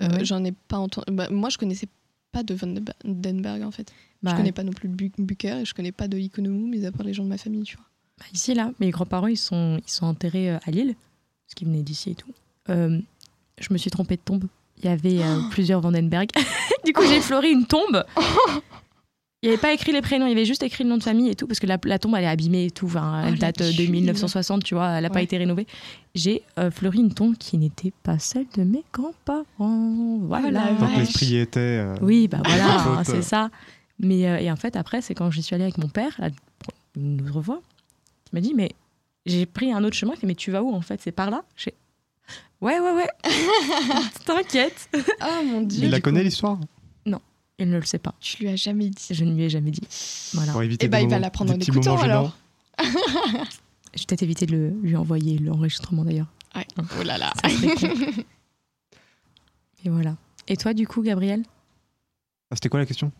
Euh, 0.00 0.08
Ouais. 0.08 0.24
J'en 0.24 0.42
ai 0.42 0.52
pas 0.52 0.78
entendu. 0.78 1.12
bah, 1.12 1.28
moi, 1.30 1.50
je 1.50 1.58
connaissais 1.58 1.88
pas 2.32 2.42
de 2.42 2.54
Van 2.54 2.74
Denberg, 3.04 3.62
en 3.62 3.70
fait. 3.70 3.92
Bah, 4.22 4.30
Je 4.30 4.36
connais 4.36 4.52
pas 4.52 4.64
non 4.64 4.72
plus 4.72 4.88
de 4.88 4.94
Bu- 4.94 5.12
Bucker 5.18 5.58
et 5.60 5.64
je 5.66 5.74
connais 5.74 5.92
pas 5.92 6.08
de 6.08 6.16
Ikonomou, 6.16 6.66
mais 6.66 6.84
à 6.86 6.90
part 6.92 7.04
les 7.04 7.12
gens 7.12 7.22
de 7.24 7.28
ma 7.28 7.36
famille, 7.38 7.64
tu 7.64 7.76
vois. 7.76 7.84
Bah, 8.18 8.24
ici, 8.32 8.54
là, 8.54 8.72
mes 8.80 8.88
grands-parents, 8.90 9.26
ils 9.26 9.36
sont, 9.36 9.78
ils 9.86 9.90
sont 9.90 10.06
enterrés 10.06 10.48
à 10.50 10.70
Lille, 10.70 10.94
parce 11.46 11.54
qu'ils 11.54 11.68
venaient 11.68 11.82
d'ici 11.82 12.10
et 12.10 12.14
tout. 12.14 12.32
Je 13.60 13.72
me 13.72 13.78
suis 13.78 13.90
trompée 13.90 14.16
de 14.16 14.22
tombe. 14.24 14.44
Il 14.78 14.86
y 14.86 14.88
avait 14.88 15.22
euh, 15.22 15.40
plusieurs 15.50 15.80
Vandenberg. 15.80 16.28
du 16.84 16.92
coup, 16.92 17.02
j'ai 17.06 17.20
fleuri 17.20 17.50
une 17.52 17.66
tombe. 17.66 18.04
Il 19.42 19.48
n'y 19.48 19.52
avait 19.52 19.60
pas 19.60 19.74
écrit 19.74 19.92
les 19.92 20.00
prénoms, 20.00 20.24
il 20.24 20.30
y 20.30 20.32
avait 20.32 20.46
juste 20.46 20.62
écrit 20.62 20.84
le 20.84 20.88
nom 20.90 20.96
de 20.96 21.02
famille 21.02 21.28
et 21.28 21.34
tout, 21.34 21.46
parce 21.46 21.60
que 21.60 21.66
la, 21.66 21.76
la 21.84 21.98
tombe, 21.98 22.14
elle 22.16 22.24
est 22.24 22.28
abîmée 22.28 22.64
et 22.64 22.70
tout. 22.70 22.86
Enfin, 22.86 23.24
Oh, 23.24 23.28
elle 23.28 23.38
date 23.38 23.58
de 23.58 23.70
tuile. 23.70 23.90
1960, 23.90 24.64
tu 24.64 24.74
vois, 24.74 24.88
elle 24.92 25.02
n'a 25.02 25.10
pas 25.10 25.20
été 25.20 25.36
rénovée. 25.36 25.66
J'ai 26.14 26.40
euh, 26.58 26.70
fleuri 26.70 27.00
une 27.00 27.12
tombe 27.12 27.36
qui 27.36 27.58
n'était 27.58 27.92
pas 28.04 28.18
celle 28.18 28.46
de 28.56 28.62
mes 28.64 28.82
grands-parents. 28.94 30.18
Voilà. 30.22 30.70
Donc 30.70 30.78
vache. 30.78 30.96
l'esprit 30.96 31.36
était. 31.36 31.60
euh, 31.60 31.94
Oui, 32.00 32.26
bah 32.26 32.38
voilà, 32.42 32.80
hein, 33.00 33.04
c'est 33.04 33.20
ça. 33.20 33.50
Mais 33.98 34.26
euh, 34.30 34.38
et 34.38 34.50
en 34.50 34.56
fait, 34.56 34.76
après, 34.76 35.02
c'est 35.02 35.14
quand 35.14 35.30
j'y 35.30 35.42
suis 35.42 35.54
allée 35.54 35.64
avec 35.64 35.76
mon 35.76 35.88
père, 35.88 36.14
là, 36.20 36.30
une 36.96 37.20
autre 37.28 37.42
fois, 37.42 37.60
il 38.32 38.36
m'a 38.36 38.40
dit, 38.40 38.54
mais 38.54 38.70
j'ai 39.26 39.44
pris 39.44 39.70
un 39.72 39.84
autre 39.84 39.94
chemin. 39.94 40.12
Il 40.14 40.20
fait, 40.20 40.26
mais 40.26 40.34
tu 40.36 40.52
vas 40.52 40.62
où 40.62 40.72
en 40.74 40.80
fait? 40.80 41.02
C'est 41.02 41.12
par 41.12 41.30
là? 41.30 41.44
J'ai, 41.54 41.74
ouais, 42.64 42.80
ouais, 42.80 42.92
ouais. 42.92 43.08
T'inquiète. 44.24 44.88
Ah 45.20 45.42
mon 45.44 45.60
dieu. 45.62 45.84
Il 45.84 45.90
la 45.90 46.00
connaît 46.00 46.24
l'histoire 46.24 46.58
Il 47.60 47.70
ne 47.70 47.78
le 47.78 47.84
sait 47.84 47.98
pas. 48.00 48.14
Tu 48.18 48.42
lui 48.42 48.48
as 48.48 48.56
jamais 48.56 48.88
dit. 48.88 49.06
Je 49.10 49.24
ne 49.24 49.32
lui 49.32 49.44
ai 49.44 49.48
jamais 49.48 49.70
dit. 49.70 49.80
Voilà. 50.32 50.50
Pour 50.50 50.62
éviter 50.64 50.86
Eh 50.86 50.88
bah, 50.88 50.98
des 50.98 51.04
il 51.04 51.10
va 51.10 51.20
l'apprendre 51.20 51.52
en 51.54 51.58
écoutant, 51.60 51.96
alors. 51.98 52.36
Je 52.82 54.00
vais 54.00 54.06
peut-être 54.08 54.22
éviter 54.24 54.44
de 54.46 54.52
le- 54.52 54.70
lui 54.82 54.96
envoyer 54.96 55.38
l'enregistrement 55.38 56.04
d'ailleurs. 56.04 56.26
Ouais. 56.56 56.66
Oh 56.98 57.02
là 57.04 57.16
là. 57.16 57.32
Et 59.84 59.88
voilà. 59.90 60.16
Et 60.48 60.56
toi, 60.56 60.74
du 60.74 60.86
coup, 60.86 61.02
Gabriel 61.02 61.42
Ah, 62.50 62.56
C'était 62.56 62.68
quoi 62.68 62.80
la 62.80 62.86
question 62.86 63.12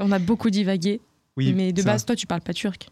On 0.00 0.10
a 0.10 0.18
beaucoup 0.18 0.50
divagué, 0.50 1.00
Oui, 1.36 1.52
mais 1.52 1.72
de 1.72 1.82
ça. 1.82 1.90
base, 1.92 2.04
toi, 2.04 2.16
tu 2.16 2.26
parles 2.26 2.40
pas 2.40 2.54
turc. 2.54 2.88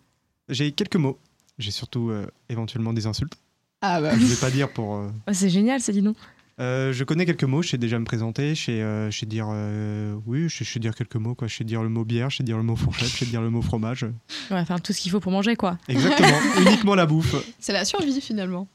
J'ai 0.49 0.71
quelques 0.73 0.97
mots. 0.97 1.19
J'ai 1.59 1.71
surtout 1.73 2.11
euh, 2.11 2.27
éventuellement 2.49 2.93
des 2.93 3.07
insultes. 3.07 3.35
Ah 3.83 4.01
bah. 4.01 4.11
Je 4.17 4.23
ne 4.23 4.27
vais 4.27 4.37
pas 4.37 4.51
dire 4.51 4.71
pour. 4.73 4.97
euh, 4.97 5.11
Oh, 5.29 5.33
c'est 5.33 5.49
génial, 5.51 5.81
ça, 5.81 5.93
dis 5.93 6.03
donc. 6.03 6.17
Euh, 6.61 6.93
je 6.93 7.05
connais 7.05 7.25
quelques 7.25 7.45
mots, 7.45 7.63
je 7.63 7.71
sais 7.71 7.79
déjà 7.79 7.99
me 7.99 8.05
présenter, 8.05 8.55
je 8.55 8.63
sais, 8.65 8.83
euh, 8.83 9.11
je 9.11 9.19
sais 9.19 9.25
dire 9.25 9.47
euh, 9.51 10.15
oui, 10.27 10.47
je 10.51 10.59
sais, 10.59 10.65
je 10.67 10.71
sais 10.73 10.79
dire 10.79 10.95
quelques 10.95 11.17
mots 11.17 11.35
quoi, 11.35 11.49
je 11.49 11.57
sais 11.57 11.65
dire 11.65 11.83
le 11.83 11.89
mot 11.89 12.05
bière, 12.05 12.29
je 12.29 12.37
sais 12.37 12.43
dire 12.43 12.59
le 12.59 12.63
mot 12.63 12.77
fourchette, 12.77 13.09
je 13.09 13.17
sais 13.17 13.25
dire 13.25 13.41
le 13.41 13.49
mot 13.49 13.63
fromage. 13.63 14.03
Ouais, 14.03 14.13
enfin, 14.59 14.79
tout 14.79 14.93
ce 14.93 15.01
qu'il 15.01 15.11
faut 15.11 15.21
pour 15.21 15.33
manger, 15.33 15.57
quoi. 15.57 15.79
Exactement, 15.89 16.39
uniquement 16.61 16.95
la 16.95 17.07
bouffe. 17.07 17.35
C'est 17.59 17.73
la 17.73 17.87
survie 17.87 18.21
finalement. 18.21 18.69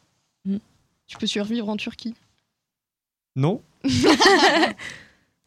Mm. 0.46 0.58
Tu 1.06 1.18
peux 1.18 1.28
survivre 1.28 1.70
en 1.70 1.78
Turquie. 1.78 2.15
Non. 3.36 3.62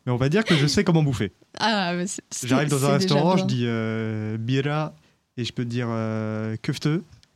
Mais 0.07 0.13
on 0.13 0.17
va 0.17 0.29
dire 0.29 0.45
que 0.45 0.55
je 0.57 0.67
sais 0.69 0.85
comment 0.85 1.03
bouffer. 1.03 1.33
Ah, 1.59 1.93
mais 1.95 2.07
c'est- 2.07 2.23
c'est- 2.31 2.47
J'arrive 2.47 2.69
dans 2.71 2.79
c'est 2.79 2.85
un 2.85 2.99
déjà 2.99 3.15
restaurant, 3.15 3.35
bien. 3.35 3.43
je 3.43 3.49
dis 3.49 3.65
euh, 3.67 4.37
bira 4.39 4.95
et 5.37 5.45
je 5.45 5.53
peux 5.53 5.65
dire 5.65 5.89
euh, 5.91 6.57
köfte. 6.63 6.89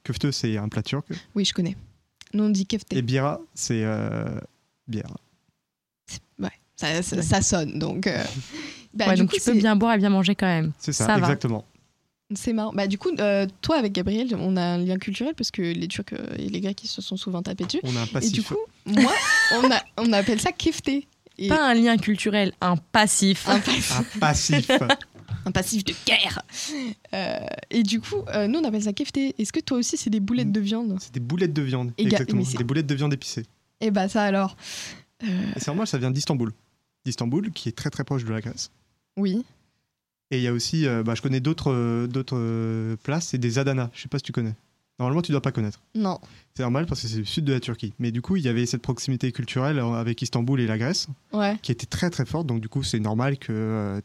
Köfte 0.04 0.30
c'est 0.30 0.56
un 0.56 0.68
plat 0.68 0.82
turc 0.82 1.06
Oui, 1.35 1.44
je 1.44 1.52
connais. 1.52 1.76
Nous 2.34 2.44
on 2.44 2.48
dit 2.50 2.66
kefte. 2.66 2.92
et 2.92 3.02
bira 3.02 3.40
c'est 3.54 3.82
euh, 3.84 4.24
bière. 4.88 5.16
Ouais, 6.38 6.48
ça, 6.76 7.02
ça, 7.02 7.16
Ouais. 7.16 7.22
ça 7.22 7.42
sonne 7.42 7.78
donc. 7.78 8.06
euh, 8.06 8.22
bah, 8.94 9.06
ouais, 9.08 9.14
du 9.14 9.20
donc 9.20 9.30
coup, 9.30 9.36
tu 9.36 9.42
peux 9.42 9.52
c'est- 9.52 9.58
bien 9.58 9.76
boire 9.76 9.94
et 9.94 9.98
bien 9.98 10.10
manger 10.10 10.34
quand 10.34 10.46
même. 10.46 10.72
C'est 10.78 10.92
ça, 10.92 11.06
Ça 11.06 11.12
va. 11.14 11.18
exactement. 11.20 11.64
C'est 12.34 12.54
marrant. 12.54 12.72
Bah, 12.72 12.86
du 12.86 12.96
coup, 12.96 13.10
euh, 13.18 13.46
toi 13.60 13.76
avec 13.76 13.92
Gabriel, 13.92 14.34
on 14.38 14.56
a 14.56 14.62
un 14.62 14.78
lien 14.78 14.96
culturel 14.96 15.34
parce 15.34 15.50
que 15.50 15.60
les 15.60 15.86
Turcs 15.88 16.14
euh, 16.14 16.34
et 16.38 16.48
les 16.48 16.60
Grecs 16.62 16.82
ils 16.82 16.88
se 16.88 17.02
sont 17.02 17.18
souvent 17.18 17.42
tapés 17.42 17.64
dessus. 17.66 17.80
On 17.82 17.94
a 17.94 18.00
un 18.00 18.04
Et 18.06 18.08
passif. 18.08 18.32
du 18.32 18.42
coup, 18.42 18.56
moi, 18.86 19.12
on, 19.62 19.70
a, 19.70 19.82
on 19.98 20.12
appelle 20.14 20.40
ça 20.40 20.50
kefte. 20.52 20.88
Et 21.38 21.48
Pas 21.48 21.66
un 21.70 21.72
lien 21.74 21.96
culturel, 21.96 22.52
un 22.60 22.76
passif. 22.76 23.48
un, 23.48 23.58
passif, 23.58 23.92
un 23.98 24.18
passif. 24.20 24.70
un 25.46 25.50
passif 25.52 25.85
de 25.85 25.92
guerre. 26.07 26.42
Euh, 27.14 27.38
et 27.70 27.83
du 27.83 28.00
coup, 28.00 28.22
euh, 28.35 28.46
nous 28.46 28.59
on 28.61 28.64
appelle 28.64 28.83
ça 28.83 28.92
kefte. 28.92 29.16
Est-ce 29.16 29.52
que 29.52 29.61
toi 29.61 29.78
aussi 29.78 29.96
c'est 29.96 30.11
des 30.11 30.20
boulettes 30.20 30.52
de 30.52 30.61
viande 30.61 30.96
c'est 31.00 31.12
des 31.14 31.20
boulettes 31.20 31.52
de 31.52 31.62
viande. 31.62 31.92
Et 31.98 32.02
Exactement. 32.02 32.42
Des 32.57 32.64
boulettes 32.64 32.87
de 32.87 32.94
viande 32.94 33.12
épicées. 33.12 33.44
Et 33.81 33.90
bah 33.90 34.09
ça 34.09 34.22
alors. 34.22 34.57
Euh, 35.24 35.26
c'est 35.57 35.68
normal, 35.68 35.87
ça 35.87 35.98
vient 35.98 36.11
d'Istanbul. 36.11 36.52
D'Istanbul, 37.05 37.50
qui 37.52 37.68
est 37.68 37.72
très 37.72 37.90
très 37.90 38.05
proche 38.05 38.24
de 38.24 38.33
la 38.33 38.40
Grèce. 38.40 38.70
oui. 39.16 39.44
Et 40.31 40.38
il 40.38 40.42
y 40.42 40.48
a 40.48 40.52
aussi, 40.55 40.87
bah, 41.05 41.14
je 41.14 41.20
connais 41.20 41.40
d'autres 41.40 42.07
d'autres 42.07 42.94
places, 43.02 43.26
c'est 43.26 43.38
des 43.38 43.59
Adana. 43.59 43.90
Je 43.92 44.00
sais 44.00 44.09
pas 44.09 44.16
si 44.16 44.24
tu 44.24 44.33
connais. 44.33 44.55
Normalement, 44.98 45.20
tu 45.20 45.31
dois 45.31 45.42
pas 45.42 45.52
connaître. 45.52 45.83
Non. 45.94 46.18
C'est 46.55 46.62
normal 46.62 46.87
parce 46.87 47.02
que 47.02 47.09
c'est 47.09 47.18
le 47.18 47.26
sud 47.26 47.44
de 47.44 47.52
la 47.52 47.61
Turquie. 47.61 47.92
Mais 47.98 48.12
du 48.12 48.22
coup, 48.22 48.37
il 48.37 48.42
y 48.42 48.48
avait 48.48 48.64
cette 48.64 48.81
proximité 48.81 49.31
culturelle 49.31 49.78
avec 49.78 50.22
Istanbul 50.22 50.59
et 50.61 50.66
la 50.66 50.78
Grèce 50.78 51.09
Ouais. 51.35 51.59
qui 51.61 51.70
était 51.70 51.85
très 51.85 52.09
très 52.09 52.24
forte. 52.24 52.46
Donc 52.46 52.61
du 52.62 52.70
coup, 52.70 52.83
c'est 52.83 52.98
normal 52.98 53.37
que 53.37 53.52
euh, 53.52 54.00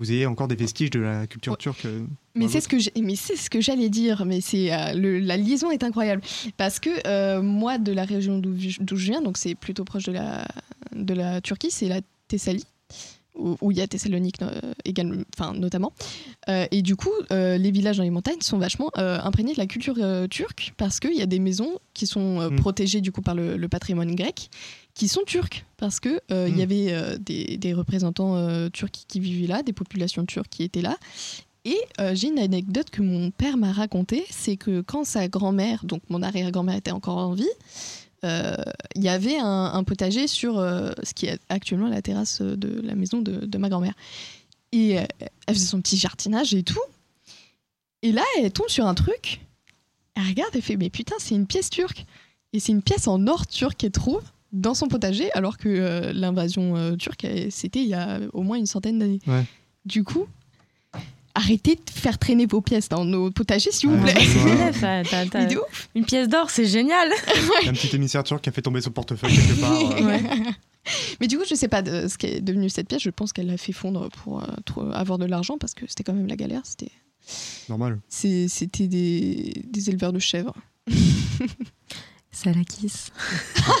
vous 0.00 0.10
ayez 0.10 0.26
encore 0.26 0.48
des 0.48 0.56
vestiges 0.56 0.90
de 0.90 0.98
la 1.00 1.26
culture 1.28 1.52
Ouais. 1.52 1.58
turque. 1.58 1.84
euh, 1.84 2.04
Mais 2.34 2.48
c'est 2.48 2.60
ce 2.60 2.68
que 2.68 2.78
j'ai- 2.78 2.92
mais 3.00 3.14
c'est 3.16 3.36
ce 3.36 3.48
que 3.50 3.60
j'allais 3.60 3.88
dire. 3.90 4.24
Mais 4.26 4.40
c'est 4.40 4.72
euh, 4.72 5.20
la 5.20 5.36
liaison 5.36 5.70
est 5.70 5.84
incroyable 5.84 6.22
parce 6.56 6.80
que 6.80 6.90
euh, 7.06 7.40
moi 7.42 7.78
de 7.78 7.92
la 7.92 8.04
région 8.04 8.38
d'où 8.38 8.56
je 8.58 8.80
viens, 8.96 9.20
donc 9.22 9.36
c'est 9.36 9.54
plutôt 9.54 9.84
proche 9.84 10.04
de 10.04 10.12
la 10.12 10.46
de 10.96 11.14
la 11.14 11.40
Turquie, 11.40 11.70
c'est 11.70 11.88
la 11.88 12.00
Thessalie 12.26 12.64
où 13.36 13.70
il 13.70 13.78
y 13.78 13.80
a 13.80 13.86
Thessalonique 13.86 14.42
euh, 14.42 14.50
également, 14.84 15.22
enfin 15.34 15.54
notamment. 15.54 15.92
Euh, 16.50 16.66
et 16.72 16.82
du 16.82 16.94
coup, 16.96 17.12
euh, 17.32 17.56
les 17.56 17.70
villages 17.70 17.96
dans 17.96 18.02
les 18.02 18.10
montagnes 18.10 18.40
sont 18.42 18.58
vachement 18.58 18.90
imprégnés 18.96 19.54
de 19.54 19.58
la 19.58 19.66
culture 19.66 19.96
turque 20.28 20.74
parce 20.76 21.00
qu'il 21.00 21.14
y 21.14 21.22
a 21.22 21.26
des 21.26 21.38
maisons 21.38 21.78
qui 21.94 22.06
sont 22.06 22.50
Mm. 22.50 22.56
protégées 22.56 23.00
du 23.00 23.12
coup 23.12 23.22
par 23.22 23.34
le, 23.34 23.56
le 23.56 23.68
patrimoine 23.68 24.14
grec 24.14 24.50
qui 25.00 25.08
sont 25.08 25.22
turques 25.26 25.64
parce 25.78 25.98
que 25.98 26.20
euh, 26.30 26.46
il 26.46 26.56
y 26.56 26.58
Mm. 26.58 26.60
avait 26.60 26.92
euh, 26.92 27.16
des, 27.16 27.56
des 27.56 27.72
représentants 27.72 28.36
euh, 28.36 28.68
turcs 28.68 29.06
qui 29.08 29.18
vivaient 29.18 29.46
là, 29.46 29.62
des 29.62 29.72
populations 29.72 30.26
turques 30.26 30.50
qui 30.50 30.62
étaient 30.62 30.82
là. 30.82 30.98
Et 31.64 31.78
j'ai 32.14 32.28
une 32.28 32.38
anecdote 32.38 32.90
que 32.90 33.00
mon 33.02 33.30
père 33.30 33.56
m'a 33.58 33.72
racontée, 33.72 34.24
c'est 34.30 34.56
que 34.56 34.80
quand 34.80 35.04
sa 35.04 35.28
grand-mère, 35.28 35.84
donc 35.84 36.02
mon 36.08 36.22
arrière-grand-mère 36.22 36.76
était 36.76 36.90
encore 36.90 37.18
en 37.18 37.34
vie, 37.34 37.54
il 38.22 39.02
y 39.02 39.10
avait 39.10 39.38
un, 39.38 39.66
un 39.74 39.84
potager 39.84 40.26
sur 40.26 40.54
ce 40.54 41.14
qui 41.14 41.26
est 41.26 41.38
actuellement 41.50 41.88
la 41.88 42.00
terrasse 42.00 42.40
de 42.40 42.80
la 42.80 42.94
maison 42.94 43.20
de, 43.20 43.44
de 43.44 43.58
ma 43.58 43.68
grand-mère. 43.68 43.92
Et 44.72 44.92
elle 44.92 45.54
faisait 45.54 45.66
son 45.66 45.82
petit 45.82 45.98
jardinage 45.98 46.54
et 46.54 46.62
tout. 46.62 46.80
Et 48.00 48.12
là, 48.12 48.22
elle 48.38 48.50
tombe 48.52 48.70
sur 48.70 48.86
un 48.86 48.94
truc. 48.94 49.40
Elle 50.14 50.28
regarde 50.28 50.56
et 50.56 50.62
fait 50.62 50.78
Mais 50.78 50.88
putain, 50.88 51.16
c'est 51.18 51.34
une 51.34 51.46
pièce 51.46 51.68
turque. 51.68 52.06
Et 52.54 52.58
c'est 52.60 52.72
une 52.72 52.82
pièce 52.82 53.06
en 53.06 53.26
or 53.26 53.46
turc 53.46 53.76
qu'elle 53.76 53.92
trouve 53.92 54.22
dans 54.52 54.74
son 54.74 54.88
potager, 54.88 55.30
alors 55.32 55.56
que 55.58 55.68
euh, 55.68 56.12
l'invasion 56.12 56.76
euh, 56.76 56.96
turque, 56.96 57.26
c'était 57.50 57.80
il 57.80 57.88
y 57.88 57.94
a 57.94 58.20
au 58.32 58.42
moins 58.42 58.56
une 58.58 58.66
centaine 58.66 58.98
d'années. 58.98 59.20
Ouais. 59.26 59.44
Du 59.84 60.02
coup, 60.04 60.26
arrêtez 61.34 61.76
de 61.76 61.80
faire 61.90 62.18
traîner 62.18 62.46
vos 62.46 62.60
pièces 62.60 62.88
dans 62.88 63.04
nos 63.04 63.30
potagers, 63.30 63.70
s'il 63.72 63.88
vous 63.90 64.02
plaît. 64.02 64.14
C'est 64.18 64.44
Ouais. 64.44 64.72
ça, 64.80 65.02
t'as- 65.08 65.26
t'as-. 65.26 65.48
Une 65.94 66.04
pièce 66.04 66.28
d'or, 66.28 66.50
c'est 66.50 66.66
génial. 66.66 67.08
Il 67.62 67.64
y 67.66 67.68
a 67.68 67.70
un 67.70 67.74
petit 67.74 67.94
émissaire 67.94 68.24
turc 68.24 68.42
qui 68.42 68.48
a 68.48 68.52
fait 68.52 68.62
tomber 68.62 68.80
son 68.80 68.90
portefeuille 68.90 69.34
quelque 69.34 69.60
part. 69.60 69.72
euh, 69.96 70.04
Ouais. 70.04 70.20
Mais 71.20 71.28
du 71.28 71.36
coup, 71.38 71.44
je 71.48 71.54
sais 71.54 71.68
pas 71.68 71.82
de 71.82 72.08
ce 72.08 72.16
qu'est 72.18 72.40
devenu 72.40 72.68
cette 72.70 72.88
pièce. 72.88 73.02
Je 73.02 73.10
pense 73.10 73.32
qu'elle 73.32 73.46
l'a 73.46 73.58
fait 73.58 73.72
fondre 73.72 74.08
pour 74.24 74.42
euh, 74.42 74.90
avoir 74.92 75.18
de 75.18 75.26
l'argent 75.26 75.58
parce 75.58 75.74
que 75.74 75.84
c'était 75.86 76.02
quand 76.04 76.14
même 76.14 76.26
la 76.26 76.36
galère. 76.36 76.62
C'était, 76.64 76.90
Normal. 77.68 78.00
c'est- 78.08 78.48
c'était 78.48 78.88
des, 78.88 79.52
des 79.68 79.90
éleveurs 79.90 80.12
de 80.12 80.18
chèvres. 80.18 80.54
Dix. 82.32 83.10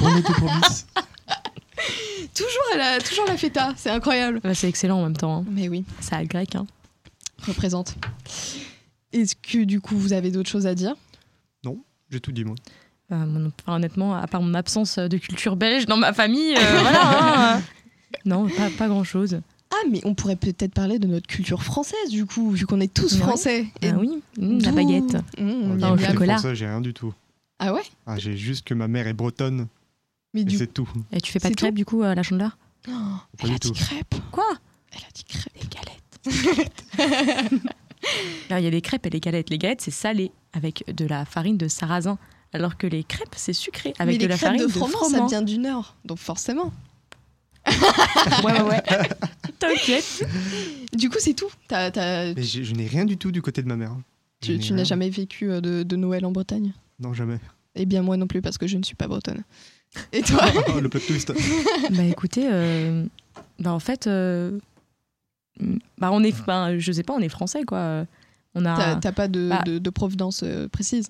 Toujours 2.34 2.76
la, 2.76 2.98
toujours 3.00 3.24
la 3.26 3.36
feta. 3.36 3.72
C'est 3.76 3.90
incroyable. 3.90 4.40
Bah, 4.42 4.54
c'est 4.54 4.68
excellent 4.68 4.98
en 4.98 5.04
même 5.04 5.16
temps. 5.16 5.38
hein. 5.38 5.44
Mais 5.50 5.68
oui, 5.68 5.84
Ça 6.00 6.16
a 6.16 6.22
le 6.22 6.28
grec. 6.28 6.54
Hein. 6.54 6.66
représente. 7.46 7.94
Est-ce 9.12 9.34
que 9.34 9.64
du 9.64 9.80
coup, 9.80 9.96
vous 9.96 10.12
avez 10.12 10.30
d'autres 10.30 10.50
choses 10.50 10.66
à 10.66 10.74
dire? 10.74 10.94
J'ai 12.12 12.18
tout 12.20 12.32
dit, 12.32 12.44
moi. 12.44 12.56
Mon- 13.10 13.52
enfin, 13.62 13.76
honnêtement, 13.76 14.14
à 14.16 14.26
part 14.26 14.42
mon 14.42 14.52
absence 14.54 14.98
de 14.98 15.16
culture 15.16 15.54
belge 15.54 15.86
dans 15.86 15.96
ma 15.96 16.12
famille, 16.12 16.56
euh, 16.56 16.78
voilà. 16.80 17.54
hein. 17.56 17.62
Non, 18.24 18.48
pas, 18.48 18.68
pas 18.76 18.88
grand 18.88 19.04
chose. 19.04 19.40
Ah, 19.72 19.76
mais 19.88 20.00
on 20.04 20.14
pourrait 20.16 20.34
peut-être 20.34 20.74
parler 20.74 20.98
de 20.98 21.06
notre 21.06 21.28
culture 21.28 21.62
française, 21.62 22.08
du 22.10 22.26
coup, 22.26 22.50
vu 22.50 22.66
qu'on 22.66 22.80
est 22.80 22.92
tous 22.92 23.12
Ouais. 23.14 23.20
français. 23.20 23.66
Ah 23.84 23.86
oui, 23.96 24.10
mmh, 24.38 24.58
la 24.62 24.72
baguette. 24.72 25.14
Mmh, 25.38 25.76
Non, 25.78 25.94
aime 25.94 26.00
le 26.00 26.04
chocolat. 26.04 26.32
français, 26.38 26.56
j'ai 26.56 26.66
rien 26.66 26.80
du 26.80 26.92
tout. 26.92 27.14
Ah 27.60 27.72
ouais 27.74 27.82
Ah, 28.06 28.18
j'ai 28.18 28.36
juste 28.36 28.66
que 28.66 28.74
ma 28.74 28.88
mère 28.88 29.06
est 29.06 29.12
bretonne 29.12 29.68
Mais 30.34 30.44
du 30.44 30.56
c'est 30.56 30.66
tout. 30.72 30.88
Et 31.12 31.20
tu 31.20 31.30
fais 31.30 31.38
pas 31.38 31.50
de 31.50 31.54
crêpes 31.54 31.74
du 31.74 31.84
coup 31.84 32.02
à 32.02 32.14
la 32.14 32.22
chandeleur 32.22 32.56
Oh, 32.88 32.92
Pas 33.38 33.46
elle 33.46 33.52
a 33.54 33.58
dit 33.58 33.72
crêpes. 33.72 34.14
Quoi 34.32 34.46
Elle 34.92 35.02
a 35.02 35.10
dit 35.14 35.24
crêpes. 35.24 35.52
Des 35.60 35.68
galettes. 35.68 37.60
Il 38.50 38.60
y 38.64 38.66
a 38.66 38.70
des 38.70 38.80
crêpes 38.80 39.04
et 39.06 39.10
les 39.10 39.20
galettes. 39.20 39.50
Les 39.50 39.58
galettes, 39.58 39.82
c'est 39.82 39.90
salé 39.90 40.32
avec 40.54 40.84
de 40.92 41.04
la 41.06 41.24
farine 41.26 41.58
de 41.58 41.68
sarrasin. 41.68 42.18
Alors 42.52 42.76
que 42.78 42.86
les 42.86 43.04
crêpes, 43.04 43.34
c'est 43.36 43.52
sucré 43.52 43.92
avec 43.98 44.14
mais 44.14 44.18
de 44.18 44.22
les 44.22 44.28
la 44.28 44.36
crêpes 44.36 44.48
farine 44.48 44.62
de 44.62 44.66
de 44.66 44.72
froment, 44.72 44.98
ça 45.04 45.16
froment. 45.16 45.26
vient 45.28 45.42
du 45.42 45.58
Nord, 45.58 45.94
donc 46.04 46.18
forcément. 46.18 46.72
Ouais, 48.42 48.52
ouais, 48.52 48.62
ouais. 48.62 48.82
T'inquiète. 49.58 50.26
Du 50.94 51.10
coup, 51.10 51.18
c'est 51.20 51.34
tout. 51.34 51.50
Mais 51.70 52.42
je 52.42 52.72
n'ai 52.74 52.86
rien 52.86 53.04
du 53.04 53.18
tout 53.18 53.30
du 53.30 53.42
côté 53.42 53.62
de 53.62 53.68
ma 53.68 53.76
mère. 53.76 53.94
Tu 54.40 54.56
n'as 54.72 54.84
jamais 54.84 55.10
vécu 55.10 55.50
euh, 55.50 55.60
de, 55.60 55.82
de 55.82 55.96
Noël 55.96 56.24
en 56.24 56.32
Bretagne? 56.32 56.72
Non, 57.00 57.12
jamais. 57.14 57.38
Eh 57.74 57.86
bien, 57.86 58.02
moi 58.02 58.16
non 58.16 58.26
plus, 58.26 58.42
parce 58.42 58.58
que 58.58 58.66
je 58.66 58.76
ne 58.76 58.82
suis 58.82 58.94
pas 58.94 59.08
bretonne. 59.08 59.42
Et 60.12 60.22
toi 60.22 60.42
le 60.80 60.88
plot 60.88 61.00
twist. 61.00 61.32
Bah 61.90 62.04
écoutez, 62.04 62.48
euh, 62.50 63.04
bah 63.58 63.72
en 63.72 63.80
fait, 63.80 64.06
euh, 64.06 64.58
bah 65.98 66.10
on 66.12 66.22
est, 66.22 66.34
bah, 66.46 66.78
je 66.78 66.92
sais 66.92 67.02
pas, 67.02 67.12
on 67.14 67.20
est 67.20 67.28
français 67.28 67.64
quoi. 67.64 68.06
On 68.54 68.64
a. 68.64 68.96
T'as 68.96 69.12
pas 69.12 69.28
de, 69.28 69.48
Bah. 69.48 69.62
de, 69.64 69.78
de 69.78 69.90
provenance 69.90 70.42
euh, 70.44 70.68
précise 70.68 71.08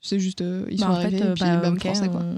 C'est 0.00 0.18
juste, 0.20 0.40
euh, 0.40 0.66
ils 0.70 0.80
bah, 0.80 0.86
sont 0.86 0.92
en 0.92 0.96
fait, 0.96 1.06
arrivés, 1.06 1.18
et 1.30 1.34
puis 1.34 1.44
bah, 1.44 1.74
français, 1.78 2.08
quoi. 2.08 2.20
on- 2.20 2.36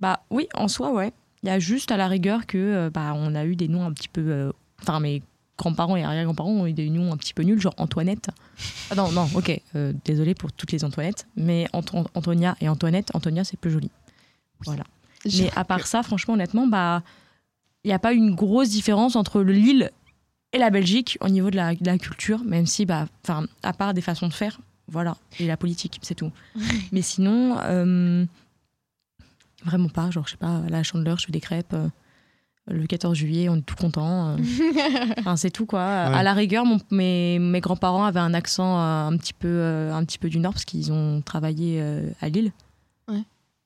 Bah 0.00 0.20
oui, 0.30 0.48
en 0.54 0.68
soi, 0.68 0.92
ouais. 0.92 1.12
Il 1.42 1.48
y 1.48 1.50
a 1.50 1.58
juste 1.60 1.92
à 1.92 1.96
la 1.96 2.08
rigueur 2.08 2.46
que 2.46 2.88
bah 2.92 3.12
on 3.14 3.34
a 3.36 3.44
eu 3.44 3.54
des 3.56 3.68
noms 3.68 3.84
un 3.84 3.92
petit 3.92 4.08
peu. 4.08 4.22
euh, 4.22 4.52
Enfin, 4.82 5.00
mes 5.00 5.22
grands-parents 5.58 5.96
et 5.96 6.04
arrière-grands-parents 6.04 6.50
ont 6.50 6.66
eu 6.66 6.72
des 6.72 6.88
noms 6.88 7.12
un 7.12 7.16
petit 7.18 7.34
peu 7.34 7.42
nuls, 7.42 7.60
genre 7.60 7.74
Antoinette. 7.76 8.30
Ah 8.90 8.94
non, 8.94 9.12
non, 9.12 9.28
ok. 9.34 9.60
euh, 9.76 9.92
désolé 10.06 10.34
pour 10.34 10.50
toutes 10.52 10.72
les 10.72 10.82
Antoinettes, 10.84 11.26
mais 11.36 11.66
Anto- 11.74 12.06
Antonia 12.14 12.56
et 12.62 12.68
Antoinette, 12.70 13.10
Antonia 13.14 13.44
c'est 13.44 13.58
plus 13.58 13.70
joli. 13.70 13.90
Voilà. 14.64 14.84
Mais 15.38 15.50
à 15.56 15.64
part 15.64 15.86
ça, 15.86 16.02
franchement, 16.02 16.34
honnêtement, 16.34 16.66
bah, 16.66 17.02
il 17.84 17.88
n'y 17.88 17.92
a 17.94 17.98
pas 17.98 18.12
une 18.14 18.34
grosse 18.34 18.70
différence 18.70 19.14
entre 19.16 19.42
le 19.42 19.52
Lille 19.52 19.90
et 20.54 20.58
la 20.58 20.70
Belgique 20.70 21.18
au 21.20 21.28
niveau 21.28 21.50
de 21.50 21.56
la, 21.56 21.74
de 21.74 21.84
la 21.84 21.98
culture, 21.98 22.42
même 22.44 22.64
si, 22.66 22.86
bah, 22.86 23.06
à 23.62 23.72
part 23.74 23.92
des 23.94 24.00
façons 24.00 24.28
de 24.28 24.32
faire, 24.32 24.58
voilà, 24.86 25.18
et 25.38 25.46
la 25.46 25.56
politique, 25.58 25.98
c'est 26.02 26.14
tout. 26.14 26.32
Mais 26.92 27.02
sinon, 27.02 27.58
euh, 27.60 28.24
vraiment 29.64 29.88
pas. 29.90 30.10
Genre, 30.10 30.24
je 30.26 30.32
sais 30.32 30.36
pas, 30.38 30.58
à 30.66 30.68
la 30.70 30.82
Chandeleur, 30.82 31.18
je 31.18 31.26
fais 31.26 31.32
des 31.32 31.40
crêpes. 31.40 31.74
euh, 31.74 31.88
le 32.70 32.86
14 32.86 33.16
juillet, 33.16 33.48
on 33.48 33.56
est 33.56 33.62
tout 33.62 33.76
content. 33.76 34.36
Enfin, 35.18 35.36
c'est 35.36 35.50
tout 35.50 35.66
quoi. 35.66 35.82
À 35.82 36.22
la 36.22 36.34
rigueur, 36.34 36.64
mon- 36.64 36.78
mes, 36.90 37.38
mes 37.38 37.60
grands-parents 37.60 38.04
avaient 38.04 38.20
un 38.20 38.34
accent 38.34 38.78
euh, 38.80 39.08
un 39.08 39.16
petit 39.16 39.32
peu, 39.32 39.48
euh, 39.48 39.92
un 39.94 40.04
petit 40.04 40.18
peu 40.18 40.28
du 40.28 40.38
nord 40.38 40.52
parce 40.52 40.64
qu'ils 40.64 40.92
ont 40.92 41.20
travaillé 41.22 41.78
euh, 41.80 42.08
à 42.20 42.28
Lille. 42.28 42.52
Ouais. 43.08 43.22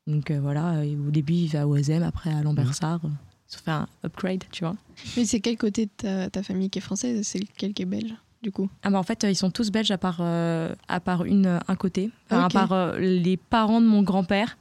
Donc 0.06 0.30
euh, 0.30 0.40
voilà, 0.40 0.84
et 0.84 0.96
au 0.96 1.10
début 1.10 1.32
ils 1.34 1.40
vivaient 1.46 1.58
à 1.58 1.66
Oisem, 1.68 2.02
après 2.02 2.30
à 2.32 2.42
Lambersart. 2.42 3.00
Ils 3.04 3.56
ont 3.56 3.60
fait 3.64 3.70
un 3.70 3.86
upgrade, 4.04 4.44
tu 4.50 4.64
vois. 4.64 4.76
Mais 5.16 5.24
c'est 5.24 5.40
quel 5.40 5.56
côté 5.56 5.86
de 5.86 5.90
ta, 5.96 6.30
ta 6.30 6.42
famille 6.42 6.70
qui 6.70 6.78
est 6.78 6.82
française 6.82 7.20
C'est 7.26 7.38
lequel 7.38 7.72
qui 7.74 7.82
est 7.82 7.86
belge, 7.86 8.14
du 8.42 8.50
coup? 8.50 8.68
Ah 8.82 8.90
bah 8.90 8.98
en 8.98 9.02
fait, 9.02 9.24
euh, 9.24 9.30
ils 9.30 9.36
sont 9.36 9.50
tous 9.50 9.70
belges 9.70 9.90
à 9.90 9.98
part, 9.98 10.18
euh, 10.20 10.74
à 10.88 11.00
part 11.00 11.24
une, 11.24 11.46
euh, 11.46 11.58
un 11.68 11.76
côté. 11.76 12.10
Enfin. 12.30 12.44
À 12.44 12.48
part 12.48 12.72
euh, 12.72 12.98
les 12.98 13.36
parents 13.36 13.80
de 13.80 13.86
mon 13.86 14.02
grand-père 14.02 14.56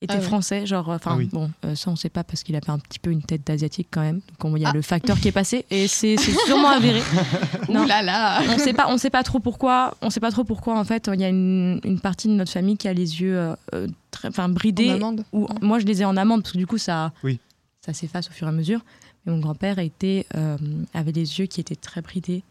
étaient 0.00 0.14
Ah 0.14 0.18
ouais. 0.18 0.22
français. 0.22 0.66
Genre, 0.66 0.88
enfin, 0.88 1.12
Ah 1.14 1.16
oui. 1.16 1.28
bon, 1.32 1.50
euh, 1.64 1.74
ça 1.74 1.90
on 1.90 1.96
sait 1.96 2.08
pas 2.08 2.22
parce 2.24 2.42
qu'il 2.42 2.54
avait 2.56 2.70
un 2.70 2.78
petit 2.78 2.98
peu 2.98 3.10
une 3.10 3.22
tête 3.22 3.46
d'asiatique 3.46 3.88
quand 3.90 4.00
même. 4.00 4.20
Donc 4.28 4.44
on- 4.44 4.56
il 4.56 4.62
y 4.62 4.64
a 4.64 4.70
Ah. 4.70 4.72
le 4.72 4.82
facteur 4.82 5.18
qui 5.18 5.28
est 5.28 5.32
passé 5.32 5.64
et 5.70 5.88
c'est 5.88 6.16
sûrement 6.46 6.68
avéré. 6.70 7.00
Non. 7.68 7.82
Ouh 7.84 7.86
là 7.86 8.02
là 8.02 8.40
on 8.48 8.58
sait 8.58 8.72
pas 8.72 8.86
on 8.88 8.96
sait 8.96 9.10
pas 9.10 9.22
trop 9.22 9.40
pourquoi 9.40 9.94
on 10.00 10.08
sait 10.10 10.20
pas 10.20 10.30
trop 10.30 10.44
pourquoi 10.44 10.78
en 10.78 10.84
fait 10.84 11.10
il 11.12 11.20
y 11.20 11.24
a 11.24 11.28
une, 11.28 11.80
une 11.84 12.00
partie 12.00 12.28
de 12.28 12.32
notre 12.32 12.50
famille 12.50 12.76
qui 12.78 12.88
a 12.88 12.94
les 12.94 13.20
yeux 13.20 13.36
euh, 13.36 13.54
euh, 13.74 13.86
enfin 14.26 14.44
En 14.44 14.48
bridés 14.48 14.88
amande 14.90 15.24
ou 15.32 15.46
moi 15.60 15.78
je 15.78 15.84
les 15.84 16.00
ai 16.00 16.04
en 16.06 16.16
amande 16.16 16.42
parce 16.42 16.52
que 16.52 16.58
du 16.58 16.66
coup 16.66 16.78
ça 16.78 17.12
Oui. 17.22 17.38
ça 17.84 17.92
s'efface 17.92 18.28
au 18.28 18.32
fur 18.32 18.46
et 18.46 18.50
à 18.50 18.52
mesure 18.52 18.80
mais 19.26 19.32
mon 19.32 19.38
grand-père 19.40 19.78
était 19.78 20.24
euh, 20.34 20.56
avait 20.94 21.12
les 21.12 21.38
yeux 21.40 21.44
qui 21.46 21.60
étaient 21.60 21.76
très 21.76 22.00
bridés 22.00 22.42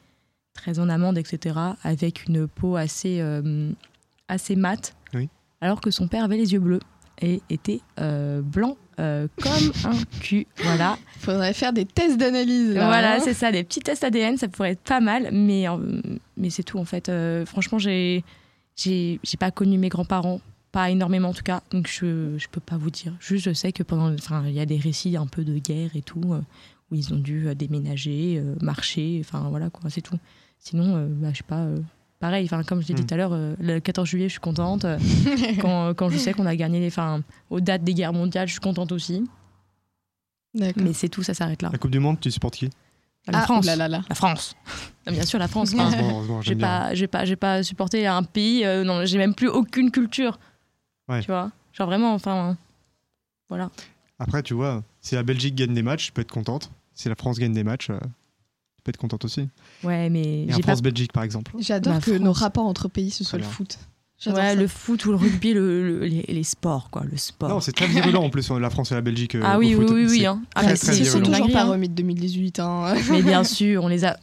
très 0.54 0.78
en 0.78 0.88
amande 0.88 1.18
etc 1.18 1.56
avec 1.84 2.28
une 2.28 2.48
peau 2.48 2.76
assez 2.76 3.18
euh, 3.20 3.72
assez 4.28 4.56
mate 4.56 4.94
Oui. 5.16 5.30
alors 5.62 5.82
que 5.82 5.90
son 5.90 6.08
père 6.08 6.24
avait 6.24 6.38
les 6.38 6.54
yeux 6.54 6.60
bleus 6.60 6.82
et 7.22 7.42
était 7.50 7.82
euh, 8.00 8.42
blanc 8.42 8.78
euh, 9.00 9.28
comme 9.42 9.92
un 9.92 9.98
cul 10.22 10.48
voilà 10.58 10.98
Faudrait 11.20 11.54
faire 11.54 11.74
des 11.74 11.86
tests 11.86 12.18
d'analyse. 12.18 12.74
là, 12.74 12.88
voilà, 12.88 13.16
hein. 13.16 13.20
c'est 13.24 13.34
ça, 13.34 13.52
des 13.52 13.64
petits 13.64 13.80
tests 13.80 14.04
ADN, 14.04 14.38
ça 14.38 14.48
pourrait 14.48 14.72
être 14.72 14.82
pas 14.82 15.00
mal, 15.00 15.30
mais, 15.32 15.68
euh, 15.68 15.78
mais 16.38 16.50
c'est 16.50 16.64
tout 16.64 16.78
en 16.78 16.86
fait. 16.86 17.12
Franchement, 17.46 17.80
j'ai 17.80 18.24
j'ai 18.76 19.20
pas 19.40 19.52
connu 19.52 19.78
mes 19.78 19.90
grands-parents, 19.90 20.42
pas 20.72 20.90
énormément 20.92 21.30
en 21.30 21.34
tout 21.34 21.44
cas, 21.44 21.62
donc 21.72 21.88
je, 21.88 22.38
je 22.38 22.48
peux 22.50 22.62
pas 22.62 22.78
vous 22.78 22.92
dire. 22.92 23.14
Juste, 23.20 23.46
je 23.46 23.54
sais 23.54 23.72
que 23.72 23.84
pendant. 23.84 24.14
Enfin, 24.14 24.44
il 24.48 24.54
y 24.54 24.60
a 24.60 24.66
des 24.66 24.78
récits 24.78 25.18
un 25.18 25.26
peu 25.26 25.44
de 25.44 25.58
guerre 25.58 25.96
et 25.96 26.04
tout, 26.04 26.36
où 26.92 26.96
ils 26.96 27.14
ont 27.14 27.18
dû 27.18 27.54
déménager, 27.56 28.42
marcher, 28.62 29.18
enfin 29.20 29.48
voilà 29.50 29.70
quoi, 29.70 29.90
c'est 29.90 30.02
tout. 30.02 30.20
Sinon, 30.60 31.08
bah, 31.20 31.30
je 31.34 31.38
sais 31.38 31.44
pas. 31.44 31.68
Euh, 32.18 32.20
Pareil, 32.20 32.46
enfin, 32.46 32.64
comme 32.64 32.82
je 32.82 32.88
l'ai 32.88 32.94
dit 32.96 33.04
Mm. 33.04 33.06
tout 33.06 33.14
à 33.14 33.18
l'heure, 33.18 33.34
euh, 33.34 33.56
le 33.60 33.80
14 33.80 34.08
juillet, 34.08 34.28
je 34.28 34.34
suis 34.34 34.40
contente. 34.40 34.86
Euh, 34.86 34.98
quand, 35.62 35.94
quand 35.94 36.10
je 36.10 36.18
sais 36.18 36.34
qu'on 36.34 36.46
a 36.46 36.56
gagné 36.56 36.80
les, 36.80 36.88
enfin, 36.88 37.22
aux 37.50 37.60
dates 37.62 37.84
des 37.84 37.94
guerres 37.94 38.14
mondiales, 38.14 38.48
je 38.48 38.54
suis 38.54 38.62
contente 38.62 38.92
aussi. 38.92 39.24
Mais 40.54 40.74
c'est 40.94 41.10
tout, 41.10 41.22
ça 41.24 41.34
s'arrête 41.34 41.62
là. 41.62 41.70
La 41.72 41.78
Coupe 41.78 41.92
du 41.92 42.00
Monde, 42.00 42.20
tu 42.20 42.32
supportes 42.32 42.56
qui? 42.56 42.70
La 43.28 43.40
Ah, 43.40 43.44
France. 43.44 43.66
là 43.66 43.76
là 43.76 43.88
là. 43.90 44.02
La 44.10 44.16
France. 44.16 44.56
Bien 45.06 45.24
sûr, 45.26 45.38
la 45.38 45.48
France. 45.50 45.74
Heureusement, 45.78 46.10
heureusement, 46.10 46.42
j'ai 46.42 46.56
pas, 46.56 46.94
j'ai 46.96 47.08
pas, 47.08 47.26
j'ai 47.26 47.36
pas 47.36 47.62
supporté 47.62 48.08
un 48.08 48.24
pays. 48.24 48.64
euh, 48.66 48.84
non, 48.86 49.06
j'ai 49.06 49.18
même 49.18 49.36
plus 49.36 49.50
aucune 49.50 49.92
culture. 49.92 50.40
Ouais. 51.10 51.20
Tu 51.22 51.28
vois, 51.28 51.52
genre 51.74 51.88
vraiment, 51.88 52.14
enfin, 52.14 52.58
voilà. 53.50 53.70
Après, 54.18 54.42
tu 54.44 54.54
vois, 54.54 54.82
si 55.02 55.16
la 55.16 55.24
Belgique 55.24 55.56
gagne 55.56 55.74
des 55.74 55.84
matchs, 55.84 56.08
tu 56.08 56.12
peux 56.14 56.22
être 56.22 56.32
contente. 56.32 56.72
Si 56.94 57.10
la 57.10 57.16
France 57.16 57.38
gagne 57.38 57.54
des 57.54 57.64
matchs, 57.66 57.92
être 58.90 58.98
contente 58.98 59.26
aussi. 59.26 59.48
Ouais, 59.84 60.10
mais 60.10 60.44
Et 60.44 60.48
pas. 60.48 60.62
France-Belgique, 60.64 61.12
par 61.14 61.24
exemple. 61.24 61.54
J'adore 61.60 61.96
que 62.00 62.12
France. 62.12 62.20
nos 62.20 62.32
rapports 62.34 62.66
entre 62.66 62.88
pays, 62.88 63.10
ce 63.12 63.24
soit 63.24 63.40
le 63.40 63.46
foot. 63.46 63.78
Ouais, 64.26 64.56
le 64.56 64.68
foot 64.68 65.06
ou 65.06 65.12
le 65.12 65.16
rugby, 65.18 65.54
le, 65.54 66.00
le- 66.00 66.06
les, 66.06 66.24
les 66.28 66.44
sports, 66.44 66.90
quoi, 66.90 67.04
le 67.04 67.18
sport. 67.18 67.50
Non, 67.50 67.60
c'est 67.62 67.72
très 67.72 67.86
virulent 67.86 68.24
en 68.24 68.32
plus, 68.32 68.50
la 68.50 68.70
France 68.72 68.92
et 68.92 68.96
la 68.96 69.02
Belgique. 69.02 69.36
euh, 69.36 69.42
ah 69.46 69.58
au 69.58 69.60
oui, 69.60 69.76
oui, 69.76 69.86
foot. 69.86 69.96
oui, 69.96 70.06
oui. 70.10 70.20
C'est- 70.22 70.26
hein. 70.26 70.42
Ah, 70.56 70.62
très, 70.64 70.72
mais 70.72 70.78
très 70.78 70.94
si, 70.94 71.00
Ils 71.02 71.06
c'est 71.06 71.22
toujours 71.22 71.52
pas 71.52 71.66
remis 71.66 71.88
de 71.88 71.94
2018. 71.94 72.60
Hein. 72.60 72.96
Mais 73.12 73.22
bien 73.22 73.44
sûr, 73.44 73.84
on 73.84 73.88
les 73.88 74.06
a 74.06 74.18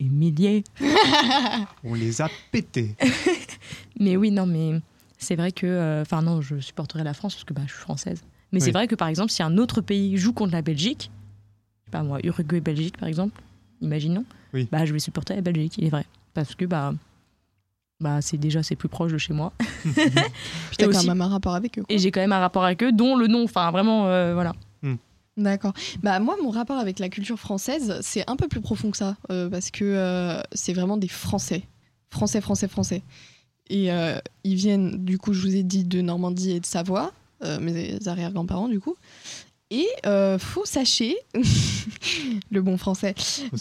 humiliés. 0.00 0.64
On 1.84 1.94
les 1.94 2.22
a 2.22 2.30
pétés. 2.50 2.94
Mais 4.00 4.16
oui, 4.16 4.30
non, 4.30 4.46
mais 4.46 4.80
c'est 5.18 5.36
vrai 5.36 5.52
que. 5.52 5.66
euh, 5.66 6.02
Enfin, 6.02 6.20
non, 6.22 6.40
je 6.40 6.58
supporterai 6.58 7.04
la 7.04 7.14
France 7.14 7.34
parce 7.34 7.44
que 7.44 7.54
bah, 7.54 7.62
je 7.66 7.72
suis 7.72 7.80
française. 7.80 8.22
Mais 8.52 8.60
c'est 8.60 8.72
vrai 8.72 8.86
que 8.88 8.94
par 8.94 9.08
exemple, 9.08 9.30
si 9.30 9.42
un 9.42 9.56
autre 9.58 9.80
pays 9.80 10.16
joue 10.16 10.32
contre 10.32 10.52
la 10.52 10.62
Belgique, 10.62 11.10
je 11.80 11.84
sais 11.86 11.90
pas 11.90 12.02
moi, 12.02 12.18
Uruguay-Belgique 12.24 12.96
par 12.98 13.08
exemple, 13.08 13.40
imaginons, 13.84 14.24
Oui. 14.52 14.68
bah, 14.72 14.84
je 14.84 14.92
vais 14.92 14.98
supporter 14.98 15.34
la 15.34 15.40
Belgique, 15.42 15.74
il 15.78 15.84
est 15.84 15.90
vrai. 15.90 16.04
Parce 16.34 16.54
que 16.54 16.64
bah, 16.64 16.92
bah, 18.00 18.20
c'est 18.20 18.36
déjà 18.38 18.62
c'est 18.62 18.76
plus 18.76 18.88
proche 18.88 19.12
de 19.12 19.18
chez 19.18 19.32
moi. 19.32 19.52
T'as 20.78 20.86
aussi- 20.88 21.06
même 21.06 21.20
un 21.22 21.28
rapport 21.28 21.54
avec 21.54 21.78
eux. 21.78 21.82
quoi. 21.82 21.94
Et 21.94 21.98
j'ai 21.98 22.10
quand 22.10 22.20
même 22.20 22.32
un 22.32 22.40
rapport 22.40 22.64
avec 22.64 22.82
eux, 22.82 22.92
dont 22.92 23.16
le 23.16 23.26
nom, 23.28 23.44
enfin 23.44 23.70
vraiment, 23.70 24.06
euh, 24.08 24.34
voilà. 24.34 24.52
D'accord. 25.36 25.72
Bah 26.00 26.20
moi, 26.20 26.36
mon 26.40 26.50
rapport 26.50 26.78
avec 26.78 27.00
la 27.00 27.08
culture 27.08 27.40
française, 27.40 27.98
c'est 28.02 28.22
un 28.30 28.36
peu 28.36 28.46
plus 28.46 28.60
profond 28.60 28.92
que 28.92 28.96
ça, 28.96 29.16
euh, 29.30 29.50
parce 29.50 29.72
que 29.72 29.84
euh, 29.84 30.40
c'est 30.52 30.72
vraiment 30.72 30.96
des 30.96 31.08
Français, 31.08 31.64
Français, 32.10 32.40
Français, 32.40 32.68
Français. 32.68 33.02
Et 33.68 33.90
euh, 33.90 34.16
ils 34.44 34.54
viennent, 34.54 35.04
du 35.04 35.18
coup, 35.18 35.32
je 35.32 35.40
vous 35.40 35.56
ai 35.56 35.64
dit, 35.64 35.82
de 35.82 36.00
Normandie 36.02 36.52
et 36.52 36.60
de 36.60 36.66
Savoie, 36.66 37.12
euh, 37.42 37.58
mes 37.58 37.98
arrière-grands-parents, 38.06 38.68
du 38.68 38.78
coup. 38.78 38.94
Et 39.70 39.86
euh, 40.06 40.38
faut 40.38 40.64
sachez, 40.64 41.16
le 42.50 42.62
bon 42.62 42.76
français, 42.76 43.14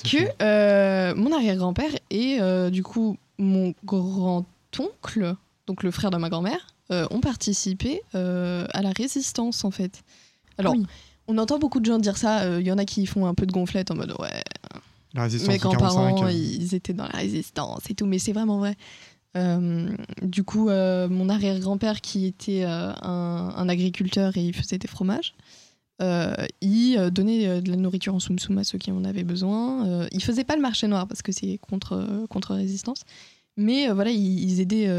que 0.04 0.18
euh, 0.43 1.16
mon 1.16 1.32
arrière-grand-père 1.32 1.91
et 2.10 2.38
euh, 2.41 2.70
du 2.70 2.84
coup 2.84 3.18
mon 3.39 3.74
grand-oncle, 3.86 5.36
donc 5.68 5.84
le 5.84 5.91
frère 5.91 6.12
de 6.12 6.18
ma 6.18 6.30
grand-mère, 6.30 6.68
euh, 6.91 7.08
ont 7.10 7.22
participé 7.22 8.01
euh, 8.16 8.68
à 8.74 8.82
la 8.82 8.91
résistance 8.91 9.64
en 9.64 9.72
fait. 9.72 10.04
Alors, 10.58 10.74
Oui. 10.74 10.86
on 11.28 11.38
entend 11.38 11.58
beaucoup 11.58 11.80
de 11.80 11.86
gens 11.86 11.97
dire 11.99 12.18
ça, 12.18 12.60
il 12.60 12.66
y 12.68 12.72
en 12.72 12.78
a 12.78 12.86
qui 12.86 13.06
font 13.06 13.26
un 13.26 13.34
peu 13.34 13.45
de 13.45 13.51
gonflette 13.51 13.89
en 13.89 13.95
mode 13.95 14.14
ouais, 14.20 14.43
La 15.14 15.24
résistance 15.24 15.47
mes 15.49 15.56
en 15.66 15.72
45. 15.72 15.78
grands-parents, 15.88 16.26
euh, 16.28 16.32
ils 16.32 16.76
étaient 16.76 16.93
dans 16.93 17.06
la 17.06 17.18
résistance 17.18 17.89
et 17.89 17.95
tout, 17.95 18.06
mais 18.06 18.20
c'est 18.20 18.34
vraiment 18.34 18.60
vrai. 18.60 18.76
Euh, 19.36 19.89
du 20.22 20.43
coup, 20.43 20.70
euh, 20.70 21.08
mon 21.10 21.28
arrière-grand-père, 21.30 22.01
qui 22.01 22.28
était 22.28 22.66
euh, 22.66 22.91
un, 23.01 23.54
un 23.56 23.70
agriculteur 23.70 24.38
et 24.38 24.41
il 24.41 24.54
faisait 24.54 24.78
des 24.78 24.88
fromages, 24.88 25.34
euh, 26.02 26.34
il 26.62 26.98
euh, 26.98 27.10
donnait 27.10 27.48
euh, 27.48 27.62
de 27.62 27.70
la 27.70 27.78
nourriture 27.78 28.16
en 28.16 28.20
soum 28.20 28.39
soum 28.39 28.58
à 28.58 28.64
ceux 28.64 28.78
qui 28.78 28.91
en 28.91 29.04
avaient 29.04 29.24
besoin. 29.24 29.88
Euh, 29.88 30.08
il 30.12 30.24
faisait 30.24 30.44
pas 30.44 30.56
le 30.56 30.62
marché 30.62 30.88
noir 30.88 31.08
parce 31.08 31.22
que 31.22 31.32
c'est 31.32 31.58
contre, 31.60 31.94
euh, 31.94 32.28
contre 32.28 32.56
résistance, 32.56 33.02
mais 33.58 33.89
euh, 33.89 33.94
voilà, 33.94 34.10
ils, 34.12 34.39
ils 34.44 34.60
aidaient 34.60 34.89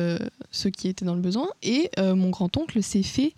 ceux 0.50 0.70
qui 0.70 0.88
étaient 0.88 1.04
dans 1.04 1.16
le 1.16 1.20
besoin. 1.20 1.48
Et 1.62 1.90
mon 1.98 2.30
grand-oncle 2.30 2.82
s'est 2.82 3.02
fait, 3.02 3.34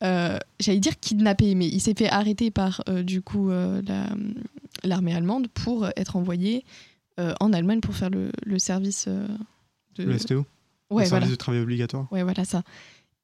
j'allais 0.00 0.80
dire 0.80 0.98
kidnapper, 1.00 1.54
mais 1.54 1.66
il 1.68 1.80
s'est 1.80 1.94
fait 1.94 2.08
arrêter 2.10 2.50
par 2.50 2.82
du 3.04 3.22
coup 3.22 3.50
la- 3.50 4.14
l'armée 4.84 5.14
allemande 5.14 5.48
pour 5.48 5.86
être 5.96 6.16
envoyé 6.16 6.64
en 7.18 7.52
Allemagne 7.52 7.80
pour 7.80 7.94
faire 7.94 8.10
le, 8.10 8.30
le 8.44 8.58
service 8.58 9.08
de. 9.08 10.04
Le 10.04 10.18
STO, 10.18 10.34
ouais, 10.34 10.44
le 10.44 10.46
voilà. 10.90 11.06
service 11.08 11.30
de 11.30 11.36
travail 11.36 11.60
obligatoire? 11.60 12.06
Ouais, 12.12 12.22
voilà 12.22 12.44
ça. 12.44 12.62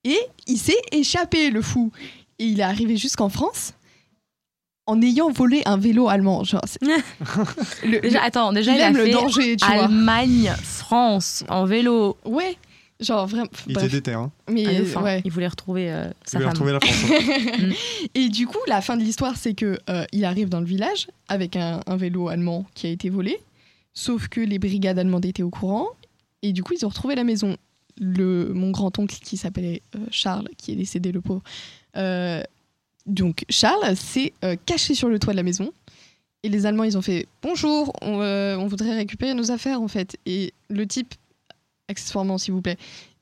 Et 0.05 0.19
il 0.47 0.59
s'est 0.59 0.81
échappé, 0.93 1.51
le 1.51 1.61
fou. 1.61 1.91
Et 2.39 2.45
il 2.47 2.61
est 2.61 2.65
arrivé 2.65 2.97
jusqu'en 2.97 3.29
France 3.29 3.75
en 4.87 5.03
ayant 5.03 5.31
volé 5.31 5.63
un 5.67 5.77
vélo 5.77 6.09
allemand. 6.09 6.45
Genre, 6.45 6.63
c'est- 6.67 6.81
le- 7.85 8.01
Déjà, 8.01 8.19
le- 8.21 8.25
attends, 8.25 8.53
déjà, 8.53 8.73
il 8.73 8.79
il, 8.79 8.81
a 8.83 8.87
aime 8.89 8.97
le 8.97 9.05
fait 9.05 9.11
danger, 9.13 9.57
tu 9.57 9.67
vois. 9.67 9.85
Allemagne, 9.85 10.53
France, 10.63 11.45
en 11.49 11.65
vélo. 11.67 12.17
Ouais, 12.25 12.57
genre 13.01 13.27
vraiment. 13.27 13.49
Il 13.67 13.75
bref. 13.75 13.85
était 13.87 13.97
déter. 13.97 14.13
Hein. 14.15 14.31
Mais 14.49 14.85
fin, 14.85 15.03
ouais. 15.03 15.21
Il 15.25 15.31
voulait 15.33 15.49
retrouver 15.49 15.93
euh, 15.93 16.09
Il 16.27 16.31
sa 16.31 16.39
voulait 16.39 16.51
femme. 16.51 16.53
retrouver 16.53 16.73
la 16.73 16.81
France. 16.81 17.11
hein. 17.11 17.71
Et 18.15 18.29
du 18.31 18.47
coup, 18.47 18.59
la 18.67 18.81
fin 18.81 18.97
de 18.97 19.03
l'histoire, 19.03 19.37
c'est 19.37 19.55
que 19.55 19.79
euh, 19.91 20.05
il 20.13 20.25
arrive 20.25 20.49
dans 20.49 20.61
le 20.61 20.67
village 20.67 21.09
avec 21.29 21.57
un, 21.57 21.81
un 21.87 21.97
vélo 21.97 22.29
allemand 22.29 22.65
qui 22.75 22.87
a 22.87 22.91
été 22.91 23.11
volé, 23.11 23.39
sauf 23.93 24.29
que 24.29 24.41
les 24.41 24.59
brigades 24.59 24.99
allemandes 24.99 25.27
étaient 25.27 25.43
au 25.43 25.51
courant, 25.51 25.89
et 26.43 26.53
du 26.53 26.63
coup, 26.63 26.73
ils 26.73 26.87
ont 26.87 26.89
retrouvé 26.89 27.15
la 27.15 27.25
maison. 27.25 27.57
Le, 28.01 28.53
mon 28.55 28.71
grand-oncle, 28.71 29.17
qui 29.23 29.37
s'appelait 29.37 29.83
euh, 29.97 30.07
Charles, 30.11 30.49
qui 30.57 30.73
est 30.73 30.77
décédé, 30.77 31.13
le 31.13 31.21
pauvre, 31.21 31.43
euh, 31.97 32.43
donc 33.07 33.45
Charles 33.49 33.97
s'est 33.97 34.33
euh, 34.45 34.57
caché 34.67 34.95
sur 34.95 35.09
le 35.09 35.19
toit 35.19 35.33
de 35.33 35.37
la 35.39 35.43
maison, 35.43 35.73
et 36.43 36.49
les 36.49 36.67
Allemands, 36.67 36.85
ils 36.85 36.97
ont 36.97 37.03
fait 37.03 37.27
Bonjour, 37.43 37.93
on, 38.03 38.67
voudrait 38.67 38.95
récupérer 38.95 39.35
nos 39.35 39.51
affaires, 39.51 39.81
en 39.83 39.89
fait. 39.89 40.17
Et 40.25 40.53
le 40.69 40.87
type, 40.87 41.15
accessoirement, 41.89 42.39
s'il 42.39 42.55
vous 42.55 42.63
plaît, 42.63 42.79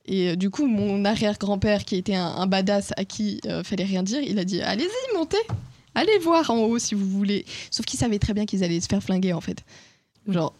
et 0.06 0.36
du 0.36 0.50
coup, 0.50 0.66
mon 0.66 1.04
arrière-grand-père, 1.04 1.84
qui 1.84 1.96
était 1.96 2.14
un, 2.14 2.46
badass 2.46 2.92
à 2.96 3.04
qui 3.04 3.40
euh, 3.46 3.64
fallait 3.64 3.84
rien 3.84 4.02
dire, 4.02 4.20
il 4.20 4.38
a 4.38 4.44
dit 4.44 4.62
Allez-y, 4.62 5.16
montez 5.16 5.38
Allez 5.94 6.18
voir 6.18 6.50
en 6.50 6.58
haut 6.58 6.78
si 6.78 6.94
vous 6.94 7.08
voulez. 7.08 7.44
Sauf 7.70 7.86
qu'il 7.86 7.98
savait 7.98 8.18
très 8.18 8.34
bien 8.34 8.46
qu'ils 8.46 8.62
allaient 8.62 8.80
se 8.80 8.86
faire 8.86 9.02
flinguer, 9.02 9.32
en 9.32 9.40
fait. 9.40 9.64
Genre, 10.28 10.54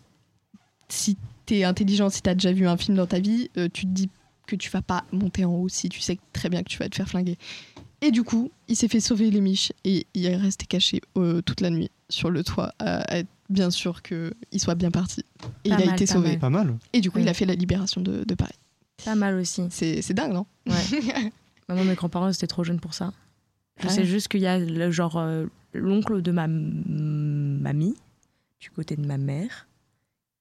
si 0.89 1.17
t'es 1.47 1.64
intelligent, 1.64 2.11
si 2.11 2.20
t'as 2.22 2.34
déjà 2.34 2.53
vu 2.53 2.66
un 2.66 2.76
film 2.76 2.97
dans 2.97 3.07
ta 3.07 3.20
vie, 3.20 3.51
euh, 3.57 3.68
tu 3.72 3.82
te 3.86 3.90
dis 3.90 4.11
que 4.47 4.57
tu 4.57 4.70
vas 4.70 4.82
pas 4.82 5.05
monter 5.12 5.44
en 5.44 5.53
haut 5.55 5.68
si 5.68 5.88
tu 5.88 6.01
sais 6.01 6.18
très 6.32 6.49
bien 6.49 6.62
que 6.62 6.68
tu 6.68 6.78
vas 6.78 6.88
te 6.88 6.94
faire 6.97 7.09
flinguer. 7.09 7.38
Et 8.03 8.11
du 8.11 8.22
coup, 8.22 8.51
il 8.68 8.76
s'est 8.76 8.88
fait 8.88 9.01
sauver 9.01 9.30
les 9.30 9.40
miches 9.40 9.72
et 9.84 10.07
il 10.14 10.26
est 10.26 10.36
resté 10.36 10.66
caché 10.66 11.01
euh, 11.16 11.40
toute 11.42 11.61
la 11.61 11.70
nuit 11.70 11.90
sur 12.11 12.30
le 12.30 12.44
toit, 12.44 12.72
à 12.78 13.01
à 13.12 13.18
être 13.18 13.28
bien 13.49 13.70
sûr 13.70 14.03
qu'il 14.03 14.32
soit 14.59 14.74
bien 14.74 14.90
parti. 14.90 15.24
Et 15.64 15.70
Pas 15.70 15.76
il 15.76 15.82
a 15.82 15.86
mal, 15.86 15.94
été 15.94 16.07
pas 16.07 16.12
sauvé. 16.12 16.28
mal. 16.30 16.38
Pas 16.38 16.51
mal. 16.51 16.74
Et 16.92 17.01
du 17.01 17.11
coup, 17.11 17.18
Oui. 17.18 17.24
il 17.24 17.28
a 17.28 17.34
fait 17.34 17.47
la 17.47 17.55
libération 17.55 18.01
de, 18.01 18.24
de 18.24 18.34
Paris. 18.34 18.55
Pas 19.05 19.14
mal 19.14 19.36
aussi. 19.36 19.62
C'est 19.70 20.03
c'est 20.03 20.14
dingue, 20.14 20.32
non? 20.32 20.47
Ouais. 20.66 21.30
Maman, 21.68 21.84
mes 21.84 21.94
grands-parents, 21.94 22.28
ils 22.28 22.34
étaient 22.34 22.47
trop 22.47 22.62
jeunes 22.64 22.80
pour 22.80 22.94
ça. 22.94 23.12
Je 23.80 23.86
Ouais. 23.88 23.92
sais 23.92 24.05
juste 24.05 24.28
qu'il 24.28 24.40
y 24.40 24.47
a 24.47 24.59
le 24.59 24.90
genre 24.90 25.16
euh, 25.16 25.47
l'oncle 25.74 26.22
de 26.22 26.30
ma 26.32 26.47
mamie, 26.49 27.94
du 28.61 28.70
côté 28.70 28.97
de 28.97 29.07
ma 29.07 29.18
mère, 29.18 29.66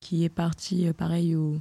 qui 0.06 0.24
est 0.24 0.30
parti, 0.30 0.88
euh, 0.88 0.93
pareil, 0.93 1.36
au, 1.36 1.58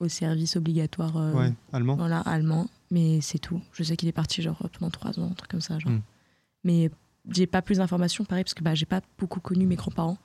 au 0.00 0.08
service 0.08 0.56
obligatoire 0.56 1.16
euh, 1.16 1.32
Ouais, 1.32 1.52
allemand. 1.72 1.96
voilà, 1.96 2.20
allemand. 2.20 2.68
Mais 2.90 3.20
c'est 3.20 3.38
tout. 3.38 3.60
Je 3.72 3.82
sais 3.82 3.96
qu'il 3.96 4.08
est 4.08 4.12
parti 4.12 4.42
genre 4.42 4.58
pendant 4.78 4.90
trois 4.90 5.18
ans, 5.18 5.28
un 5.30 5.34
truc 5.34 5.50
comme 5.50 5.60
ça. 5.60 5.78
Genre. 5.78 5.92
Mm. 5.92 6.00
Mais 6.64 6.90
j'ai 7.30 7.46
pas 7.46 7.62
plus 7.62 7.78
d'informations, 7.78 8.24
pareil, 8.24 8.44
parce 8.44 8.54
que 8.54 8.62
bah, 8.62 8.74
j'ai 8.74 8.86
pas 8.86 9.00
beaucoup 9.18 9.40
connu 9.40 9.66
mes 9.66 9.76
grands-parents. 9.76 10.18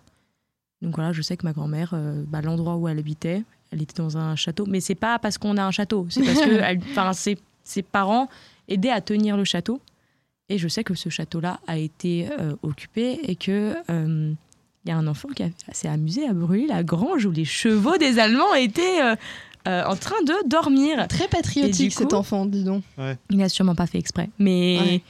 Donc 0.82 0.96
voilà, 0.96 1.12
je 1.14 1.22
sais 1.22 1.36
que 1.38 1.46
ma 1.46 1.54
grand-mère, 1.54 1.92
euh, 1.94 2.24
bah, 2.28 2.42
l'endroit 2.42 2.76
où 2.76 2.88
elle 2.88 3.00
habitait, 3.00 3.44
elle 3.72 3.82
était 3.82 3.96
dans 4.02 4.18
un 4.18 4.36
château. 4.36 4.66
Mais 4.68 4.80
c'est 4.82 4.96
pas 4.96 5.18
parce 5.18 5.38
qu'on 5.40 5.58
a 5.58 5.64
un 5.64 5.72
château, 5.72 6.06
c'est 6.10 6.24
parce 6.24 6.42
que 6.42 6.50
elle- 6.62 6.82
ses, 7.16 7.38
ses 7.64 7.82
parents 7.82 8.30
aidaient 8.68 8.92
à 8.92 9.02
tenir 9.02 9.36
le 9.38 9.44
château. 9.46 9.82
Et 10.50 10.58
je 10.58 10.68
sais 10.68 10.84
que 10.84 10.94
ce 10.94 11.10
château-là 11.10 11.60
a 11.68 11.78
été 11.78 12.30
euh, 12.40 12.56
occupé 12.62 13.20
et 13.24 13.36
que 13.36 13.76
euh, 13.90 14.34
il 14.88 14.92
y 14.92 14.94
a 14.94 14.98
un 14.98 15.08
enfant 15.08 15.28
qui 15.36 15.44
a- 15.44 15.50
s'est 15.72 15.88
amusé 15.88 16.28
à 16.28 16.34
brûler 16.34 16.66
la 16.68 16.84
grange 16.84 17.26
où 17.26 17.32
les 17.32 17.46
chevaux 17.46 17.98
des 17.98 18.18
Allemands 18.20 18.54
étaient 18.56 19.02
euh, 19.04 19.16
euh, 19.68 19.84
en 19.86 19.96
train 19.96 20.22
de 20.24 20.34
dormir. 20.50 21.08
Très 21.10 21.28
patriotique 21.28 21.92
cet 21.94 22.14
enfant, 22.14 22.46
dis 22.46 22.64
donc. 22.64 22.84
Il 23.30 23.38
n'a 23.38 23.50
sûrement 23.50 23.76
pas 23.76 23.86
fait 23.88 24.00
exprès. 24.00 24.30
Mais 24.40 24.80
Ouais. 24.80 25.02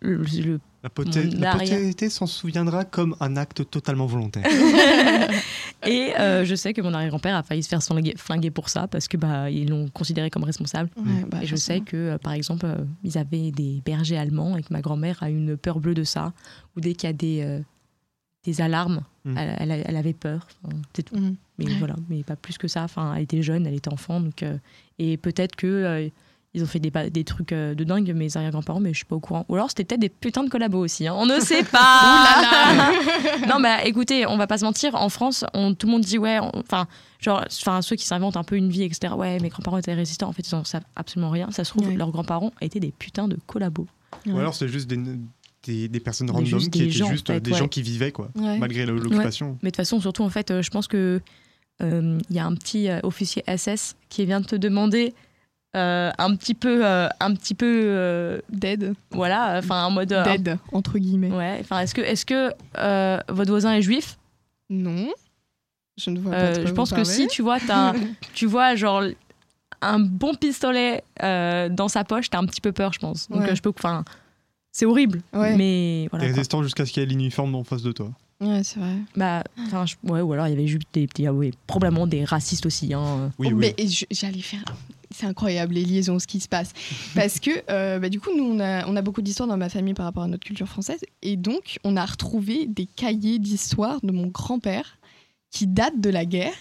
le- 0.00 0.22
le- 0.22 0.60
La, 0.84 0.90
poté- 0.90 1.24
la 1.36 1.56
postérité 1.56 2.08
s'en 2.08 2.26
souviendra 2.26 2.84
comme 2.84 3.16
un 3.18 3.36
acte 3.36 3.68
totalement 3.68 4.06
volontaire. 4.06 4.44
et 5.86 6.12
euh, 6.18 6.44
je 6.44 6.54
sais 6.54 6.72
que 6.72 6.80
mon 6.80 6.94
arrière-grand-père 6.94 7.34
a 7.36 7.42
failli 7.42 7.62
se 7.62 7.68
faire 7.68 7.82
flinguer, 7.82 8.14
flinguer 8.16 8.50
pour 8.50 8.68
ça 8.68 8.86
parce 8.86 9.08
que 9.08 9.16
bah 9.16 9.50
ils 9.50 9.68
l'ont 9.68 9.88
considéré 9.88 10.30
comme 10.30 10.44
responsable. 10.44 10.88
Ouais, 10.96 11.24
bah, 11.28 11.38
et 11.42 11.46
je 11.46 11.56
sais 11.56 11.80
que 11.80 12.16
par 12.18 12.32
exemple 12.34 12.66
euh, 12.66 12.76
ils 13.04 13.18
avaient 13.18 13.50
des 13.50 13.82
bergers 13.84 14.18
allemands 14.18 14.56
et 14.56 14.62
que 14.62 14.72
ma 14.72 14.80
grand-mère 14.80 15.22
a 15.22 15.30
une 15.30 15.56
peur 15.56 15.80
bleue 15.80 15.94
de 15.94 16.04
ça. 16.04 16.32
Ou 16.76 16.80
dès 16.80 16.92
qu'il 16.94 17.08
y 17.08 17.10
a 17.10 17.12
des 17.12 17.40
euh, 17.42 17.60
des 18.46 18.60
alarmes, 18.62 19.02
Mm. 19.26 19.36
elle, 19.38 19.70
elle- 19.70 19.82
elle 19.86 19.96
avait 19.96 20.12
peur. 20.14 20.46
Enfin, 20.64 20.76
c'est 20.94 21.02
tout. 21.02 21.16
Mhm. 21.16 21.36
Mais 21.58 21.66
Ouais. 21.66 21.74
voilà, 21.78 21.96
mais 22.08 22.22
pas 22.22 22.36
plus 22.36 22.56
que 22.58 22.68
ça. 22.68 22.84
Enfin, 22.84 23.14
elle 23.16 23.22
était 23.24 23.42
jeune, 23.42 23.66
elle 23.66 23.74
était 23.74 23.92
enfant, 23.92 24.20
donc 24.20 24.42
euh, 24.42 24.56
et 24.98 25.16
peut-être 25.16 25.56
que 25.56 25.66
euh, 25.66 26.08
ils 26.54 26.62
ont 26.62 26.66
fait 26.66 26.78
des, 26.80 27.24
trucs 27.24 27.52
euh, 27.52 27.74
de 27.74 27.84
dingue 27.84 28.10
mes 28.14 28.34
arrière-grands-parents, 28.36 28.80
mais 28.80 28.90
je 28.92 28.98
suis 28.98 29.04
pas 29.04 29.16
au 29.16 29.20
courant. 29.20 29.44
Ou 29.50 29.56
alors 29.56 29.68
c'était 29.68 29.84
peut-être 29.84 30.00
des 30.00 30.08
putains 30.08 30.42
de 30.44 30.48
collabos 30.48 30.78
aussi. 30.78 31.06
hein. 31.06 31.14
On 31.14 31.26
ne 31.26 31.38
sait 31.40 31.64
pas. 31.64 32.92
non, 33.48 33.58
mais 33.58 33.82
écoutez, 33.86 34.26
on 34.26 34.36
va 34.38 34.46
pas 34.46 34.56
se 34.58 34.64
mentir. 34.64 34.94
En 34.94 35.08
France, 35.10 35.44
on- 35.54 35.74
tout 35.74 35.86
le 35.86 35.92
monde 35.92 36.02
dit 36.02 36.16
ouais. 36.18 36.38
Enfin, 36.54 36.86
genre, 37.20 37.44
enfin 37.62 37.82
ceux 37.82 37.96
qui 37.96 38.06
s'inventent 38.06 38.36
un 38.38 38.44
peu 38.44 38.56
une 38.56 38.70
vie, 38.70 38.84
etc. 38.84 39.12
Ouais, 39.14 39.38
mes 39.40 39.48
grands-parents 39.50 39.76
étaient 39.78 39.92
résistants. 39.94 40.28
En 40.28 40.32
fait, 40.32 40.48
ils 40.48 40.54
en 40.54 40.64
savent 40.64 40.84
absolument 40.94 41.30
rien. 41.30 41.50
Ça 41.50 41.64
se 41.64 41.70
trouve, 41.70 41.88
Ouais. 41.88 41.94
leurs 41.96 42.10
grands-parents 42.10 42.52
étaient 42.62 42.80
des 42.80 42.92
putains 42.92 43.28
de 43.28 43.36
collabos. 43.46 43.86
Ou 44.26 44.30
Ouais. 44.32 44.40
alors 44.40 44.54
c'est 44.54 44.68
juste 44.68 44.88
des, 44.88 44.96
des, 45.66 45.88
des 45.88 46.00
personnes 46.00 46.30
random 46.30 46.46
juste 46.46 46.70
qui 46.72 46.78
des 46.80 46.84
étaient 46.86 46.92
gens, 46.94 47.06
en 47.08 47.10
juste 47.12 47.26
fait, 47.26 47.40
des 47.40 47.52
ouais. 47.52 47.58
gens 47.58 47.68
qui 47.68 47.82
vivaient, 47.82 48.12
quoi, 48.12 48.28
Ouais. 48.36 48.58
malgré 48.58 48.86
l'occupation. 48.86 49.58
Mais 49.62 49.70
de 49.70 49.72
toute 49.72 49.76
façon, 49.76 50.00
surtout, 50.00 50.22
en 50.22 50.30
fait, 50.30 50.50
euh, 50.50 50.62
je 50.62 50.70
pense 50.70 50.86
que 50.88 51.20
euh, 51.82 52.18
il 52.30 52.36
y 52.36 52.38
a 52.38 52.46
un 52.46 52.54
petit 52.54 52.88
euh, 52.88 53.00
officier 53.02 53.44
SS 53.46 53.96
qui 54.08 54.24
vient 54.24 54.40
de 54.40 54.46
te 54.46 54.56
demander 54.56 55.12
euh, 55.76 56.10
un 56.16 56.34
petit 56.36 56.54
peu, 56.54 56.86
euh, 56.86 57.06
un 57.20 57.34
petit 57.34 57.54
peu, 57.54 57.66
euh, 57.84 58.40
Dead. 58.50 58.94
voilà, 59.10 59.56
enfin 59.58 59.84
en 59.84 59.90
mode. 59.90 60.12
euh, 60.12 60.24
Dead, 60.24 60.58
entre 60.72 60.98
guillemets. 60.98 61.30
ouais. 61.30 61.58
Enfin, 61.60 61.80
est-ce 61.80 61.94
que, 61.94 62.00
est-ce 62.00 62.24
que 62.24 62.50
euh, 62.78 63.18
votre 63.28 63.50
voisin 63.50 63.74
est 63.74 63.82
juif? 63.82 64.16
Non. 64.70 65.08
Je 65.98 66.10
ne 66.10 66.18
vois 66.20 66.32
pas. 66.32 66.38
Euh, 66.38 66.66
Je 66.66 66.72
pense 66.72 66.92
que 66.92 67.04
si, 67.04 67.26
tu 67.26 67.42
vois, 67.42 67.58
un- 67.68 67.92
tu 68.34 68.46
vois, 68.46 68.74
genre 68.74 69.02
un 69.82 69.98
bon 69.98 70.34
pistolet 70.34 71.02
euh, 71.22 71.68
dans 71.68 71.88
sa 71.88 72.04
poche, 72.04 72.30
t'as 72.30 72.38
un 72.38 72.46
petit 72.46 72.60
peu 72.62 72.72
peur, 72.72 72.92
je 72.94 72.98
pense. 72.98 73.28
Donc 73.28 73.40
Ouais. 73.42 73.50
euh, 73.50 73.54
je 73.54 73.60
peux, 73.60 73.72
enfin, 73.76 74.04
c'est 74.76 74.84
horrible, 74.84 75.22
Ouais. 75.32 75.56
mais 75.56 76.06
voilà. 76.10 76.26
résistant 76.26 76.62
jusqu'à 76.62 76.84
ce 76.84 76.92
qu'il 76.92 77.02
y 77.02 77.06
ait 77.06 77.08
l'uniforme 77.08 77.54
en 77.54 77.64
face 77.64 77.82
de 77.82 77.92
toi. 77.92 78.10
Ouais, 78.42 78.62
c'est 78.62 78.78
vrai. 78.78 78.96
Bah, 79.16 79.42
enfin, 79.60 79.86
je- 79.86 79.94
ouais, 80.10 80.20
ou 80.20 80.34
alors 80.34 80.46
il 80.46 80.50
y 80.50 80.52
avait 80.52 80.66
juste 80.66 80.86
des, 80.92 81.06
des- 81.06 81.26
ah 81.26 81.32
ouais, 81.32 81.52
probablement 81.66 82.06
des 82.06 82.24
racistes 82.24 82.66
aussi. 82.66 82.92
Hein. 82.92 83.32
Oui, 83.38 83.48
Oh, 83.50 83.54
oui. 83.56 83.72
mais 83.78 83.86
j'allais 84.10 84.42
faire. 84.42 84.62
C'est 85.10 85.26
incroyable 85.26 85.72
les 85.72 85.84
liaisons, 85.84 86.18
ce 86.18 86.26
qui 86.26 86.40
se 86.40 86.48
passe. 86.48 86.72
Parce 87.14 87.40
que 87.40 87.50
euh, 87.70 87.98
bah, 87.98 88.10
du 88.10 88.20
coup, 88.20 88.28
nous, 88.36 88.44
on 88.44 88.60
a, 88.60 88.86
on 88.86 88.94
a 88.96 89.00
beaucoup 89.00 89.22
d'histoires 89.22 89.48
dans 89.48 89.56
ma 89.56 89.70
famille 89.70 89.94
par 89.94 90.04
rapport 90.04 90.24
à 90.24 90.28
notre 90.28 90.44
culture 90.44 90.68
française. 90.68 91.00
Et 91.22 91.36
donc, 91.36 91.78
on 91.84 91.96
a 91.96 92.04
retrouvé 92.04 92.66
des 92.66 92.84
cahiers 92.84 93.38
d'histoire 93.38 93.98
de 94.02 94.12
mon 94.12 94.26
grand-père 94.26 94.98
qui 95.50 95.66
datent 95.66 96.00
de 96.02 96.10
la 96.10 96.26
guerre. 96.26 96.52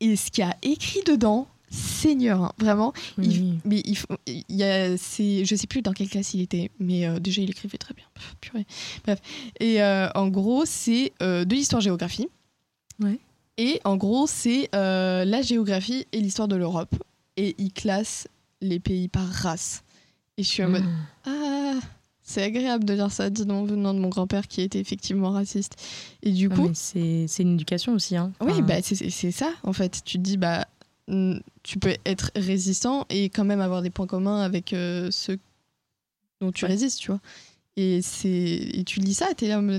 Et 0.00 0.16
ce 0.16 0.30
qu'il 0.30 0.42
y 0.44 0.46
a 0.46 0.56
écrit 0.62 1.00
dedans, 1.06 1.46
Seigneur, 1.74 2.42
hein, 2.42 2.52
vraiment. 2.58 2.92
Oui, 3.18 3.26
Il- 3.28 3.58
mais 3.64 3.82
il, 4.26 4.44
y 4.56 4.62
a, 4.62 4.96
c'est, 4.98 5.44
je 5.44 5.56
sais 5.56 5.66
plus 5.66 5.80
dans 5.82 5.92
quelle 5.92 6.08
classe 6.08 6.34
il 6.34 6.40
était, 6.42 6.70
mais 6.78 7.06
euh, 7.06 7.18
déjà 7.18 7.40
il 7.42 7.48
écrivait 7.50 7.78
très 7.78 7.94
bien. 7.94 8.04
Pff, 8.14 8.34
purée. 8.40 8.66
Bref. 9.04 9.20
Et 9.58 9.82
euh, 9.82 10.08
en 10.14 10.28
gros, 10.28 10.64
c'est 10.66 11.12
euh, 11.22 11.44
de 11.44 11.54
l'histoire-géographie. 11.54 12.28
Ouais. 13.02 13.18
Et 13.58 13.80
en 13.84 13.96
gros, 13.96 14.26
c'est 14.26 14.68
la 14.72 15.42
géographie 15.42 16.06
et 16.12 16.20
l'histoire 16.20 16.48
de 16.48 16.56
l'Europe. 16.56 16.94
Et 17.36 17.54
il 17.58 17.72
classe 17.72 18.28
les 18.60 18.78
pays 18.80 19.08
par 19.08 19.26
race. 19.26 19.82
Et 20.38 20.42
je 20.42 20.48
suis 20.48 20.62
en 20.62 20.68
mode, 20.68 20.84
Mmh. 20.84 21.06
ah, 21.26 21.74
C'est 22.22 22.42
agréable 22.42 22.84
de 22.84 22.94
dire 22.94 23.10
ça, 23.10 23.28
dis 23.30 23.44
donc, 23.44 23.68
venant 23.68 23.92
de 23.92 23.98
mon 23.98 24.08
grand-père 24.08 24.46
qui 24.48 24.60
était 24.62 24.78
effectivement 24.78 25.30
raciste. 25.30 25.74
Et 26.22 26.30
du 26.32 26.48
Non, 26.48 26.54
coup, 26.56 26.70
c'est 26.72 27.26
une 27.40 27.54
éducation 27.54 27.92
aussi. 27.94 28.16
Hein. 28.16 28.32
oui, 28.40 28.62
bah, 28.62 28.76
c'est 28.82 29.30
ça, 29.32 29.50
en 29.64 29.72
fait. 29.72 30.00
Tu 30.04 30.18
te 30.18 30.22
dis, 30.22 30.36
bah, 30.38 30.66
tu 31.62 31.78
peux 31.78 31.94
être 32.06 32.30
résistant 32.36 33.06
et 33.10 33.28
quand 33.28 33.44
même 33.44 33.60
avoir 33.60 33.82
des 33.82 33.90
points 33.90 34.06
communs 34.06 34.40
avec 34.40 34.72
euh, 34.72 35.08
ceux 35.10 35.38
dont 36.40 36.52
tu 36.52 36.64
Ouais. 36.64 36.70
résistes, 36.70 36.98
tu 37.00 37.08
vois. 37.10 37.20
Et, 37.76 38.02
c'est- 38.02 38.28
et 38.74 38.84
tu 38.84 39.00
lis 39.00 39.14
ça, 39.14 39.28
t'es 39.36 39.48
là. 39.48 39.60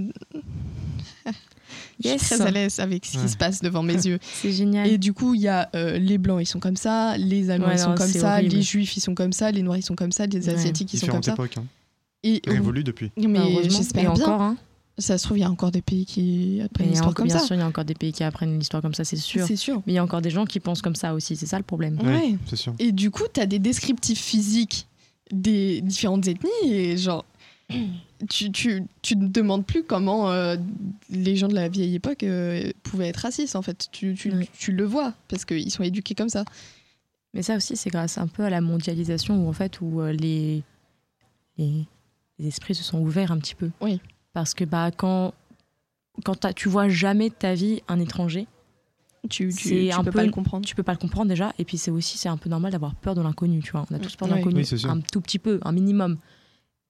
Je 2.04 2.10
Yes. 2.10 2.26
suis 2.26 2.36
très 2.36 2.46
à 2.46 2.52
l'aise 2.52 2.80
avec 2.80 3.06
ce 3.06 3.18
Ouais. 3.18 3.24
qui 3.24 3.30
se 3.30 3.38
passe 3.38 3.62
devant 3.62 3.84
mes 3.84 3.94
yeux. 4.08 4.20
C'est 4.22 4.52
génial. 4.52 4.88
Et 4.88 4.98
du 4.98 5.14
coup, 5.14 5.34
il 5.34 5.42
y 5.42 5.48
a 5.48 5.70
euh, 5.76 5.98
les 5.98 6.18
blancs, 6.18 6.42
ils 6.42 6.46
sont 6.46 6.60
comme 6.60 6.76
ça, 6.76 7.18
les 7.18 7.50
allemands, 7.50 7.68
Ouais, 7.68 7.76
ils 7.76 7.80
sont 7.80 7.90
non, 7.90 7.96
comme 7.96 8.08
ça, 8.08 8.36
horrible. 8.36 8.56
les 8.56 8.62
juifs, 8.62 8.98
ils 8.98 9.02
sont 9.02 9.16
comme 9.16 9.32
ça, 9.34 9.52
les 9.52 9.62
noirs, 9.64 9.78
ils 9.78 9.84
sont 9.84 9.96
comme 9.96 10.12
ça, 10.12 10.26
les 10.26 10.48
Ouais. 10.48 10.54
asiatiques, 10.54 10.94
ils 10.94 11.00
sont 11.00 11.08
comme 11.08 11.20
Différentes 11.22 11.26
ça. 11.26 11.58
époques. 11.58 11.58
Hein. 11.58 11.66
Et 12.24 12.42
Révolu 12.48 12.84
depuis. 12.84 13.12
Mais 13.18 13.28
Bah, 13.28 13.46
j'espère 13.70 14.14
bien. 14.14 14.24
encore, 14.24 14.42
hein. 14.42 14.58
Ça 15.00 15.18
se 15.18 15.24
trouve, 15.26 15.38
il 15.40 15.42
y 15.42 15.44
a 15.44 15.50
encore 15.50 15.72
des 15.72 15.82
pays 15.82 16.06
qui 16.06 16.62
apprennent 16.64 16.88
Et 16.88 16.92
l'histoire 16.92 17.10
en- 17.10 17.14
comme 17.14 17.28
bien 17.28 17.40
ça. 17.40 17.46
sûr, 17.46 17.56
il 17.56 17.60
y 17.60 17.62
a 17.64 17.68
encore 17.68 17.84
des 17.86 17.96
pays 17.96 18.14
qui 18.14 18.24
apprennent 18.24 18.60
l'histoire 18.60 18.82
comme 18.84 18.94
ça, 18.94 19.04
c'est 19.04 19.16
sûr. 19.18 19.46
C'est 19.48 19.56
sûr. 19.56 19.82
Mais 19.88 19.94
il 19.94 19.96
y 19.96 20.00
a 20.00 20.04
encore 20.04 20.22
des 20.22 20.30
gens 20.30 20.46
qui 20.46 20.60
pensent 20.60 20.84
comme 20.84 20.96
ça 20.96 21.16
aussi, 21.16 21.36
c'est 21.36 21.48
ça 21.48 21.58
le 21.58 21.64
problème. 21.64 22.00
Ouais. 22.02 22.08
Ouais. 22.16 22.38
C'est 22.46 22.56
sûr. 22.56 22.76
Et 22.78 22.92
du 22.92 23.10
coup, 23.10 23.24
tu 23.34 23.40
as 23.40 23.48
des 23.48 23.58
descriptifs 23.60 24.22
physiques 24.22 24.88
des 25.32 25.82
différentes 25.82 26.28
ethnies 26.28 26.50
et 26.72 26.96
genre, 26.98 27.26
tu, 28.30 28.52
tu, 28.52 28.84
tu 29.02 29.16
te 29.16 29.24
demandes 29.26 29.66
plus 29.66 29.84
comment 29.84 30.30
euh, 30.30 30.58
les 31.10 31.36
gens 31.38 31.48
de 31.48 31.56
la 31.56 31.70
vieille 31.70 31.96
époque 31.96 32.22
euh, 32.24 32.72
pouvaient 32.84 33.08
être 33.08 33.18
racistes 33.18 33.56
en 33.56 33.64
fait. 33.64 33.88
Tu, 33.92 34.14
tu, 34.14 34.32
Ouais. 34.32 34.48
tu 34.60 34.72
le 34.74 34.84
vois 34.86 35.14
parce 35.28 35.44
qu'ils 35.46 35.72
sont 35.72 35.82
éduqués 35.84 36.14
comme 36.14 36.30
ça. 36.30 36.46
Mais 37.34 37.42
ça 37.42 37.56
aussi, 37.56 37.76
c'est 37.76 37.90
grâce 37.90 38.20
un 38.20 38.28
peu 38.28 38.44
à 38.44 38.52
la 38.52 38.62
mondialisation 38.62 39.44
où 39.44 39.50
en 39.50 39.54
fait 39.54 39.82
où 39.82 40.02
euh, 40.02 40.12
les, 40.12 40.62
les 41.58 41.86
les 42.40 42.48
esprits 42.48 42.76
se 42.76 42.84
sont 42.84 43.00
ouverts 43.00 43.32
un 43.32 43.38
petit 43.40 43.56
peu. 43.56 43.70
Oui. 43.82 44.00
Parce 44.34 44.54
que 44.54 44.64
bah 44.66 44.92
quand 44.96 45.34
quand 46.24 46.54
tu 46.54 46.70
vois 46.70 46.90
jamais 46.90 47.30
de 47.30 47.34
ta 47.34 47.54
vie 47.56 47.82
un 47.88 48.00
étranger, 48.00 48.48
Tu, 49.30 49.48
tu, 49.48 49.52
C'est 49.54 49.70
tu 49.70 49.92
un 49.92 50.04
peux 50.04 50.12
peu- 50.12 50.18
pas 50.20 50.26
le 50.26 50.32
comprendre. 50.32 50.66
tu 50.66 50.76
peux 50.76 50.84
pas 50.84 50.92
le 50.92 50.98
comprendre 50.98 51.30
déjà. 51.30 51.54
Et 51.58 51.64
puis 51.66 51.78
c'est 51.78 51.92
aussi 51.92 52.18
c'est 52.18 52.30
un 52.30 52.38
peu 52.38 52.50
normal 52.50 52.72
d'avoir 52.74 52.94
peur 52.94 53.16
de 53.16 53.22
l'inconnu, 53.22 53.62
tu 53.62 53.72
vois. 53.72 53.86
On 53.90 53.96
a 53.96 54.00
tous 54.00 54.16
peur 54.16 54.28
de 54.28 54.34
l'inconnu, 54.34 54.64
Oui, 54.70 54.86
un 54.86 55.00
tout 55.00 55.22
petit 55.22 55.40
peu, 55.40 55.60
un 55.64 55.72
minimum. 55.72 56.18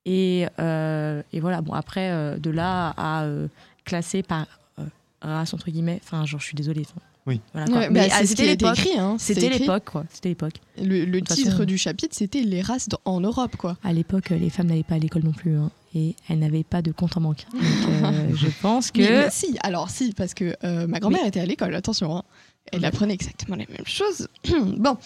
Et, 0.05 0.47
euh, 0.59 1.21
et 1.31 1.39
voilà. 1.39 1.61
Bon 1.61 1.73
après 1.73 2.09
euh, 2.11 2.37
de 2.37 2.49
là 2.49 2.89
à 2.97 3.23
euh, 3.23 3.47
classer 3.85 4.23
par 4.23 4.47
euh, 4.79 4.83
race 5.21 5.53
entre 5.53 5.69
guillemets. 5.71 5.99
Enfin 6.03 6.25
genre 6.25 6.39
je 6.41 6.45
suis 6.45 6.55
désolée. 6.55 6.85
Oui. 7.25 7.39
Voilà, 7.53 7.67
quoi. 7.67 7.77
Ouais, 7.77 7.89
Mais 7.89 8.07
bah, 8.09 8.15
ah, 8.19 8.25
c'était 8.25 8.45
l'époque. 8.47 8.79
hein. 8.97 9.15
C'était 9.19 9.49
l'époque 9.49 9.85
quoi. 9.85 10.03
C'était 10.09 10.29
l'époque. 10.29 10.55
Le, 10.77 11.05
titre 11.21 11.51
façon- 11.51 11.63
du 11.63 11.77
chapitre, 11.77 12.15
c'était 12.17 12.41
les 12.41 12.61
races 12.61 12.89
en 13.05 13.21
Europe, 13.21 13.55
quoi. 13.57 13.77
À 13.83 13.93
l'époque, 13.93 14.31
les 14.31 14.49
femmes 14.49 14.67
n'allaient 14.67 14.83
pas 14.83 14.95
à 14.95 14.99
l'école 14.99 15.23
non 15.23 15.31
plus. 15.31 15.55
hein, 15.55 15.71
et 15.95 16.15
elles 16.29 16.39
n'avaient 16.39 16.63
pas 16.63 16.81
de 16.81 16.91
compte 16.91 17.15
en 17.17 17.21
banque. 17.21 17.45
Donc, 17.53 17.61
euh, 17.63 18.29
je 18.35 18.47
pense 18.61 18.91
que. 18.91 18.99
Mais- 19.01 19.25
mais 19.25 19.29
si, 19.31 19.57
alors 19.63 19.89
si, 19.89 20.13
parce 20.13 20.33
que 20.33 20.55
euh, 20.63 20.87
ma 20.87 20.99
grand-mère 20.99 21.25
était 21.25 21.39
à 21.39 21.45
l'école, 21.45 21.73
attention. 21.75 22.17
hein. 22.17 22.23
Elle 22.71 22.85
apprenait 22.85 23.13
exactement 23.13 23.55
les 23.57 23.67
mêmes 23.67 23.85
choses. 23.85 24.27
bon. 24.77 24.97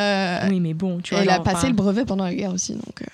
Euh, 0.00 0.48
Oui, 0.48 0.60
mais 0.60 0.74
bon, 0.74 1.00
tu 1.00 1.14
vois. 1.14 1.22
elle 1.22 1.30
a 1.30 1.40
passé 1.40 1.56
enfin, 1.58 1.68
le 1.68 1.74
brevet 1.74 2.04
pendant 2.04 2.24
la 2.24 2.34
guerre 2.34 2.52
aussi, 2.52 2.72
donc. 2.72 3.04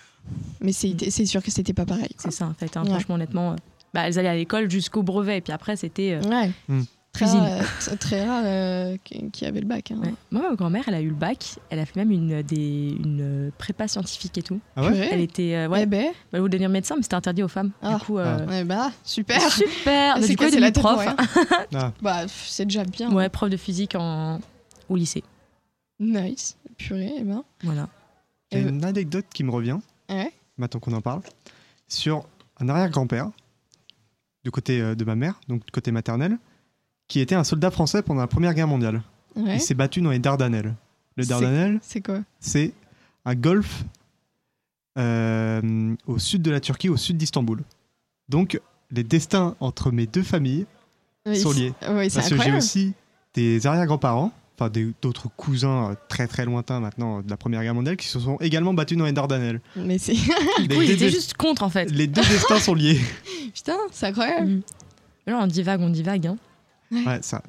Mais 0.60 0.72
c'est 0.72 0.94
c'est 1.10 1.26
sûr 1.26 1.42
que 1.42 1.50
c'était 1.50 1.72
pas 1.72 1.84
pareil. 1.84 2.10
C'est 2.16 2.30
ça, 2.30 2.46
en 2.46 2.54
fait. 2.54 2.76
hein, 2.76 2.84
Ouais. 2.84 2.90
Franchement, 2.90 3.16
honnêtement, 3.16 3.52
euh, 3.52 3.56
bah, 3.92 4.06
elles 4.06 4.18
allaient 4.18 4.28
à 4.28 4.36
l'école 4.36 4.70
jusqu'au 4.70 5.02
brevet. 5.02 5.38
Et 5.38 5.40
puis 5.40 5.52
après, 5.52 5.76
c'était. 5.76 6.12
euh, 6.22 6.28
Ouais. 6.28 6.50
Hmm. 6.68 6.82
Très 7.12 7.26
rare, 7.26 7.44
euh, 7.46 7.96
très 8.00 8.24
rare 8.26 8.42
euh, 8.46 8.96
qui 9.04 9.30
qui 9.30 9.44
avait 9.44 9.60
le 9.60 9.66
bac. 9.66 9.90
hein. 9.90 10.00
ouais. 10.02 10.14
Moi, 10.30 10.48
ma 10.48 10.56
grand-mère, 10.56 10.84
elle 10.86 10.94
a 10.94 11.00
eu 11.02 11.08
le 11.10 11.14
bac. 11.14 11.56
Elle 11.68 11.78
a 11.78 11.84
fait 11.84 11.96
même 11.96 12.10
une, 12.10 12.40
des, 12.42 12.96
une 12.98 13.20
euh, 13.20 13.50
prépa 13.58 13.86
scientifique 13.86 14.38
et 14.38 14.42
tout. 14.42 14.60
Ah 14.76 14.86
ouais. 14.86 15.08
Elle 15.12 15.20
était. 15.20 15.54
euh, 15.54 15.68
ouais, 15.68 15.82
Eh 15.82 15.86
ben, 15.86 16.10
elle 16.32 16.40
voulait 16.40 16.50
devenir 16.52 16.70
médecin, 16.70 16.96
mais 16.96 17.02
c'était 17.02 17.16
interdit 17.16 17.42
aux 17.42 17.48
femmes. 17.48 17.70
Ah. 17.82 17.96
Du 17.98 18.04
coup. 18.06 18.16
euh, 18.18 18.46
eh 18.60 18.64
bah, 18.64 18.90
super. 19.04 19.40
Super! 19.50 20.16
Elle 20.16 20.26
Du 20.26 20.36
coup, 20.36 20.44
elle 20.44 20.50
cassé 20.52 20.56
est 20.56 20.60
la 20.60 20.70
devenue 20.70 20.72
tête 20.72 21.16
pour 21.16 21.36
prof. 21.36 21.66
Ah, 21.74 21.92
Bah, 22.00 22.22
c'est 22.28 22.64
déjà 22.64 22.84
bien. 22.84 23.12
Ouais, 23.12 23.28
prof 23.28 23.50
de 23.50 23.58
physique 23.58 23.94
en... 23.94 24.40
au 24.88 24.96
lycée. 24.96 25.22
Nice. 26.00 26.56
Purée, 26.78 27.12
eh 27.18 27.22
ben. 27.24 27.44
Voilà. 27.62 27.88
J'ai 28.50 28.64
Euh, 28.64 28.68
une 28.70 28.84
anecdote 28.86 29.26
qui 29.34 29.44
me 29.44 29.50
revient, 29.50 29.78
Ouais. 30.08 30.32
maintenant 30.56 30.80
qu'on 30.80 30.94
en 30.94 31.02
parle, 31.02 31.20
sur 31.88 32.24
un 32.58 32.70
arrière-grand-père, 32.70 33.30
du 34.44 34.50
côté 34.50 34.80
de 34.96 35.04
ma 35.04 35.14
mère, 35.14 35.38
donc 35.48 35.64
du 35.66 35.70
côté 35.70 35.92
maternel, 35.92 36.38
qui 37.08 37.20
était 37.20 37.34
un 37.34 37.44
soldat 37.44 37.70
français 37.70 38.02
pendant 38.02 38.20
la 38.20 38.26
Première 38.26 38.54
Guerre 38.54 38.68
mondiale. 38.68 39.02
Ouais. 39.36 39.56
Il 39.56 39.60
s'est 39.60 39.74
battu 39.74 40.00
dans 40.00 40.10
les 40.10 40.18
Dardanelles. 40.18 40.74
Le 41.16 41.24
Dardanelles, 41.24 41.78
C'est 41.82 42.00
quoi 42.00 42.20
c'est 42.40 42.72
un 43.24 43.34
golfe 43.34 43.84
euh, 44.98 45.94
au 46.06 46.18
sud 46.18 46.42
de 46.42 46.50
la 46.50 46.60
Turquie, 46.60 46.88
au 46.88 46.96
sud 46.96 47.16
d'Istanbul. 47.16 47.62
Donc, 48.28 48.60
les 48.90 49.04
destins 49.04 49.56
entre 49.60 49.90
mes 49.90 50.06
deux 50.06 50.22
familles 50.22 50.66
Oui, 51.26 51.38
sont 51.38 51.52
liés. 51.52 51.72
Oui, 51.90 52.08
Parce 52.12 52.28
que 52.28 52.40
j'ai 52.40 52.52
aussi 52.52 52.92
des 53.34 53.66
arrière-grands-parents, 53.66 54.32
enfin 54.58 54.70
d'autres 55.00 55.28
cousins 55.36 55.90
euh, 55.90 55.94
très 56.08 56.26
très 56.26 56.44
lointains 56.44 56.80
maintenant 56.80 57.18
euh, 57.18 57.22
de 57.22 57.30
la 57.30 57.36
Première 57.36 57.62
Guerre 57.62 57.74
mondiale, 57.74 57.96
qui 57.96 58.06
se 58.06 58.20
sont 58.20 58.36
également 58.40 58.74
battus 58.74 58.98
dans 58.98 59.06
les 59.06 59.12
Dardanelles. 59.12 59.60
Mais 59.76 59.98
c'est. 59.98 60.12
Les, 60.58 60.68
Du 60.68 60.74
coup, 60.76 60.82
ils 60.82 60.90
étaient 60.90 61.10
juste 61.10 61.34
contre, 61.34 61.62
en 61.62 61.70
fait. 61.70 61.86
les 61.90 62.06
deux 62.06 62.22
destins 62.22 62.58
sont 62.58 62.74
liés. 62.74 63.00
Putain, 63.54 63.76
c'est 63.90 64.06
incroyable. 64.06 64.48
Mm. 64.50 64.62
Mais 65.26 65.32
là, 65.32 65.40
on 65.42 65.46
divague, 65.46 65.80
on 65.80 65.90
divague. 65.90 66.26
Hein. 66.26 66.36
Ouais, 66.92 67.18
ça, 67.22 67.42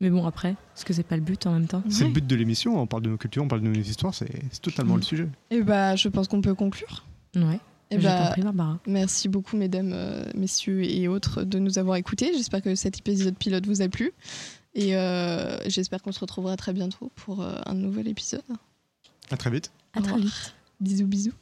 Mais 0.00 0.10
bon, 0.10 0.26
après, 0.26 0.50
est-ce 0.50 0.84
que 0.84 0.92
c'est 0.92 1.02
pas 1.02 1.16
le 1.16 1.22
but 1.22 1.46
en 1.46 1.52
même 1.52 1.66
temps? 1.66 1.82
C'est 1.88 2.02
Ouais. 2.02 2.08
le 2.08 2.14
but 2.14 2.26
de 2.26 2.36
l'émission. 2.36 2.78
On 2.80 2.86
parle 2.86 3.02
de 3.04 3.10
nos 3.10 3.16
cultures, 3.16 3.42
on 3.42 3.48
parle 3.48 3.62
de 3.62 3.68
nos 3.68 3.74
histoires, 3.74 4.14
c'est 4.14 4.30
c'est 4.50 4.60
totalement 4.62 4.94
Mm. 4.94 4.98
le 4.98 5.02
sujet. 5.02 5.28
Et 5.50 5.62
bah, 5.62 5.96
je 5.96 6.08
pense 6.08 6.28
qu'on 6.28 6.40
peut 6.42 6.54
conclure. 6.54 7.04
Ouais. 7.36 7.58
Et 7.90 7.96
Je 8.00 8.02
t'en 8.06 8.08
bah, 8.18 8.30
prie, 8.32 8.42
Barbara. 8.42 8.78
merci 8.86 9.28
beaucoup, 9.28 9.56
mesdames, 9.56 9.92
euh, 9.94 10.24
messieurs 10.34 10.82
et 10.84 11.06
autres, 11.08 11.44
de 11.44 11.58
nous 11.58 11.78
avoir 11.78 11.96
écoutés. 11.96 12.32
J'espère 12.34 12.60
que 12.62 12.74
cet 12.74 12.98
épisode 12.98 13.36
pilote 13.36 13.66
vous 13.66 13.82
a 13.82 13.88
plu. 13.88 14.12
Et 14.74 14.96
euh, 14.96 15.56
j'espère 15.68 16.02
qu'on 16.02 16.12
se 16.12 16.18
retrouvera 16.20 16.56
très 16.56 16.72
bientôt 16.72 17.10
pour 17.14 17.42
euh, 17.42 17.54
un 17.66 17.74
nouvel 17.74 18.08
épisode. 18.08 18.42
À 19.30 19.36
très 19.36 19.50
vite. 19.50 19.70
À 19.94 20.02
très 20.02 20.18
vite. 20.18 20.54
Bisous, 20.80 21.06
bisous. 21.06 21.32